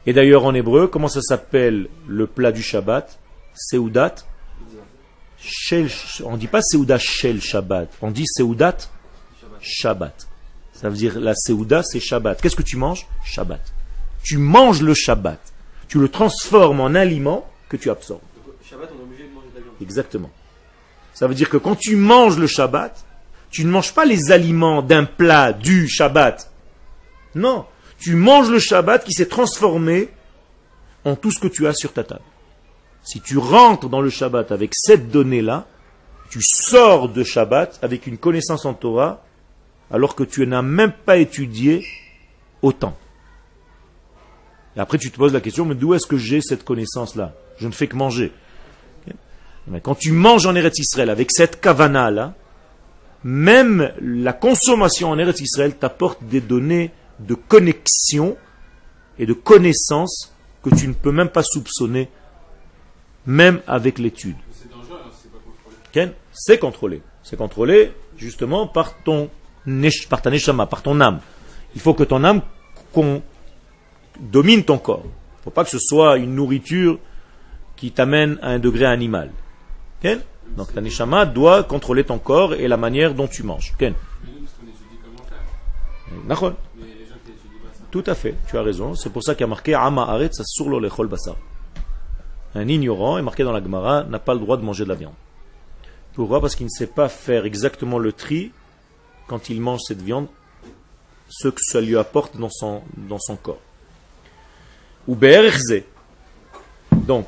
Et 0.08 0.14
d'ailleurs, 0.14 0.46
en 0.46 0.54
hébreu, 0.54 0.88
comment 0.88 1.08
ça 1.08 1.22
s'appelle 1.22 1.90
le 2.08 2.28
plat 2.28 2.52
du 2.52 2.64
Shabbat? 2.64 3.20
Seudat 3.54 4.16
Shel, 5.38 5.90
On 6.24 6.34
ne 6.34 6.38
dit 6.38 6.48
pas 6.48 6.62
Seudat 6.62 6.98
Shel 6.98 7.42
Shabbat. 7.42 7.90
On 8.02 8.12
dit 8.12 8.26
Seudat 8.26 8.78
Shabbat. 9.62 10.28
Ça 10.74 10.90
veut 10.90 10.96
dire 10.96 11.20
la 11.20 11.34
Seuda, 11.36 11.84
c'est 11.84 12.00
Shabbat. 12.00 12.42
Qu'est-ce 12.42 12.56
que 12.56 12.64
tu 12.64 12.78
manges? 12.78 13.08
Shabbat. 13.26 13.62
Tu 14.24 14.38
manges 14.38 14.82
le 14.82 14.94
Shabbat. 14.94 15.40
Tu 15.88 16.00
le 16.00 16.10
transformes 16.10 16.80
en 16.80 16.96
aliment 16.96 17.48
que 17.70 17.78
tu 17.78 17.90
absorbes. 17.90 18.22
Shabbat, 18.64 18.90
on 18.94 19.00
est 19.00 19.04
obligé 19.04 19.24
de 19.24 19.34
manger 19.34 19.48
de 19.50 19.56
la 19.56 19.62
viande. 19.62 19.67
Exactement. 19.82 20.30
Ça 21.14 21.28
veut 21.28 21.36
dire 21.36 21.50
que 21.50 21.58
quand 21.58 21.76
tu 21.76 21.96
manges 21.96 22.38
le 22.38 22.48
Shabbat, 22.48 23.06
tu 23.50 23.66
ne 23.66 23.72
manges 23.72 23.94
pas 23.94 24.06
les 24.06 24.32
aliments 24.32 24.82
d'un 24.82 25.06
plat 25.06 25.54
du 25.54 25.88
Shabbat. 25.88 26.52
Non, 27.36 27.66
tu 28.00 28.16
manges 28.16 28.50
le 28.50 28.60
Shabbat 28.60 29.04
qui 29.04 29.14
s'est 29.14 29.28
transformé 29.28 30.10
en 31.06 31.16
tout 31.16 31.32
ce 31.32 31.40
que 31.40 31.48
tu 31.48 31.68
as 31.68 31.74
sur 31.74 31.94
ta 31.94 32.04
table. 32.04 32.22
Si 33.04 33.22
tu 33.22 33.38
rentres 33.38 33.90
dans 33.90 34.02
le 34.02 34.10
Shabbat 34.10 34.52
avec 34.52 34.72
cette 34.74 35.10
donnée-là, 35.10 35.66
tu 36.30 36.40
sors 36.44 37.10
de 37.10 37.24
Shabbat 37.24 37.80
avec 37.82 38.06
une 38.06 38.18
connaissance 38.18 38.66
en 38.66 38.74
Torah 38.74 39.24
alors 39.90 40.16
que 40.16 40.24
tu 40.24 40.46
n'as 40.46 40.62
même 40.62 40.92
pas 40.92 41.18
étudié 41.18 41.86
autant. 42.62 42.98
Et 44.76 44.80
après 44.80 44.98
tu 44.98 45.10
te 45.10 45.18
poses 45.18 45.34
la 45.34 45.42
question, 45.42 45.66
mais 45.66 45.76
d'où 45.76 45.94
est-ce 45.94 46.06
que 46.06 46.18
j'ai 46.18 46.42
cette 46.42 46.66
connaissance-là? 46.66 47.34
Je 47.58 47.68
ne 47.68 47.72
fais 47.72 47.88
que 47.88 47.96
manger. 47.96 48.34
Mais 49.68 49.82
quand 49.82 49.95
tu 49.95 50.11
manges 50.11 50.45
en 50.45 50.55
Eretz 50.55 50.80
Israël 50.80 51.09
avec 51.09 51.32
cette 51.32 51.59
kavana 51.59 52.11
là, 52.11 52.34
même 53.24 53.91
la 54.01 54.34
consommation 54.34 55.09
en 55.09 55.18
Eretz 55.18 55.41
Israël 55.41 55.76
t'apporte 55.76 56.24
des 56.24 56.41
données 56.41 56.91
de 57.20 57.34
connexion 57.34 58.38
et 59.20 59.26
de 59.26 59.34
connaissance 59.34 60.34
que 60.63 60.74
tu 60.74 60.88
ne 60.88 60.93
peux 60.93 61.11
même 61.11 61.30
pas 61.30 61.43
soupçonner, 61.43 62.09
même 63.26 63.61
avec 63.68 63.99
l'étude. 63.99 64.38
C'est 64.51 64.70
dangereux, 64.70 64.99
hein, 65.03 65.09
c'est 65.22 65.32
pas 65.32 65.39
contrôlé. 65.39 65.76
Ken, 65.91 66.13
C'est 66.32 66.59
contrôlé. 66.59 67.01
C'est 67.24 67.38
contrôlé 67.38 67.91
justement 68.18 68.68
par 68.68 68.95
ton 69.03 69.30
par 70.09 70.22
ta 70.22 70.30
neshama, 70.30 70.65
par 70.65 70.82
ton 70.82 71.01
âme. 71.01 71.20
Il 71.76 71.82
faut 71.82 71.93
que 71.93 72.03
ton 72.03 72.24
âme 72.24 72.41
domine 74.20 74.63
ton 74.63 74.78
corps. 74.78 75.03
Il 75.03 75.07
ne 75.39 75.43
faut 75.43 75.51
pas 75.51 75.63
que 75.63 75.70
ce 75.70 75.80
soit 75.80 76.18
une 76.18 76.36
nourriture 76.36 76.99
qui 77.76 77.91
t'amène 77.91 78.38
à 78.41 78.49
un 78.49 78.59
degré 78.59 78.86
animal. 78.86 79.32
Donc 80.04 80.74
ta 80.74 80.82
neshama 80.82 81.26
doit 81.26 81.64
contrôler 81.64 82.04
ton 82.04 82.20
corps 82.20 82.54
et 82.54 82.68
la 82.68 82.78
manière 82.78 83.14
dont 83.14 83.28
tu 83.28 83.43
manges. 83.43 83.74
Tout 87.91 88.04
à 88.06 88.16
fait, 88.16 88.36
tu 88.48 88.58
as 88.58 88.62
raison. 88.62 88.95
C'est 88.95 89.10
pour 89.10 89.24
ça 89.24 89.34
qu'il 89.34 89.41
y 89.41 89.43
a 89.45 89.48
marqué 89.48 89.74
Ama 89.74 90.04
Aretz 90.04 90.41
sur 90.45 90.70
lo 90.70 90.80
lechol 90.80 91.08
basar. 91.08 91.36
Un 92.56 92.68
ignorant, 92.68 93.18
est 93.18 93.22
marqué 93.22 93.43
dans 93.43 93.52
la 93.52 93.62
Gemara, 93.62 94.04
n'a 94.04 94.20
pas 94.20 94.34
le 94.34 94.39
droit 94.39 94.58
de 94.58 94.64
manger 94.64 94.84
de 94.84 94.89
la 94.89 94.95
viande. 94.95 95.14
Pourquoi? 96.14 96.41
Parce 96.41 96.56
qu'il 96.56 96.66
ne 96.66 96.72
sait 96.72 96.88
pas 96.88 97.10
faire 97.10 97.45
exactement 97.45 98.00
le 98.00 98.12
tri 98.12 98.52
quand 99.28 99.50
il 99.50 99.62
mange 99.62 99.82
cette 99.86 100.02
viande, 100.02 100.28
ce 101.30 101.50
que 101.50 101.62
ça 101.62 101.82
lui 101.82 101.98
apporte 101.98 102.38
dans 102.38 102.50
son, 102.50 102.82
dans 102.95 103.20
son 103.20 103.36
corps. 103.36 103.60
Ou. 105.08 105.16
Donc, 106.91 107.28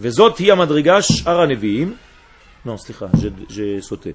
וזאת 0.00 0.38
היא 0.38 0.52
המדרגה 0.52 1.02
שאר 1.02 1.40
הנביאים. 1.40 1.94
Non, 2.66 2.76
סליחה, 2.76 3.06
j'ai- 3.16 3.52
j'ai 3.52 3.82
sauté. 3.82 4.12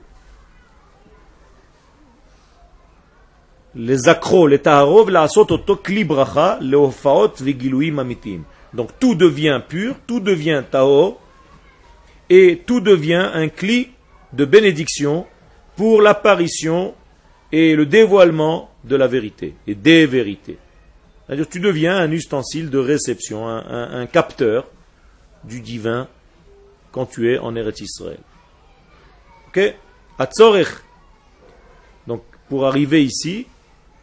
לזכרו, 3.76 4.47
לטהרו 4.47 5.03
ולעשות 5.07 5.51
אותו 5.51 5.78
כלי 5.86 6.03
ברכה 6.03 6.55
להופעות 6.59 7.41
וגילויים 7.43 7.99
אמיתיים. 7.99 8.43
Donc 8.76 8.89
tout 8.99 9.15
devient 9.15 9.59
pur, 9.70 9.95
tout 10.07 10.20
devient 10.20 10.61
tahor, 10.72 11.20
et 12.30 12.61
tout 12.67 12.82
devient 12.82 13.30
un 13.34 13.47
cli 13.49 13.89
de 14.34 14.45
bénédiction 14.45 15.26
pour 15.76 16.01
l'apparition 16.01 16.93
et 17.51 17.76
le 17.76 17.86
dévoilement 17.86 18.70
de 18.84 18.95
la 18.95 19.07
vérité 19.07 19.55
et 19.67 19.74
des 19.76 20.05
vérités. 20.05 20.57
C'est-à-dire 21.26 21.47
tu 21.49 21.59
deviens 21.59 21.95
un 21.97 22.11
ustensile 22.11 22.70
de 22.70 22.78
réception, 22.78 23.47
un, 23.47 23.63
un- 23.80 23.89
un 24.01 24.05
capteur 24.05 24.67
du 25.45 25.61
divin 25.61 26.09
quand 26.92 27.07
tu 27.07 27.32
es 27.32 27.38
en 27.38 27.55
Eretz 27.57 27.80
Israël. 27.80 28.20
Ok? 29.49 29.61
Atzorech. 30.18 30.68
Donc 32.07 32.22
pour 32.49 32.66
arriver 32.66 33.05
ici, 33.05 33.47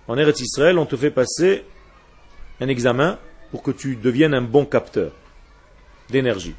en 0.07 0.17
Eretz 0.17 0.41
Israël, 0.41 0.77
on 0.77 0.85
te 0.85 0.95
fait 0.95 1.11
passer 1.11 1.65
un 2.59 2.67
examen 2.67 3.17
pour 3.51 3.63
que 3.63 3.71
tu 3.71 3.95
deviennes 3.95 4.33
un 4.33 4.41
bon 4.41 4.65
capteur 4.65 5.11
d'énergie. 6.09 6.55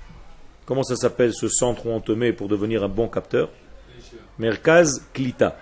Comment 0.65 0.83
ça 0.83 0.97
s'appelle 0.97 1.35
ce 1.35 1.49
centre 1.49 1.87
où 1.87 1.91
on 1.91 2.01
te 2.01 2.13
met 2.13 2.33
pour 2.33 2.49
devenir 2.49 2.85
un 2.85 2.89
bon 2.89 3.09
capteur? 3.09 3.51
Merkaz 4.39 5.03
Klita. 5.13 5.59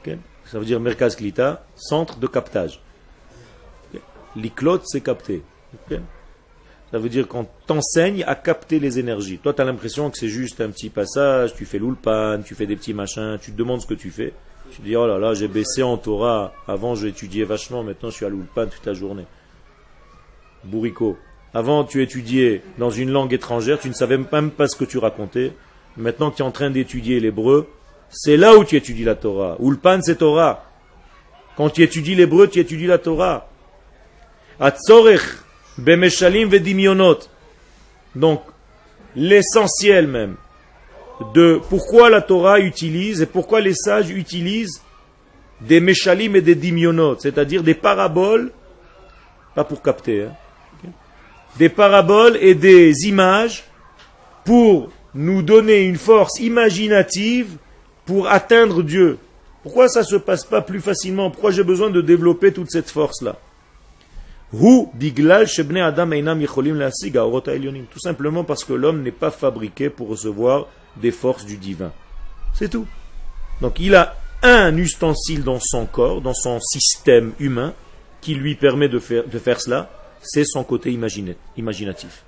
Ok? 0.00 0.16
Ça 0.44 0.58
veut 0.58 0.64
dire 0.64 0.80
Merkaz 0.80 1.14
Klita, 1.16 1.64
centre 1.76 2.18
de 2.18 2.26
captage. 2.26 2.80
L'iklot, 4.36 4.80
c'est 4.84 5.00
capter. 5.00 5.42
Ok? 5.74 5.98
Ça 6.90 6.98
veut 6.98 7.08
dire 7.08 7.28
qu'on 7.28 7.46
t'enseigne 7.66 8.24
à 8.26 8.34
capter 8.34 8.80
les 8.80 8.98
énergies. 8.98 9.38
Toi, 9.38 9.54
tu 9.54 9.62
as 9.62 9.64
l'impression 9.64 10.10
que 10.10 10.18
c'est 10.18 10.28
juste 10.28 10.60
un 10.60 10.70
petit 10.70 10.88
passage, 10.88 11.54
tu 11.54 11.64
fais 11.64 11.78
l'ulpan, 11.78 12.40
tu 12.44 12.54
fais 12.54 12.66
des 12.66 12.74
petits 12.74 12.94
machins, 12.94 13.38
tu 13.40 13.52
te 13.52 13.56
demandes 13.56 13.80
ce 13.80 13.86
que 13.86 13.94
tu 13.94 14.10
fais. 14.10 14.32
Tu 14.72 14.82
dis, 14.82 14.96
oh 14.96 15.06
là 15.06 15.18
là, 15.18 15.34
j'ai 15.34 15.48
baissé 15.48 15.82
en 15.82 15.96
Torah. 15.96 16.52
Avant, 16.66 16.94
je 16.94 17.06
étudiais 17.06 17.44
vachement, 17.44 17.82
maintenant, 17.82 18.10
je 18.10 18.16
suis 18.16 18.26
à 18.26 18.28
l'ulpan 18.28 18.66
toute 18.66 18.84
la 18.86 18.94
journée. 18.94 19.26
Bourrico. 20.64 21.16
Avant, 21.54 21.84
tu 21.84 22.02
étudiais 22.02 22.62
dans 22.78 22.90
une 22.90 23.10
langue 23.10 23.32
étrangère, 23.32 23.78
tu 23.80 23.88
ne 23.88 23.94
savais 23.94 24.18
même 24.18 24.50
pas 24.50 24.68
ce 24.68 24.76
que 24.76 24.84
tu 24.84 24.98
racontais. 24.98 25.52
Maintenant, 25.96 26.30
tu 26.30 26.42
es 26.42 26.44
en 26.44 26.52
train 26.52 26.70
d'étudier 26.70 27.18
l'hébreu. 27.18 27.68
C'est 28.08 28.36
là 28.36 28.56
où 28.56 28.64
tu 28.64 28.76
étudies 28.76 29.04
la 29.04 29.14
Torah. 29.14 29.56
Ulpan, 29.60 30.00
c'est 30.02 30.16
Torah. 30.16 30.64
Quand 31.56 31.70
tu 31.70 31.82
étudies 31.82 32.14
l'hébreu, 32.14 32.48
tu 32.48 32.60
étudies 32.60 32.86
la 32.86 32.98
Torah. 32.98 33.48
Atzorech, 34.60 35.22
bemeshalim 35.78 36.48
vedimionot. 36.48 37.18
Donc, 38.14 38.42
l'essentiel 39.16 40.06
même 40.06 40.36
de 41.34 41.60
pourquoi 41.68 42.10
la 42.10 42.22
Torah 42.22 42.60
utilise 42.60 43.20
et 43.22 43.26
pourquoi 43.26 43.60
les 43.60 43.74
sages 43.74 44.10
utilisent 44.10 44.82
des 45.60 45.80
meshalim 45.80 46.36
et 46.36 46.40
des 46.40 46.54
dimionot, 46.54 47.18
c'est-à-dire 47.18 47.62
des 47.62 47.74
paraboles, 47.74 48.50
pas 49.54 49.64
pour 49.64 49.82
capter, 49.82 50.24
hein, 50.24 50.32
des 51.58 51.68
paraboles 51.68 52.38
et 52.40 52.54
des 52.54 53.06
images 53.06 53.64
pour 54.44 54.90
nous 55.14 55.42
donner 55.42 55.82
une 55.82 55.96
force 55.96 56.38
imaginative 56.40 57.56
pour 58.06 58.28
atteindre 58.28 58.82
Dieu. 58.82 59.18
Pourquoi 59.62 59.88
ça 59.88 60.00
ne 60.00 60.06
se 60.06 60.16
passe 60.16 60.44
pas 60.44 60.62
plus 60.62 60.80
facilement? 60.80 61.30
Pourquoi 61.30 61.50
j'ai 61.50 61.64
besoin 61.64 61.90
de 61.90 62.00
développer 62.00 62.52
toute 62.52 62.70
cette 62.70 62.90
force-là? 62.90 63.36
Tout 64.52 64.88
simplement 68.02 68.44
parce 68.44 68.64
que 68.64 68.72
l'homme 68.72 69.02
n'est 69.02 69.12
pas 69.12 69.30
fabriqué 69.30 69.90
pour 69.90 70.08
recevoir 70.08 70.66
des 70.96 71.12
forces 71.12 71.44
du 71.44 71.56
divin. 71.56 71.92
C'est 72.54 72.68
tout. 72.68 72.86
Donc 73.60 73.78
il 73.78 73.94
a 73.94 74.16
un 74.42 74.76
ustensile 74.76 75.44
dans 75.44 75.60
son 75.60 75.86
corps, 75.86 76.20
dans 76.20 76.34
son 76.34 76.58
système 76.60 77.32
humain, 77.38 77.74
qui 78.20 78.34
lui 78.34 78.54
permet 78.54 78.88
de 78.88 78.98
faire, 78.98 79.60
cela, 79.60 79.88
c'est 80.20 80.44
son 80.44 80.64
côté 80.64 80.90
imaginatif. 81.56 82.24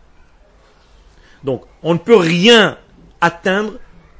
Donc 1.42 1.64
on 1.82 1.94
ne 1.94 1.98
peut 1.98 2.16
rien 2.16 2.78
atteindre 3.20 3.72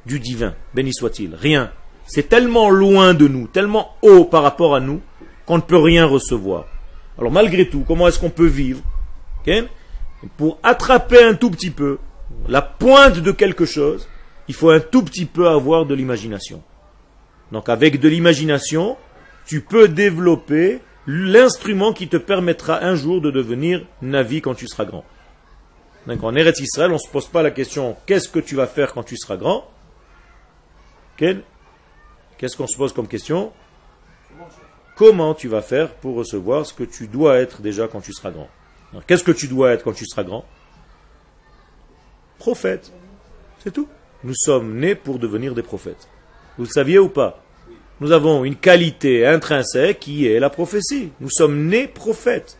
du 0.05 0.19
divin, 0.19 0.53
béni 0.73 0.93
soit-il, 0.93 1.35
rien. 1.35 1.71
C'est 2.05 2.27
tellement 2.27 2.69
loin 2.69 3.13
de 3.13 3.29
nous, 3.29 3.47
tellement 3.47 3.95
haut 4.01 4.25
par 4.25 4.43
rapport 4.43 4.75
à 4.75 4.81
nous, 4.81 5.01
qu'on 5.45 5.57
ne 5.57 5.61
peut 5.61 5.77
rien 5.77 6.05
recevoir. 6.05 6.65
Alors 7.17 7.31
malgré 7.31 7.69
tout, 7.69 7.83
comment 7.87 8.07
est-ce 8.07 8.19
qu'on 8.19 8.29
peut 8.29 8.47
vivre 8.47 8.81
Pour 10.37 10.59
attraper 10.63 11.23
un 11.23 11.35
tout 11.35 11.51
petit 11.51 11.71
peu 11.71 11.99
la 12.47 12.61
pointe 12.61 13.19
de 13.19 13.31
quelque 13.31 13.65
chose, 13.65 14.07
il 14.47 14.55
faut 14.55 14.69
un 14.69 14.79
tout 14.79 15.03
petit 15.03 15.25
peu 15.25 15.47
avoir 15.47 15.85
de 15.85 15.93
l'imagination. 15.93 16.61
Donc 17.51 17.69
avec 17.69 17.99
de 17.99 18.09
l'imagination, 18.09 18.97
tu 19.45 19.61
peux 19.61 19.87
développer 19.87 20.79
l'instrument 21.05 21.93
qui 21.93 22.07
te 22.07 22.17
permettra 22.17 22.83
un 22.83 22.95
jour 22.95 23.21
de 23.21 23.29
devenir 23.29 23.85
Navi 24.01 24.41
quand 24.41 24.55
tu 24.55 24.67
seras 24.67 24.85
grand. 24.85 25.05
Donc 26.07 26.23
en 26.23 26.35
Eretz 26.35 26.59
Israël, 26.59 26.91
on 26.91 26.95
ne 26.95 26.99
se 26.99 27.09
pose 27.09 27.27
pas 27.27 27.43
la 27.43 27.51
question 27.51 27.95
qu'est-ce 28.05 28.27
que 28.27 28.39
tu 28.39 28.55
vas 28.55 28.67
faire 28.67 28.93
quand 28.93 29.03
tu 29.03 29.17
seras 29.17 29.37
grand? 29.37 29.69
Qu'est-ce 31.17 32.57
qu'on 32.57 32.67
se 32.67 32.75
pose 32.75 32.91
comme 32.91 33.07
question? 33.07 33.53
Comment 34.95 35.33
tu 35.33 35.47
vas 35.47 35.61
faire 35.61 35.89
pour 35.95 36.15
recevoir 36.15 36.65
ce 36.65 36.73
que 36.73 36.83
tu 36.83 37.07
dois 37.07 37.37
être 37.37 37.61
déjà 37.61 37.87
quand 37.87 38.01
tu 38.01 38.13
seras 38.13 38.31
grand 38.31 38.49
Qu'est-ce 39.07 39.23
que 39.23 39.31
tu 39.31 39.47
dois 39.47 39.71
être 39.71 39.83
quand 39.83 39.93
tu 39.93 40.05
seras 40.05 40.23
grand? 40.23 40.45
Prophète. 42.37 42.91
C'est 43.63 43.71
tout. 43.71 43.87
Nous 44.23 44.35
sommes 44.35 44.77
nés 44.77 44.95
pour 44.95 45.17
devenir 45.17 45.55
des 45.55 45.63
prophètes. 45.63 46.07
Vous 46.57 46.65
le 46.65 46.69
saviez 46.69 46.99
ou 46.99 47.09
pas? 47.09 47.41
Nous 47.99 48.11
avons 48.11 48.43
une 48.43 48.55
qualité 48.55 49.25
intrinsèque 49.25 49.99
qui 49.99 50.27
est 50.27 50.39
la 50.39 50.49
prophétie. 50.49 51.11
Nous 51.19 51.29
sommes 51.31 51.65
nés 51.65 51.87
prophètes. 51.87 52.57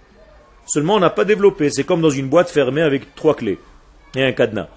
Seulement 0.66 0.96
on 0.96 1.00
n'a 1.00 1.10
pas 1.10 1.26
développé. 1.26 1.70
C'est 1.70 1.84
comme 1.84 2.02
dans 2.02 2.10
une 2.10 2.30
boîte 2.30 2.50
fermée 2.50 2.82
avec 2.82 3.14
trois 3.14 3.36
clés 3.36 3.60
et 4.16 4.24
un 4.24 4.32
cadenas. 4.32 4.70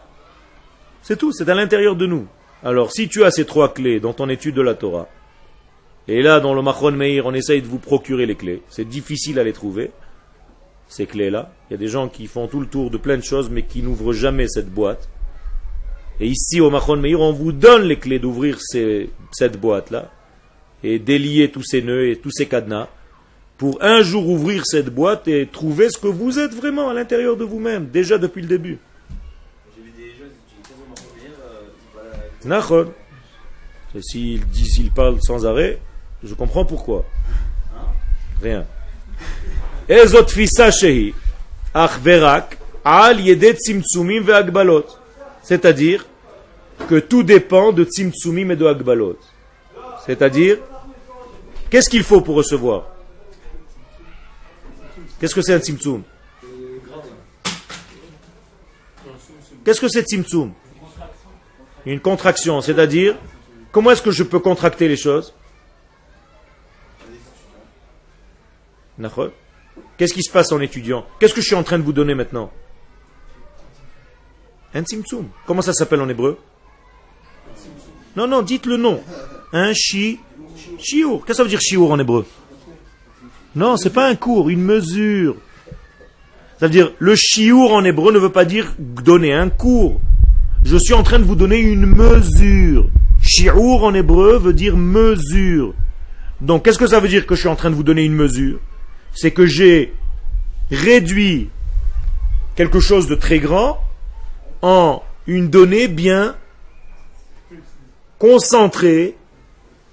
C'est 1.02 1.16
tout, 1.16 1.32
c'est 1.32 1.48
à 1.48 1.54
l'intérieur 1.54 1.96
de 1.96 2.07
nous. 2.07 2.26
Alors, 2.64 2.90
si 2.90 3.09
tu 3.09 3.24
as 3.24 3.30
ces 3.30 3.46
trois 3.46 3.72
clés 3.72 4.00
dans 4.00 4.12
ton 4.12 4.28
étude 4.28 4.57
de 4.57 4.62
la 4.62 4.74
Torah, 4.74 5.09
et 6.09 6.22
là, 6.22 6.40
dans 6.40 6.54
le 6.54 6.62
Machon 6.62 6.92
Meir, 6.92 7.26
on 7.26 7.34
essaye 7.34 7.62
de 7.62 7.66
vous 7.66 7.78
procurer 7.78 8.26
les 8.26 8.36
clés, 8.36 8.62
c'est 8.68 8.84
difficile 8.84 9.38
à 9.38 9.44
les 9.44 9.52
trouver, 9.52 9.90
ces 10.88 11.07
clés-là. 11.07 11.50
Il 11.68 11.72
y 11.72 11.74
a 11.74 11.78
des 11.78 11.88
gens 11.88 12.09
qui 12.09 12.26
font 12.26 12.46
tout 12.46 12.61
le 12.61 12.66
tour 12.66 12.90
de 12.90 12.96
plein 12.96 13.16
de 13.16 13.24
choses, 13.24 13.50
mais 13.50 13.62
qui 13.62 13.82
n'ouvrent 13.82 14.12
jamais 14.12 14.46
cette 14.46 14.70
boîte. 14.70 15.09
Et 16.20 16.28
ici, 16.28 16.61
au 16.61 16.70
Machon 16.70 16.96
Meir, 16.96 17.20
on 17.20 17.32
vous 17.32 17.52
donne 17.52 17.82
les 17.82 17.98
clés 17.98 18.18
d'ouvrir 18.18 18.59
cette 18.61 19.61
boîte-là, 19.61 20.12
et 20.84 20.98
délier 20.98 21.50
tous 21.50 21.64
ces 21.64 21.82
nœuds 21.82 22.09
et 22.09 22.16
tous 22.16 22.30
ces 22.30 22.46
cadenas, 22.46 22.88
pour 23.59 23.82
un 23.82 24.02
jour 24.02 24.28
ouvrir 24.28 24.64
cette 24.66 24.90
boîte 24.90 25.28
et 25.28 25.46
trouver 25.46 25.88
ce 25.88 25.98
que 25.98 26.09
vous 26.09 26.38
êtes 26.38 26.54
vraiment 26.54 26.90
à 26.90 26.94
l'intérieur 26.94 27.36
de 27.36 27.44
vous-même, 27.44 27.88
déjà 27.88 28.18
depuis 28.18 28.42
le 28.42 28.48
début. 28.48 28.78
S'il 34.02 34.44
dit, 34.46 34.66
s'il 34.66 34.90
parle 34.92 35.18
sans 35.22 35.46
arrêt, 35.46 35.80
je 36.27 36.35
comprends 36.35 36.64
pourquoi. 36.64 37.05
Rien. 38.43 38.66
C'est-à-dire 45.43 46.07
que 46.89 46.99
tout 46.99 47.22
dépend 47.22 47.72
de 47.72 47.85
tzimtzumim 47.85 48.51
et 48.51 48.57
de 48.57 48.66
agbalot. 48.66 49.18
C'est-à-dire, 50.05 50.59
qu'est-ce 51.70 51.89
qu'il 51.89 52.03
faut 52.03 52.20
pour 52.20 52.37
recevoir? 52.37 52.89
Qu'est-ce 55.18 55.35
que 55.35 55.43
c'est 55.43 55.55
un 55.55 55.59
tzimtzum? 55.59 56.03
Qu'est-ce 59.64 59.81
que 59.81 59.89
c'est 59.89 60.03
tzimtzum? 60.03 60.53
Une 61.87 62.01
contraction, 62.01 62.61
c'est-à-dire, 62.61 63.16
comment 63.72 63.93
est-ce 63.93 64.03
que 64.03 64.11
je 64.11 64.22
peux 64.22 64.41
contracter 64.41 64.89
les 64.89 64.97
choses? 64.97 65.33
Qu'est-ce 69.97 70.14
qui 70.14 70.22
se 70.22 70.30
passe 70.30 70.53
en 70.53 70.61
étudiant? 70.61 71.05
Qu'est-ce 71.18 71.34
que 71.34 71.40
je 71.40 71.47
suis 71.47 71.55
en 71.55 71.62
train 71.62 71.78
de 71.78 71.84
vous 71.84 71.92
donner 71.92 72.14
maintenant? 72.14 72.51
Un 74.74 74.82
tzimtzum. 74.82 75.28
Comment 75.47 75.62
ça 75.62 75.72
s'appelle 75.72 76.01
en 76.01 76.09
hébreu? 76.09 76.38
Non, 78.16 78.26
non, 78.26 78.42
dites 78.42 78.66
le 78.66 78.76
nom. 78.76 79.03
Un 79.53 79.72
chi, 79.72 80.20
chiour. 80.78 81.20
Qu'est-ce 81.20 81.26
que 81.26 81.36
ça 81.36 81.42
veut 81.42 81.49
dire 81.49 81.61
chiour 81.61 81.90
en 81.90 81.99
hébreu? 81.99 82.26
Non, 83.55 83.76
c'est 83.76 83.90
pas 83.90 84.09
un 84.09 84.16
cours, 84.16 84.51
une 84.51 84.62
mesure. 84.62 85.36
Ça 86.59 86.66
veut 86.66 86.72
dire, 86.72 86.92
le 86.99 87.14
chiour 87.16 87.72
en 87.72 87.84
hébreu 87.84 88.12
ne 88.12 88.18
veut 88.18 88.32
pas 88.32 88.44
dire 88.44 88.74
donner 88.78 89.32
un 89.32 89.49
cours. 89.49 90.01
Je 90.64 90.76
suis 90.76 90.94
en 90.94 91.03
train 91.03 91.18
de 91.18 91.24
vous 91.24 91.36
donner 91.36 91.59
une 91.59 91.86
mesure. 91.86 92.88
Shi'ur 93.22 93.84
en 93.84 93.94
hébreu 93.94 94.38
veut 94.38 94.53
dire 94.53 94.76
mesure. 94.76 95.74
Donc 96.40 96.64
qu'est-ce 96.64 96.78
que 96.78 96.86
ça 96.86 97.01
veut 97.01 97.09
dire 97.09 97.26
que 97.26 97.34
je 97.34 97.40
suis 97.40 97.49
en 97.49 97.57
train 97.57 97.70
de 97.70 97.74
vous 97.74 97.82
donner 97.82 98.05
une 98.05 98.14
mesure? 98.14 98.59
C'est 99.16 99.32
que 99.32 99.46
j'ai 99.46 99.94
réduit 100.70 101.50
quelque 102.54 102.80
chose 102.80 103.08
de 103.08 103.14
très 103.14 103.40
grand 103.40 103.80
en 104.62 105.02
une 105.26 105.48
donnée 105.48 105.88
bien 105.88 106.36
concentrée 108.18 109.16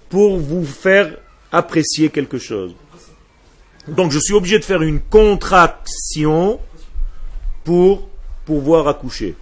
pour 0.10 0.38
vous 0.38 0.66
faire 0.66 1.18
apprécier 1.52 2.10
quelque 2.10 2.38
chose. 2.38 2.76
Donc 3.88 4.12
je 4.12 4.20
suis 4.20 4.34
obligé 4.34 4.60
de 4.60 4.66
faire 4.66 4.82
une 4.82 5.00
contraction 5.00 6.60
pour 7.64 8.10
pouvoir 8.46 8.88
accoucher. 8.88 9.36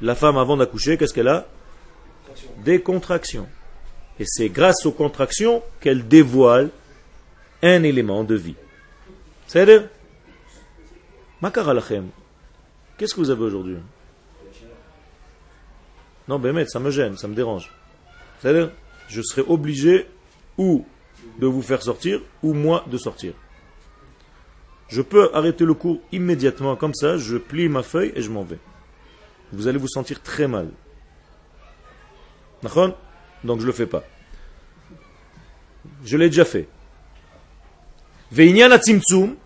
La 0.00 0.14
femme, 0.14 0.36
avant 0.38 0.56
d'accoucher, 0.56 0.96
qu'est-ce 0.96 1.12
qu'elle 1.12 1.28
a? 1.28 1.46
Des 2.64 2.80
contractions. 2.80 3.48
Et 4.20 4.24
c'est 4.26 4.48
grâce 4.48 4.86
aux 4.86 4.92
contractions 4.92 5.62
qu'elle 5.80 6.06
dévoile 6.06 6.70
un 7.62 7.82
élément 7.82 8.24
de 8.24 8.34
vie. 8.34 8.54
C'est-à-dire, 9.46 9.88
qu'est-ce 12.98 13.14
que 13.14 13.20
vous 13.20 13.30
avez 13.30 13.42
aujourd'hui? 13.42 13.78
Non, 16.28 16.38
ben, 16.38 16.66
ça 16.66 16.80
me 16.80 16.90
gêne, 16.90 17.16
ça 17.16 17.28
me 17.28 17.34
dérange. 17.34 17.72
C'est-à-dire, 18.40 18.72
je 19.08 19.22
serai 19.22 19.42
obligé 19.42 20.08
ou 20.58 20.84
de 21.38 21.46
vous 21.46 21.62
faire 21.62 21.82
sortir, 21.82 22.20
ou 22.42 22.52
moi 22.52 22.84
de 22.88 22.98
sortir. 22.98 23.34
Je 24.88 25.02
peux 25.02 25.30
arrêter 25.34 25.64
le 25.64 25.74
cours 25.74 26.00
immédiatement 26.12 26.76
comme 26.76 26.94
ça, 26.94 27.16
je 27.16 27.36
plie 27.36 27.68
ma 27.68 27.82
feuille 27.82 28.12
et 28.14 28.22
je 28.22 28.30
m'en 28.30 28.42
vais 28.42 28.58
vous 29.52 29.68
allez 29.68 29.78
vous 29.78 29.88
sentir 29.88 30.22
très 30.22 30.48
mal. 30.48 30.70
Donc 32.62 33.58
je 33.58 33.62
ne 33.62 33.66
le 33.66 33.72
fais 33.72 33.86
pas. 33.86 34.02
Je 36.04 36.16
l'ai 36.16 36.28
déjà 36.28 36.44
fait. 36.44 36.68
Ve'inyan 38.32 38.70
ha-tzimtzum, 38.70 39.36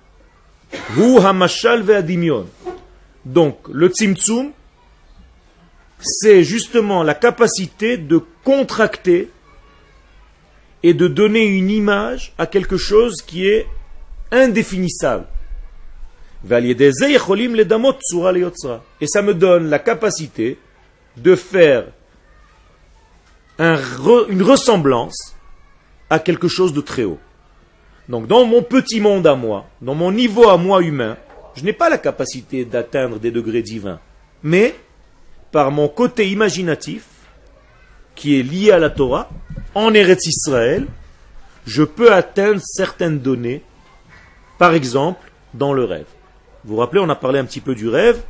hu 0.96 1.18
ha-mashal 1.18 1.82
ve'adimion. 1.82 2.46
Donc, 3.24 3.58
le 3.68 3.88
tzimtzum, 3.88 4.52
c'est 6.00 6.42
justement 6.44 7.02
la 7.02 7.14
capacité 7.14 7.98
de 7.98 8.22
contracter 8.42 9.30
et 10.82 10.94
de 10.94 11.08
donner 11.08 11.44
une 11.44 11.68
image 11.68 12.32
à 12.38 12.46
quelque 12.46 12.78
chose 12.78 13.20
qui 13.20 13.46
est 13.46 13.66
indéfinissable. 14.30 15.26
Et 16.42 16.64
ça 19.06 19.20
me 19.20 19.34
donne 19.34 19.68
la 19.68 19.78
capacité 19.78 20.58
de 21.18 21.36
faire 21.36 21.84
un 23.58 23.74
re- 23.74 24.24
une 24.30 24.42
ressemblance 24.42 25.36
à 26.08 26.18
quelque 26.18 26.48
chose 26.48 26.72
de 26.72 26.80
très 26.80 27.04
haut. 27.04 27.18
Donc 28.10 28.26
dans 28.26 28.44
mon 28.44 28.60
petit 28.60 29.00
monde 29.00 29.24
à 29.28 29.36
moi, 29.36 29.66
dans 29.80 29.94
mon 29.94 30.10
niveau 30.10 30.48
à 30.48 30.56
moi 30.56 30.82
humain, 30.82 31.16
je 31.54 31.62
n'ai 31.62 31.72
pas 31.72 31.88
la 31.88 31.96
capacité 31.96 32.64
d'atteindre 32.64 33.20
des 33.20 33.30
degrés 33.30 33.62
divins. 33.62 34.00
Mais 34.42 34.74
par 35.52 35.70
mon 35.70 35.88
côté 35.88 36.28
imaginatif, 36.28 37.04
qui 38.16 38.38
est 38.38 38.42
lié 38.42 38.72
à 38.72 38.80
la 38.80 38.90
Torah, 38.90 39.30
en 39.76 39.94
Eretz 39.94 40.26
Israël, 40.26 40.86
je 41.66 41.84
peux 41.84 42.12
atteindre 42.12 42.60
certaines 42.64 43.20
données, 43.20 43.62
par 44.58 44.74
exemple 44.74 45.30
dans 45.54 45.72
le 45.72 45.84
rêve. 45.84 46.06
Vous 46.64 46.74
vous 46.74 46.80
rappelez, 46.80 47.00
on 47.00 47.08
a 47.08 47.14
parlé 47.14 47.38
un 47.38 47.44
petit 47.44 47.60
peu 47.60 47.76
du 47.76 47.88
rêve, 47.88 48.22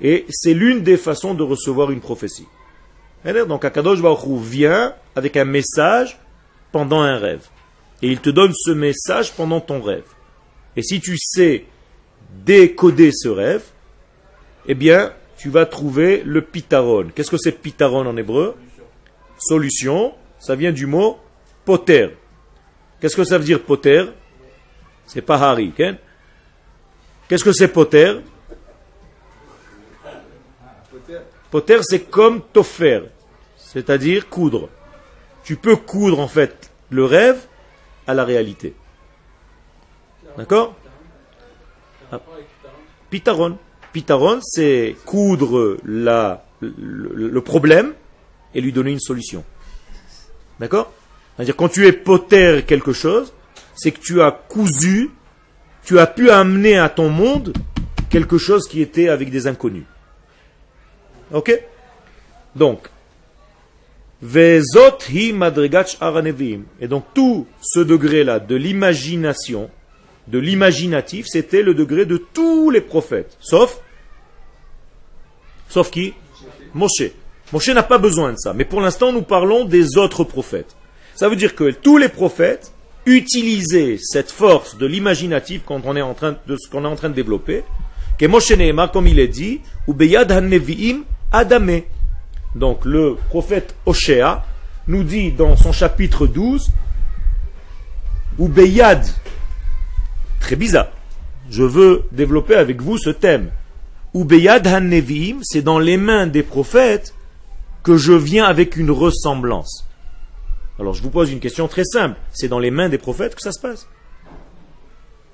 et 0.00 0.26
c'est 0.30 0.52
l'une 0.52 0.82
des 0.82 0.96
façons 0.96 1.34
de 1.34 1.44
recevoir 1.44 1.92
une 1.92 2.00
prophétie. 2.00 2.48
Donc 3.24 3.64
Akadosh 3.64 4.02
Baruch 4.02 4.26
Hu 4.26 4.38
vient 4.40 4.94
avec 5.14 5.36
un 5.36 5.44
message 5.44 6.18
pendant 6.72 7.00
un 7.00 7.18
rêve. 7.18 7.46
Et 8.02 8.08
il 8.08 8.20
te 8.20 8.30
donne 8.30 8.52
ce 8.54 8.70
message 8.70 9.32
pendant 9.32 9.60
ton 9.60 9.80
rêve. 9.80 10.04
Et 10.76 10.82
si 10.82 11.00
tu 11.00 11.16
sais 11.18 11.64
décoder 12.44 13.10
ce 13.12 13.28
rêve, 13.28 13.64
eh 14.66 14.74
bien, 14.74 15.12
tu 15.38 15.48
vas 15.48 15.66
trouver 15.66 16.22
le 16.24 16.42
pitaron. 16.42 17.08
Qu'est-ce 17.14 17.30
que 17.30 17.38
c'est 17.38 17.52
pitaron 17.52 18.06
en 18.06 18.16
hébreu? 18.16 18.56
Solution. 19.38 20.14
Ça 20.38 20.54
vient 20.54 20.72
du 20.72 20.86
mot 20.86 21.18
poter. 21.64 22.10
Qu'est-ce 23.00 23.16
que 23.16 23.24
ça 23.24 23.38
veut 23.38 23.44
dire 23.44 23.62
poter? 23.62 24.04
C'est 25.06 25.22
pas 25.22 25.36
Harry. 25.36 25.72
ok 25.78 25.96
Qu'est-ce 27.28 27.44
que 27.44 27.52
c'est 27.52 27.68
poter? 27.68 28.20
Poter, 31.50 31.78
c'est 31.82 32.10
comme 32.10 32.42
tofer, 32.52 33.02
c'est-à-dire 33.56 34.28
coudre. 34.28 34.68
Tu 35.44 35.56
peux 35.56 35.76
coudre 35.76 36.20
en 36.20 36.28
fait 36.28 36.70
le 36.90 37.04
rêve 37.04 37.38
à 38.06 38.14
la 38.14 38.24
réalité. 38.24 38.74
D'accord 40.36 40.74
Ah. 42.12 42.20
Pitaron. 43.10 43.58
Pitaron, 43.92 44.40
c'est 44.42 44.96
coudre 45.04 45.78
le 45.82 47.40
problème 47.40 47.94
et 48.54 48.60
lui 48.60 48.72
donner 48.72 48.92
une 48.92 49.00
solution. 49.00 49.44
D'accord 50.60 50.92
C'est-à-dire 51.36 51.56
quand 51.56 51.68
tu 51.68 51.86
es 51.86 51.92
poter 51.92 52.62
quelque 52.66 52.92
chose, 52.92 53.32
c'est 53.74 53.92
que 53.92 54.00
tu 54.00 54.22
as 54.22 54.30
cousu, 54.30 55.10
tu 55.84 55.98
as 55.98 56.06
pu 56.06 56.30
amener 56.30 56.78
à 56.78 56.88
ton 56.88 57.10
monde 57.10 57.52
quelque 58.10 58.38
chose 58.38 58.66
qui 58.68 58.80
était 58.80 59.08
avec 59.08 59.30
des 59.30 59.46
inconnus. 59.46 59.84
Ok 61.32 61.52
Donc, 62.54 62.88
Et 66.80 66.88
donc 66.88 67.04
tout 67.14 67.46
ce 67.62 67.80
degré-là 67.80 68.40
de 68.40 68.56
l'imagination, 68.56 69.70
de 70.28 70.38
l'imaginatif, 70.38 71.26
c'était 71.28 71.62
le 71.62 71.74
degré 71.74 72.06
de 72.06 72.16
tous 72.16 72.70
les 72.70 72.80
prophètes. 72.80 73.36
Sauf 73.40 73.80
Sauf 75.68 75.90
qui? 75.90 76.14
Moshe. 76.74 77.10
Moshe 77.52 77.68
n'a 77.68 77.82
pas 77.82 77.98
besoin 77.98 78.32
de 78.32 78.38
ça. 78.38 78.52
Mais 78.52 78.64
pour 78.64 78.80
l'instant, 78.80 79.12
nous 79.12 79.22
parlons 79.22 79.64
des 79.64 79.96
autres 79.98 80.24
prophètes. 80.24 80.76
Ça 81.14 81.28
veut 81.28 81.36
dire 81.36 81.54
que 81.54 81.70
tous 81.70 81.98
les 81.98 82.08
prophètes 82.08 82.72
utilisaient 83.04 83.98
cette 84.00 84.30
force 84.30 84.76
de 84.76 84.86
l'imaginatif 84.86 85.62
de 85.62 86.56
ce 86.56 86.68
qu'on 86.70 86.84
est 86.84 86.88
en 86.88 86.96
train 86.96 87.08
de 87.08 87.14
développer. 87.14 87.62
Que 88.18 88.26
Moshe 88.26 88.50
Nehemar, 88.50 88.90
comme 88.90 89.06
il 89.06 89.18
est 89.18 89.28
dit, 89.28 89.60
ou 89.86 89.94
beyad 89.94 90.32
adame. 91.32 91.82
Donc 92.56 92.86
le 92.86 93.16
prophète 93.28 93.76
Oshéa 93.84 94.44
nous 94.88 95.04
dit 95.04 95.30
dans 95.30 95.56
son 95.56 95.72
chapitre 95.72 96.26
12, 96.26 96.70
ou 98.38 98.48
beyad, 98.48 99.06
très 100.40 100.56
bizarre, 100.56 100.88
je 101.50 101.62
veux 101.62 102.04
développer 102.12 102.54
avec 102.54 102.80
vous 102.80 102.96
ce 102.96 103.10
thème. 103.10 103.50
Ubeyad 104.14 104.66
han-nevi'im, 104.66 105.40
c'est 105.42 105.60
dans 105.60 105.78
les 105.78 105.98
mains 105.98 106.26
des 106.26 106.42
prophètes 106.42 107.14
que 107.82 107.98
je 107.98 108.14
viens 108.14 108.46
avec 108.46 108.76
une 108.76 108.90
ressemblance. 108.90 109.86
Alors 110.78 110.94
je 110.94 111.02
vous 111.02 111.10
pose 111.10 111.30
une 111.30 111.40
question 111.40 111.68
très 111.68 111.84
simple. 111.84 112.16
C'est 112.32 112.48
dans 112.48 112.58
les 112.58 112.70
mains 112.70 112.88
des 112.88 112.98
prophètes 112.98 113.34
que 113.34 113.42
ça 113.42 113.52
se 113.52 113.60
passe? 113.60 113.86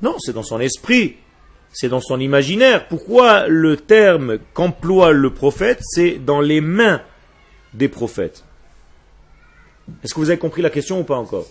Non, 0.03 0.17
c'est 0.19 0.33
dans 0.33 0.43
son 0.43 0.59
esprit, 0.59 1.17
c'est 1.73 1.89
dans 1.89 2.01
son 2.01 2.19
imaginaire. 2.19 2.89
Pourquoi 2.89 3.47
le 3.47 3.77
terme 3.77 4.39
qu'emploie 4.55 5.13
le 5.13 5.31
prophète, 5.31 5.79
c'est 5.83 6.19
dans 6.19 6.41
les 6.41 6.61
mains 6.61 7.01
des 7.75 7.89
prophètes. 7.89 8.45
Est-ce 10.03 10.15
que 10.15 10.21
vous 10.21 10.31
avez 10.31 10.39
compris 10.39 10.63
la 10.63 10.71
question 10.71 11.01
ou 11.01 11.05
pas 11.05 11.17
encore? 11.17 11.47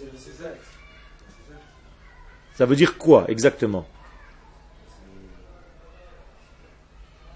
Ça 2.55 2.65
veut 2.65 2.76
dire 2.76 2.97
quoi 2.97 3.26
exactement? 3.28 3.88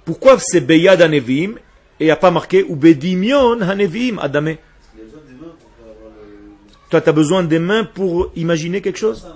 Pourquoi 0.05 0.38
c'est 0.39 0.61
Beyad 0.61 1.01
Hanevim 1.01 1.55
et 1.99 2.03
il 2.03 2.05
n'y 2.05 2.11
a 2.11 2.15
pas 2.15 2.31
marqué 2.31 2.63
ou 2.63 2.75
Bedimion 2.75 3.59
Hanevim 3.61 4.19
Adame? 4.19 4.49
Il 4.49 4.99
y 4.99 5.01
a 5.01 5.05
besoin 5.05 5.21
des 5.25 5.33
mains 5.33 5.53
pour 5.59 5.69
avoir 5.81 6.11
le. 6.11 6.51
Toi, 6.89 7.01
tu 7.01 7.09
as 7.09 7.13
besoin 7.13 7.43
des 7.43 7.59
mains 7.59 7.83
pour 7.86 8.31
imaginer 8.36 8.81
quelque 8.81 8.99
chose? 8.99 9.27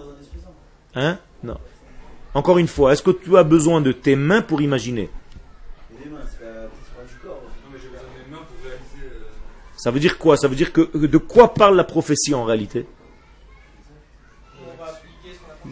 Hein? 0.93 1.17
Non. 1.43 1.57
Encore 2.35 2.59
une 2.59 2.67
fois, 2.67 2.93
est-ce 2.93 3.01
que 3.01 3.11
tu 3.11 3.35
as 3.37 3.43
besoin 3.43 3.81
de 3.81 3.91
tes 3.91 4.15
mains 4.15 4.41
pour 4.41 4.61
imaginer? 4.61 5.09
Ça 9.79 9.91
veut 9.91 10.01
dire 10.01 10.17
quoi? 10.17 10.35
Ça 10.35 10.49
veut 10.49 10.57
dire 10.57 10.73
que 10.73 10.89
de 10.93 11.17
quoi 11.17 11.53
parle 11.53 11.77
la 11.77 11.85
prophétie 11.85 12.35
en 12.35 12.43
réalité? 12.43 12.85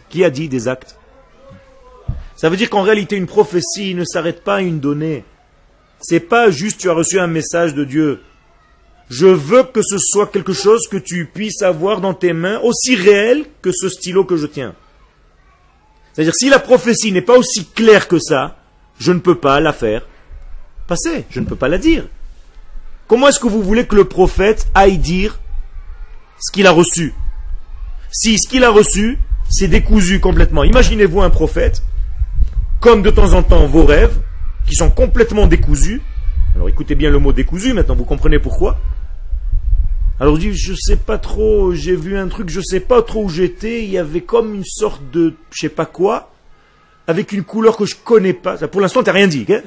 Qui 0.09 0.23
a 0.23 0.29
dit 0.29 0.47
des 0.47 0.69
actes? 0.69 0.97
Ça 2.37 2.47
veut 2.49 2.55
dire 2.55 2.69
qu'en 2.69 2.83
réalité, 2.83 3.17
une 3.17 3.27
prophétie 3.27 3.95
ne 3.95 4.05
s'arrête 4.05 4.45
pas 4.45 4.55
à 4.55 4.61
une 4.61 4.79
donnée. 4.79 5.25
C'est 5.99 6.21
pas 6.21 6.49
juste 6.51 6.79
tu 6.79 6.89
as 6.89 6.93
reçu 6.93 7.19
un 7.19 7.27
message 7.27 7.73
de 7.73 7.83
Dieu. 7.83 8.21
Je 9.09 9.27
veux 9.27 9.63
que 9.63 9.81
ce 9.81 9.97
soit 9.97 10.27
quelque 10.27 10.53
chose 10.53 10.87
que 10.87 10.97
tu 10.97 11.25
puisses 11.25 11.61
avoir 11.61 11.99
dans 11.99 12.13
tes 12.13 12.31
mains, 12.31 12.59
aussi 12.61 12.95
réel 12.95 13.45
que 13.61 13.73
ce 13.73 13.89
stylo 13.89 14.23
que 14.23 14.37
je 14.37 14.45
tiens. 14.45 14.73
C'est-à-dire, 16.13 16.35
si 16.35 16.49
la 16.49 16.59
prophétie 16.59 17.11
n'est 17.11 17.21
pas 17.21 17.37
aussi 17.37 17.65
claire 17.65 18.07
que 18.07 18.19
ça, 18.19 18.57
je 18.99 19.11
ne 19.11 19.19
peux 19.19 19.35
pas 19.35 19.59
la 19.59 19.73
faire 19.73 20.07
passer, 20.87 21.25
je 21.29 21.41
ne 21.41 21.45
peux 21.45 21.57
pas 21.57 21.67
la 21.67 21.77
dire. 21.77 22.07
Comment 23.07 23.29
est-ce 23.29 23.39
que 23.39 23.47
vous 23.47 23.63
voulez 23.63 23.85
que 23.85 23.95
le 23.95 24.05
prophète 24.05 24.67
aille 24.75 24.97
dire 24.97 25.39
ce 26.39 26.51
qu'il 26.51 26.67
a 26.67 26.71
reçu? 26.71 27.13
Si 28.11 28.37
ce 28.37 28.49
qu'il 28.49 28.63
a 28.63 28.69
reçu, 28.69 29.17
c'est 29.49 29.67
décousu 29.67 30.19
complètement. 30.19 30.63
Imaginez-vous 30.63 31.21
un 31.21 31.29
prophète, 31.29 31.83
comme 32.81 33.01
de 33.01 33.09
temps 33.09 33.33
en 33.33 33.43
temps 33.43 33.65
vos 33.65 33.85
rêves, 33.85 34.19
qui 34.67 34.75
sont 34.75 34.89
complètement 34.89 35.47
décousus. 35.47 36.01
Alors 36.55 36.67
écoutez 36.67 36.95
bien 36.95 37.09
le 37.09 37.19
mot 37.19 37.31
décousu, 37.31 37.73
maintenant 37.73 37.95
vous 37.95 38.05
comprenez 38.05 38.39
pourquoi. 38.39 38.79
Alors 40.19 40.37
dit, 40.37 40.53
je 40.53 40.73
sais 40.73 40.97
pas 40.97 41.17
trop, 41.17 41.73
j'ai 41.73 41.95
vu 41.95 42.17
un 42.17 42.27
truc, 42.27 42.49
je 42.49 42.59
sais 42.59 42.79
pas 42.79 43.01
trop 43.03 43.25
où 43.25 43.29
j'étais, 43.29 43.83
il 43.83 43.89
y 43.89 43.97
avait 43.97 44.21
comme 44.21 44.55
une 44.55 44.65
sorte 44.65 45.01
de 45.11 45.35
je 45.51 45.59
sais 45.59 45.69
pas 45.69 45.85
quoi, 45.85 46.31
avec 47.05 47.31
une 47.31 47.43
couleur 47.43 47.77
que 47.77 47.85
je 47.85 47.95
connais 48.03 48.33
pas. 48.33 48.57
Pour 48.67 48.81
l'instant, 48.81 49.03
t'as 49.03 49.11
rien 49.11 49.27
dit. 49.27 49.45
hein 49.49 49.61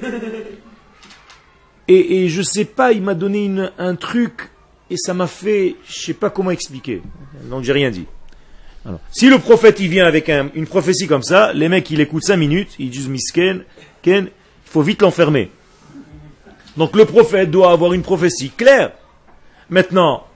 et, 1.94 2.28
je 2.28 2.42
sais 2.42 2.64
pas, 2.64 2.92
il 2.92 3.02
m'a 3.02 3.14
donné 3.14 3.50
un 3.78 3.94
truc 3.96 4.50
et 4.90 4.96
ça 4.96 5.14
m'a 5.14 5.26
fait, 5.26 5.76
je 5.88 6.00
sais 6.00 6.14
pas 6.14 6.30
comment 6.30 6.50
expliquer. 6.50 7.02
Donc 7.48 7.64
j'ai 7.64 7.72
rien 7.72 7.90
dit. 7.90 8.06
Si 9.12 9.28
le 9.28 9.38
prophète 9.38 9.78
il 9.80 9.88
vient 9.88 10.06
avec 10.06 10.28
un- 10.28 10.48
une 10.54 10.66
prophétie 10.66 11.06
comme 11.06 11.22
ça, 11.22 11.52
les 11.52 11.68
mecs 11.68 11.90
ils 11.90 12.00
écoutent 12.00 12.22
5 12.24 12.36
minutes, 12.36 12.70
ils 12.78 12.90
disent 12.90 13.08
misken, 13.08 13.64
ken, 14.02 14.24
il 14.26 14.70
faut 14.70 14.82
vite 14.82 15.02
l'enfermer. 15.02 15.50
Donc 16.76 16.96
le 16.96 17.04
prophète 17.04 17.50
doit 17.50 17.72
avoir 17.72 17.92
une 17.92 18.02
prophétie 18.02 18.50
claire. 18.50 18.92
Maintenant, 19.68 20.26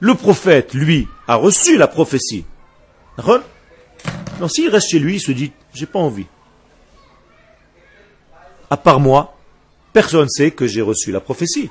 le 0.00 0.14
prophète, 0.14 0.74
lui, 0.74 1.06
a 1.28 1.34
reçu 1.36 1.76
la 1.76 1.86
prophétie. 1.86 2.44
Donc 4.40 4.50
s'il 4.50 4.68
reste 4.68 4.90
chez 4.90 4.98
lui, 4.98 5.16
il 5.16 5.20
se 5.20 5.32
dit, 5.32 5.52
j'ai 5.74 5.86
pas 5.86 5.98
envie. 5.98 6.26
À 8.70 8.76
part 8.76 8.98
moi, 9.00 9.36
personne 9.94 10.28
sait 10.28 10.50
que 10.50 10.66
j'ai 10.66 10.82
reçu 10.82 11.10
la 11.10 11.20
prophétie. 11.20 11.70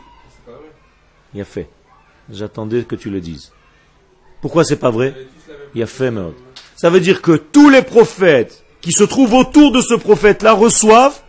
Il 1.36 1.42
a 1.42 1.46
fait. 1.46 1.70
J'attendais 2.32 2.84
que 2.84 2.96
tu 2.96 3.12
le 3.12 3.20
dises. 3.20 3.52
Pourquoi 4.42 4.64
c'est 4.64 4.78
pas 4.78 4.90
vrai? 4.90 5.14
Il 5.76 5.84
a 5.84 5.86
fait 5.86 6.10
meurtre. 6.10 6.40
Ça 6.76 6.90
veut 6.90 7.02
dire 7.02 7.22
que 7.22 7.34
tous 7.34 7.70
les 7.70 7.84
prophètes 7.84 8.64
qui 8.82 8.92
se 8.92 9.04
trouvent 9.04 9.34
autour 9.34 9.72
de 9.72 9.82
ce 9.82 9.94
prophète-là 9.94 10.54
reçoivent 10.54 11.22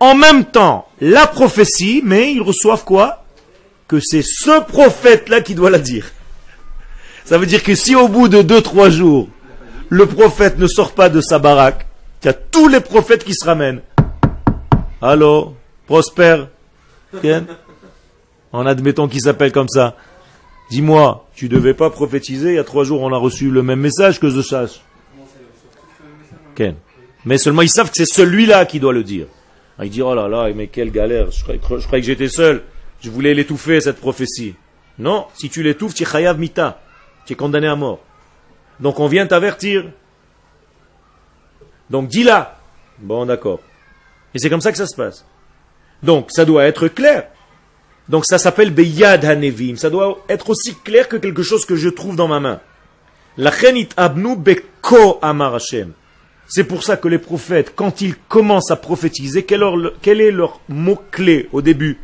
en 0.00 0.14
même 0.14 0.44
temps 0.44 0.88
la 1.00 1.26
prophétie, 1.26 2.02
mais 2.04 2.32
ils 2.32 2.42
reçoivent 2.42 2.84
quoi? 2.84 3.24
Que 3.88 4.00
c'est 4.00 4.22
ce 4.22 4.60
prophète-là 4.60 5.40
qui 5.40 5.54
doit 5.54 5.70
la 5.70 5.78
dire. 5.78 6.10
Ça 7.24 7.38
veut 7.38 7.46
dire 7.46 7.62
que 7.62 7.74
si 7.74 7.94
au 7.94 8.08
bout 8.08 8.28
de 8.28 8.42
deux, 8.42 8.60
trois 8.60 8.90
jours, 8.90 9.28
le 9.88 10.06
prophète 10.06 10.58
ne 10.58 10.66
sort 10.66 10.92
pas 10.92 11.08
de 11.08 11.20
sa 11.20 11.38
baraque, 11.38 11.86
il 12.22 12.26
y 12.26 12.28
a 12.30 12.32
tous 12.32 12.68
les 12.68 12.80
prophètes 12.80 13.24
qui 13.24 13.34
se 13.34 13.44
ramènent. 13.44 13.82
Allô, 15.02 15.54
prospère, 15.90 16.46
Ken 17.20 17.46
en 18.52 18.64
admettant 18.64 19.08
qu'il 19.08 19.20
s'appelle 19.20 19.50
comme 19.50 19.68
ça. 19.68 19.96
Dis-moi, 20.70 21.28
tu 21.34 21.48
devais 21.48 21.74
pas 21.74 21.90
prophétiser, 21.90 22.50
il 22.50 22.54
y 22.54 22.58
a 22.58 22.64
trois 22.64 22.84
jours 22.84 23.02
on 23.02 23.12
a 23.12 23.16
reçu 23.16 23.50
le 23.50 23.64
même 23.64 23.80
message 23.80 24.20
que 24.20 24.30
je 24.30 24.40
sache. 24.40 24.82
Ken. 26.54 26.76
Mais 27.24 27.38
seulement 27.38 27.62
ils 27.62 27.68
savent 27.68 27.90
que 27.90 27.96
c'est 27.96 28.06
celui-là 28.06 28.66
qui 28.66 28.78
doit 28.78 28.92
le 28.92 29.02
dire. 29.02 29.26
Ah, 29.78 29.84
il 29.84 29.90
dit, 29.90 30.00
oh 30.00 30.14
là 30.14 30.28
là, 30.28 30.52
mais 30.54 30.68
quelle 30.68 30.92
galère, 30.92 31.32
je 31.32 31.42
croyais, 31.42 31.58
que 31.58 32.06
j'étais 32.06 32.28
seul, 32.28 32.62
je 33.00 33.10
voulais 33.10 33.34
l'étouffer 33.34 33.80
cette 33.80 33.98
prophétie. 33.98 34.54
Non, 35.00 35.26
si 35.34 35.50
tu 35.50 35.64
l'étouffes, 35.64 35.94
tu 35.94 36.04
chayav 36.04 36.38
mita, 36.38 36.80
tu 37.26 37.32
es 37.32 37.36
condamné 37.36 37.66
à 37.66 37.74
mort. 37.74 37.98
Donc 38.78 39.00
on 39.00 39.08
vient 39.08 39.26
t'avertir. 39.26 39.86
Donc 41.88 42.06
dis-la. 42.06 42.60
Bon, 43.00 43.26
d'accord. 43.26 43.58
Et 44.34 44.38
c'est 44.38 44.50
comme 44.50 44.60
ça 44.60 44.70
que 44.70 44.78
ça 44.78 44.86
se 44.86 44.94
passe. 44.94 45.24
Donc 46.02 46.30
ça 46.30 46.44
doit 46.44 46.64
être 46.64 46.88
clair. 46.88 47.28
Donc 48.08 48.26
ça 48.26 48.38
s'appelle 48.38 48.70
Beyad 48.70 49.24
Hanevim. 49.24 49.76
Ça 49.76 49.90
doit 49.90 50.24
être 50.28 50.50
aussi 50.50 50.74
clair 50.74 51.08
que 51.08 51.16
quelque 51.16 51.42
chose 51.42 51.64
que 51.64 51.76
je 51.76 51.88
trouve 51.88 52.16
dans 52.16 52.28
ma 52.28 52.40
main. 52.40 52.60
La 53.36 53.52
abnu 53.96 54.36
beko 54.36 55.18
amar 55.22 55.54
Hashem. 55.54 55.92
C'est 56.48 56.64
pour 56.64 56.82
ça 56.82 56.96
que 56.96 57.06
les 57.06 57.18
prophètes, 57.18 57.74
quand 57.76 58.00
ils 58.00 58.16
commencent 58.16 58.72
à 58.72 58.76
prophétiser, 58.76 59.44
quel, 59.44 59.62
est 60.20 60.30
leur 60.32 60.60
mot-clé 60.68 61.48
au 61.52 61.62
début? 61.62 62.00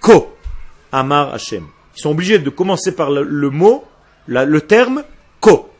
Ko 0.00 0.36
amar 0.92 1.32
Hashem. 1.32 1.64
Ils 1.96 2.00
sont 2.02 2.10
obligés 2.10 2.38
de 2.38 2.50
commencer 2.50 2.92
par 2.92 3.10
le, 3.10 3.50
mot, 3.50 3.86
le 4.26 4.60
terme 4.60 5.04
ko. 5.40 5.70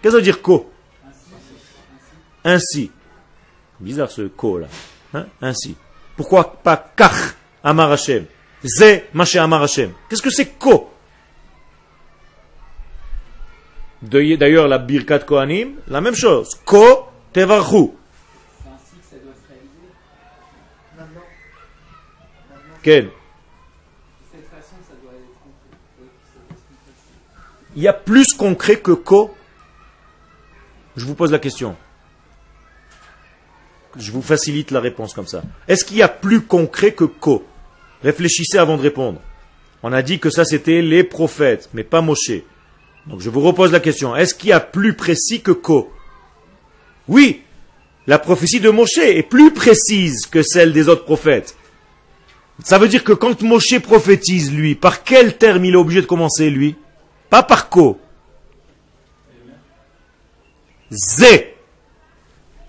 Qu'est-ce 0.00 0.02
que 0.02 0.10
ça 0.10 0.16
veut 0.16 0.22
dire 0.22 0.40
ko? 0.40 0.70
Ainsi. 2.44 2.90
Bizarre 3.78 4.10
ce 4.10 4.22
ko 4.22 4.58
là. 4.58 4.68
Hein? 5.12 5.26
Ainsi. 5.42 5.76
Pourquoi 6.18 6.52
pas 6.64 6.76
kach 6.96 7.36
amar 7.62 7.92
Hashem? 7.92 8.26
Ze 8.64 9.04
maché 9.14 9.38
amar 9.38 9.62
Hashem. 9.62 9.92
Qu'est-ce 10.08 10.20
que 10.20 10.30
c'est 10.30 10.58
ko? 10.58 10.90
D'ailleurs, 14.02 14.66
la 14.66 14.78
Birkat 14.78 15.20
Kohanim, 15.20 15.76
la 15.86 16.00
même 16.00 16.16
chose. 16.16 16.56
Ko 16.64 17.06
tevarchu. 17.32 17.92
Quel. 22.82 23.10
Il 27.76 27.82
y 27.82 27.86
a 27.86 27.92
plus 27.92 28.34
concret 28.34 28.80
que 28.80 28.90
ko? 28.90 29.36
Je 30.96 31.04
vous 31.04 31.14
pose 31.14 31.30
la 31.30 31.38
question. 31.38 31.76
Je 33.98 34.12
vous 34.12 34.22
facilite 34.22 34.70
la 34.70 34.80
réponse 34.80 35.12
comme 35.12 35.26
ça. 35.26 35.42
Est-ce 35.66 35.84
qu'il 35.84 35.96
y 35.96 36.02
a 36.02 36.08
plus 36.08 36.40
concret 36.42 36.92
que 36.92 37.04
ko 37.04 37.44
Réfléchissez 38.02 38.58
avant 38.58 38.76
de 38.76 38.82
répondre. 38.82 39.20
On 39.82 39.92
a 39.92 40.02
dit 40.02 40.20
que 40.20 40.30
ça 40.30 40.44
c'était 40.44 40.82
les 40.82 41.02
prophètes, 41.02 41.68
mais 41.74 41.84
pas 41.84 42.00
Moshe. 42.00 42.42
Donc 43.06 43.20
je 43.20 43.30
vous 43.30 43.40
repose 43.40 43.72
la 43.72 43.80
question. 43.80 44.14
Est-ce 44.14 44.34
qu'il 44.34 44.50
y 44.50 44.52
a 44.52 44.60
plus 44.60 44.94
précis 44.94 45.40
que 45.40 45.50
ko 45.50 45.92
Oui, 47.08 47.42
la 48.06 48.18
prophétie 48.18 48.60
de 48.60 48.70
Moshe 48.70 48.98
est 48.98 49.22
plus 49.22 49.52
précise 49.52 50.26
que 50.26 50.42
celle 50.42 50.72
des 50.72 50.88
autres 50.88 51.04
prophètes. 51.04 51.56
Ça 52.64 52.78
veut 52.78 52.88
dire 52.88 53.04
que 53.04 53.12
quand 53.12 53.42
Moshe 53.42 53.78
prophétise, 53.80 54.52
lui, 54.52 54.74
par 54.74 55.04
quel 55.04 55.36
terme 55.36 55.64
il 55.64 55.74
est 55.74 55.76
obligé 55.76 56.00
de 56.00 56.06
commencer, 56.06 56.50
lui? 56.50 56.76
Pas 57.30 57.42
par 57.42 57.68
ko. 57.68 58.00
Zé. 60.90 61.57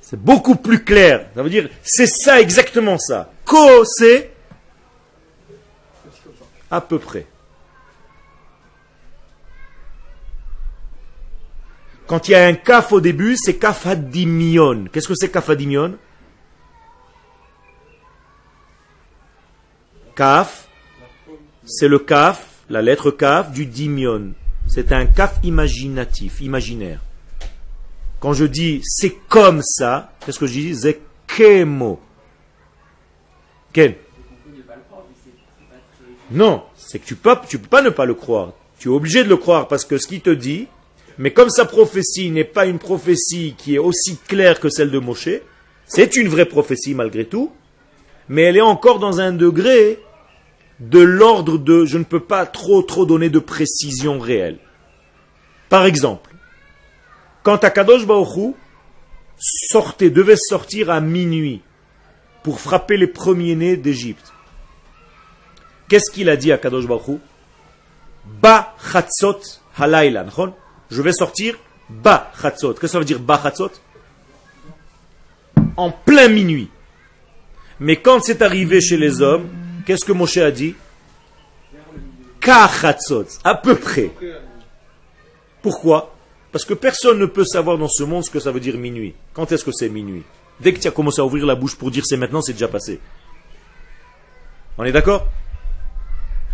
C'est 0.09 0.19
beaucoup 0.19 0.55
plus 0.55 0.83
clair. 0.83 1.27
Ça 1.35 1.43
veut 1.43 1.51
dire, 1.51 1.69
c'est 1.83 2.07
ça, 2.07 2.41
exactement 2.41 2.97
ça. 2.97 3.31
Ko, 3.45 3.85
c'est 3.85 4.31
à 6.71 6.81
peu 6.81 6.97
près. 6.97 7.27
Quand 12.07 12.27
il 12.27 12.31
y 12.31 12.35
a 12.35 12.43
un 12.43 12.55
kaf 12.55 12.91
au 12.91 13.01
début, 13.01 13.35
c'est 13.37 13.57
kaf 13.57 13.85
hadimion. 13.85 14.85
Qu'est-ce 14.91 15.07
que 15.07 15.13
c'est 15.13 15.29
kaf 15.29 15.47
hadimion 15.47 15.95
Kaf, 20.15 20.69
c'est 21.67 21.87
le 21.87 21.99
kaf, 21.99 22.63
la 22.67 22.81
lettre 22.81 23.11
kaf 23.11 23.51
du 23.51 23.67
dimion. 23.67 24.33
C'est 24.67 24.91
un 24.91 25.05
kaf 25.05 25.37
imaginatif, 25.43 26.41
imaginaire. 26.41 26.99
Quand 28.19 28.33
je 28.33 28.45
dis 28.45 28.81
c'est 28.83 29.15
comme 29.27 29.61
ça, 29.63 30.13
qu'est-ce 30.25 30.39
que 30.39 30.47
je 30.47 30.53
dis 30.53 30.75
C'est 30.75 30.99
kemo. 31.27 31.99
Très. 33.73 33.97
Non, 36.31 36.63
c'est 36.75 36.99
que 36.99 37.05
tu 37.05 37.15
peux, 37.15 37.35
tu 37.47 37.57
peux 37.59 37.67
pas 37.67 37.81
ne 37.81 37.89
pas 37.89 38.05
le 38.05 38.13
croire. 38.13 38.53
Tu 38.77 38.89
es 38.89 38.91
obligé 38.91 39.23
de 39.23 39.29
le 39.29 39.37
croire 39.37 39.67
parce 39.67 39.85
que 39.85 39.97
ce 39.97 40.07
qu'il 40.07 40.21
te 40.21 40.29
dit, 40.29 40.67
mais 41.17 41.31
comme 41.31 41.49
sa 41.49 41.65
prophétie 41.65 42.29
n'est 42.31 42.43
pas 42.43 42.65
une 42.65 42.79
prophétie 42.79 43.55
qui 43.57 43.75
est 43.75 43.79
aussi 43.79 44.17
claire 44.27 44.59
que 44.59 44.69
celle 44.69 44.91
de 44.91 44.99
Moshe, 44.99 45.29
c'est 45.87 46.15
une 46.15 46.27
vraie 46.27 46.45
prophétie 46.45 46.93
malgré 46.93 47.25
tout, 47.25 47.51
mais 48.27 48.43
elle 48.43 48.57
est 48.57 48.61
encore 48.61 48.99
dans 48.99 49.19
un 49.19 49.31
degré 49.31 49.99
de 50.79 50.99
l'ordre 50.99 51.57
de 51.57 51.85
je 51.85 51.97
ne 51.97 52.03
peux 52.03 52.19
pas 52.19 52.45
trop 52.45 52.83
trop 52.83 53.05
donner 53.05 53.29
de 53.29 53.39
précision 53.39 54.19
réelle. 54.19 54.59
Par 55.67 55.85
exemple, 55.85 56.28
quand 57.43 57.63
Akadosh 57.63 58.05
Baoru 58.05 58.53
sortait, 59.37 60.09
devait 60.09 60.35
sortir 60.35 60.89
à 60.89 60.99
minuit 60.99 61.61
pour 62.43 62.59
frapper 62.59 62.97
les 62.97 63.07
premiers-nés 63.07 63.77
d'Égypte, 63.77 64.33
qu'est-ce 65.87 66.11
qu'il 66.11 66.29
a 66.29 66.35
dit 66.35 66.51
à 66.51 66.57
Kadosh 66.57 66.85
Baruch 66.85 67.19
Ba 68.41 68.75
chatzot 68.91 69.39
halaylan. 69.77 70.27
Je 70.91 71.01
vais 71.01 71.13
sortir 71.13 71.55
ba 71.89 72.31
chatzot. 72.39 72.73
Qu'est-ce 72.73 72.81
que 72.81 72.87
ça 72.87 72.99
veut 72.99 73.05
dire 73.05 73.19
ba 73.19 73.39
chatzot? 73.41 73.71
En 75.77 75.91
plein 75.91 76.27
minuit. 76.27 76.69
Mais 77.79 77.95
quand 77.95 78.21
c'est 78.21 78.41
arrivé 78.41 78.81
chez 78.81 78.97
les 78.97 79.21
hommes, 79.21 79.49
qu'est-ce 79.85 80.05
que 80.05 80.11
Moshe 80.11 80.37
a 80.37 80.51
dit? 80.51 80.75
Ka 82.41 82.67
chatzot, 82.67 83.25
à 83.43 83.55
peu 83.55 83.75
près. 83.75 84.11
Pourquoi? 85.61 86.15
Parce 86.51 86.65
que 86.65 86.73
personne 86.73 87.19
ne 87.19 87.25
peut 87.25 87.45
savoir 87.45 87.77
dans 87.77 87.87
ce 87.87 88.03
monde 88.03 88.25
ce 88.25 88.31
que 88.31 88.39
ça 88.39 88.51
veut 88.51 88.59
dire 88.59 88.77
minuit. 88.77 89.13
Quand 89.33 89.51
est-ce 89.51 89.63
que 89.63 89.71
c'est 89.71 89.89
minuit? 89.89 90.23
Dès 90.59 90.73
que 90.73 90.79
tu 90.79 90.87
as 90.87 90.91
commencé 90.91 91.21
à 91.21 91.25
ouvrir 91.25 91.45
la 91.45 91.55
bouche 91.55 91.75
pour 91.75 91.91
dire 91.91 92.03
c'est 92.05 92.17
maintenant, 92.17 92.41
c'est 92.41 92.53
déjà 92.53 92.67
passé. 92.67 92.99
On 94.77 94.83
est 94.83 94.91
d'accord? 94.91 95.27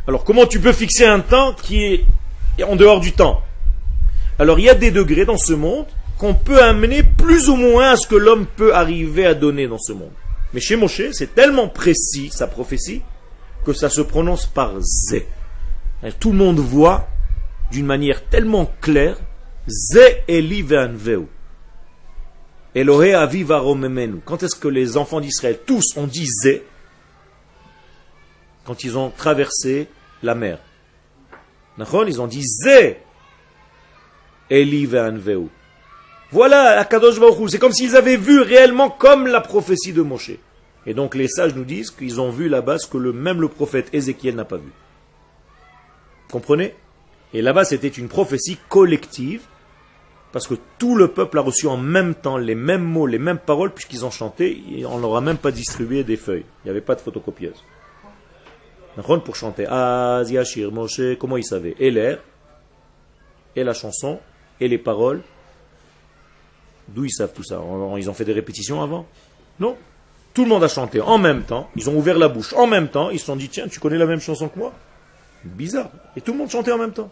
Alors 0.08 0.24
comment 0.24 0.46
tu 0.46 0.60
peux 0.60 0.74
fixer 0.74 1.06
un 1.06 1.22
temps 1.22 1.54
qui 1.54 2.06
est 2.58 2.64
en 2.64 2.76
dehors 2.76 3.00
du 3.00 3.14
temps? 3.14 3.42
Alors 4.38 4.60
il 4.60 4.66
y 4.66 4.70
a 4.70 4.76
des 4.76 4.92
degrés 4.92 5.26
dans 5.26 5.38
ce 5.38 5.54
monde 5.54 5.88
qu'on 6.18 6.34
peut 6.34 6.62
amener 6.62 7.04
plus 7.04 7.50
ou 7.50 7.56
moins 7.56 7.92
à 7.92 7.98
ce 7.98 8.08
que 8.08 8.16
l'homme 8.16 8.46
peut 8.46 8.76
arriver 8.76 9.26
à 9.26 9.34
donner 9.34 9.68
dans 9.68 9.80
ce 9.80 9.94
monde. 9.94 10.12
Mais 10.54 10.60
chez 10.60 10.76
Moshe, 10.76 11.12
c'est 11.12 11.34
tellement 11.36 11.68
précis 11.68 12.30
sa 12.32 12.48
prophétie 12.48 13.02
que 13.66 13.74
ça 13.74 13.90
se 13.90 14.02
prononce 14.02 14.46
par 14.46 14.74
Zé. 14.80 15.28
Tout 16.20 16.32
le 16.32 16.38
monde 16.38 16.60
voit 16.60 17.08
d'une 17.72 17.86
manière 17.86 18.24
tellement 18.26 18.72
claire 18.82 19.18
Zé 19.68 20.24
Eli 20.28 20.62
ve'anveu. 20.62 21.28
Elohe 22.76 23.16
aviva 23.16 23.60
romemenu. 23.60 24.20
Quand 24.24 24.44
est-ce 24.44 24.56
que 24.56 24.68
les 24.68 24.98
enfants 24.98 25.22
d'Israël 25.22 25.60
tous 25.66 25.98
ont 25.98 26.08
dit 26.08 26.28
Zé 26.28 26.64
quand 28.66 28.84
ils 28.84 28.98
ont 28.98 29.12
traversé 29.12 29.88
la 30.24 30.36
mer. 30.36 30.60
Ils 31.78 32.22
ont 32.22 32.28
dit 32.28 32.44
Zé 32.44 32.98
Eli 34.50 34.86
ve'anveu. 34.86 35.48
Voilà 36.32 36.80
Akadosh 36.80 37.20
Baruch. 37.20 37.50
C'est 37.50 37.60
comme 37.60 37.72
s'ils 37.72 37.96
avaient 37.96 38.18
vu 38.18 38.42
réellement 38.42 38.90
comme 38.90 39.28
la 39.28 39.42
prophétie 39.42 39.94
de 39.94 40.02
Moshe. 40.02 40.32
Et 40.86 40.94
donc 40.94 41.16
les 41.16 41.28
sages 41.28 41.56
nous 41.56 41.64
disent 41.64 41.92
qu'ils 41.92 42.22
ont 42.22 42.30
vu 42.30 42.50
là-bas 42.50 42.78
ce 42.78 42.88
que 42.88 42.98
le, 42.98 43.14
même 43.14 43.42
le 43.42 43.48
prophète 43.48 43.94
Ézéchiel 43.94 44.36
n'a 44.36 44.46
pas 44.46 44.58
vu. 44.58 44.72
Comprenez? 46.32 46.76
Et 47.34 47.42
là-bas 47.42 47.66
c'était 47.66 47.88
une 47.88 48.08
prophétie 48.08 48.58
collective 48.70 49.42
parce 50.36 50.48
que 50.48 50.56
tout 50.78 50.98
le 50.98 51.08
peuple 51.08 51.38
a 51.38 51.42
reçu 51.42 51.66
en 51.66 51.78
même 51.78 52.14
temps 52.14 52.36
les 52.36 52.56
mêmes 52.56 52.84
mots, 52.84 53.08
les 53.08 53.20
mêmes 53.20 53.38
paroles 53.38 53.72
puisqu'ils 53.72 54.04
ont 54.04 54.12
chanté 54.12 54.62
et 54.70 54.86
on 54.86 54.98
leur 54.98 55.16
a 55.16 55.22
même 55.22 55.38
pas 55.38 55.50
distribué 55.50 56.04
des 56.04 56.18
feuilles. 56.18 56.44
Il 56.44 56.66
n'y 56.66 56.72
avait 56.72 56.82
pas 56.82 56.94
de 56.94 57.00
photocopieuse. 57.00 57.64
Pour 59.24 59.36
chanter 59.38 59.66
Az 59.66 60.30
Yashir 60.30 60.74
Moshe, 60.74 61.00
comment 61.22 61.38
il 61.38 61.46
savait 61.46 61.74
Et 61.80 61.90
l'air 61.90 62.20
et 63.56 63.64
la 63.64 63.74
chanson 63.74 64.20
et 64.60 64.68
les 64.68 64.78
paroles. 64.78 65.22
D'où 66.90 67.06
ils 67.06 67.14
savent 67.14 67.32
tout 67.32 67.46
ça? 67.46 67.62
Ils 67.98 68.10
ont 68.10 68.14
fait 68.14 68.26
des 68.26 68.34
répétitions 68.34 68.82
avant? 68.82 69.08
Non. 69.62 69.78
Tout 70.34 70.44
le 70.44 70.50
monde 70.50 70.66
a 70.66 70.68
chanté 70.68 71.00
en 71.00 71.18
même 71.18 71.44
temps. 71.44 71.70
Ils 71.78 71.90
ont 71.90 71.96
ouvert 71.96 72.18
la 72.18 72.28
bouche 72.28 72.52
en 72.56 72.68
même 72.68 72.90
temps. 72.90 73.10
Ils 73.10 73.20
se 73.20 73.28
sont 73.28 73.38
dit, 73.38 73.48
tiens, 73.48 73.70
tu 73.70 73.80
connais 73.80 73.98
la 73.98 74.06
même 74.06 74.20
chanson 74.20 74.50
que 74.50 74.60
moi? 74.60 74.74
Bizarre. 75.46 75.92
Et 76.18 76.20
tout 76.20 76.34
le 76.34 76.40
monde 76.40 76.50
chantait 76.50 76.74
en 76.74 76.78
même 76.78 76.92
temps. 76.92 77.10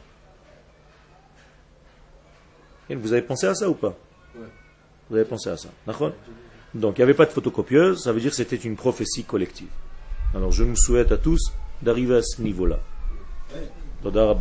Vous 2.90 3.14
avez 3.14 3.22
pensé 3.22 3.48
à 3.48 3.56
ça 3.56 3.70
ou 3.70 3.74
pas 3.74 3.96
Vous 5.10 5.16
avez 5.16 5.26
pensé 5.26 5.50
à 5.50 5.58
ça. 5.58 5.70
Donc 6.74 6.98
il 6.98 7.02
n'y 7.02 7.04
avait 7.04 7.14
pas 7.14 7.26
de 7.26 7.32
photocopieuse, 7.32 8.02
ça 8.04 8.12
veut 8.12 8.20
dire 8.20 8.32
que 8.32 8.36
c'était 8.36 8.56
une 8.56 8.76
prophétie 8.76 9.24
collective. 9.24 9.70
Alors 10.34 10.52
je 10.52 10.64
nous 10.64 10.76
souhaite 10.76 11.12
à 11.12 11.18
tous 11.18 11.54
d'arriver 11.82 12.16
à 12.18 12.24
ce 12.24 12.42
niveau-là. 12.42 12.80
Toda. 14.02 14.36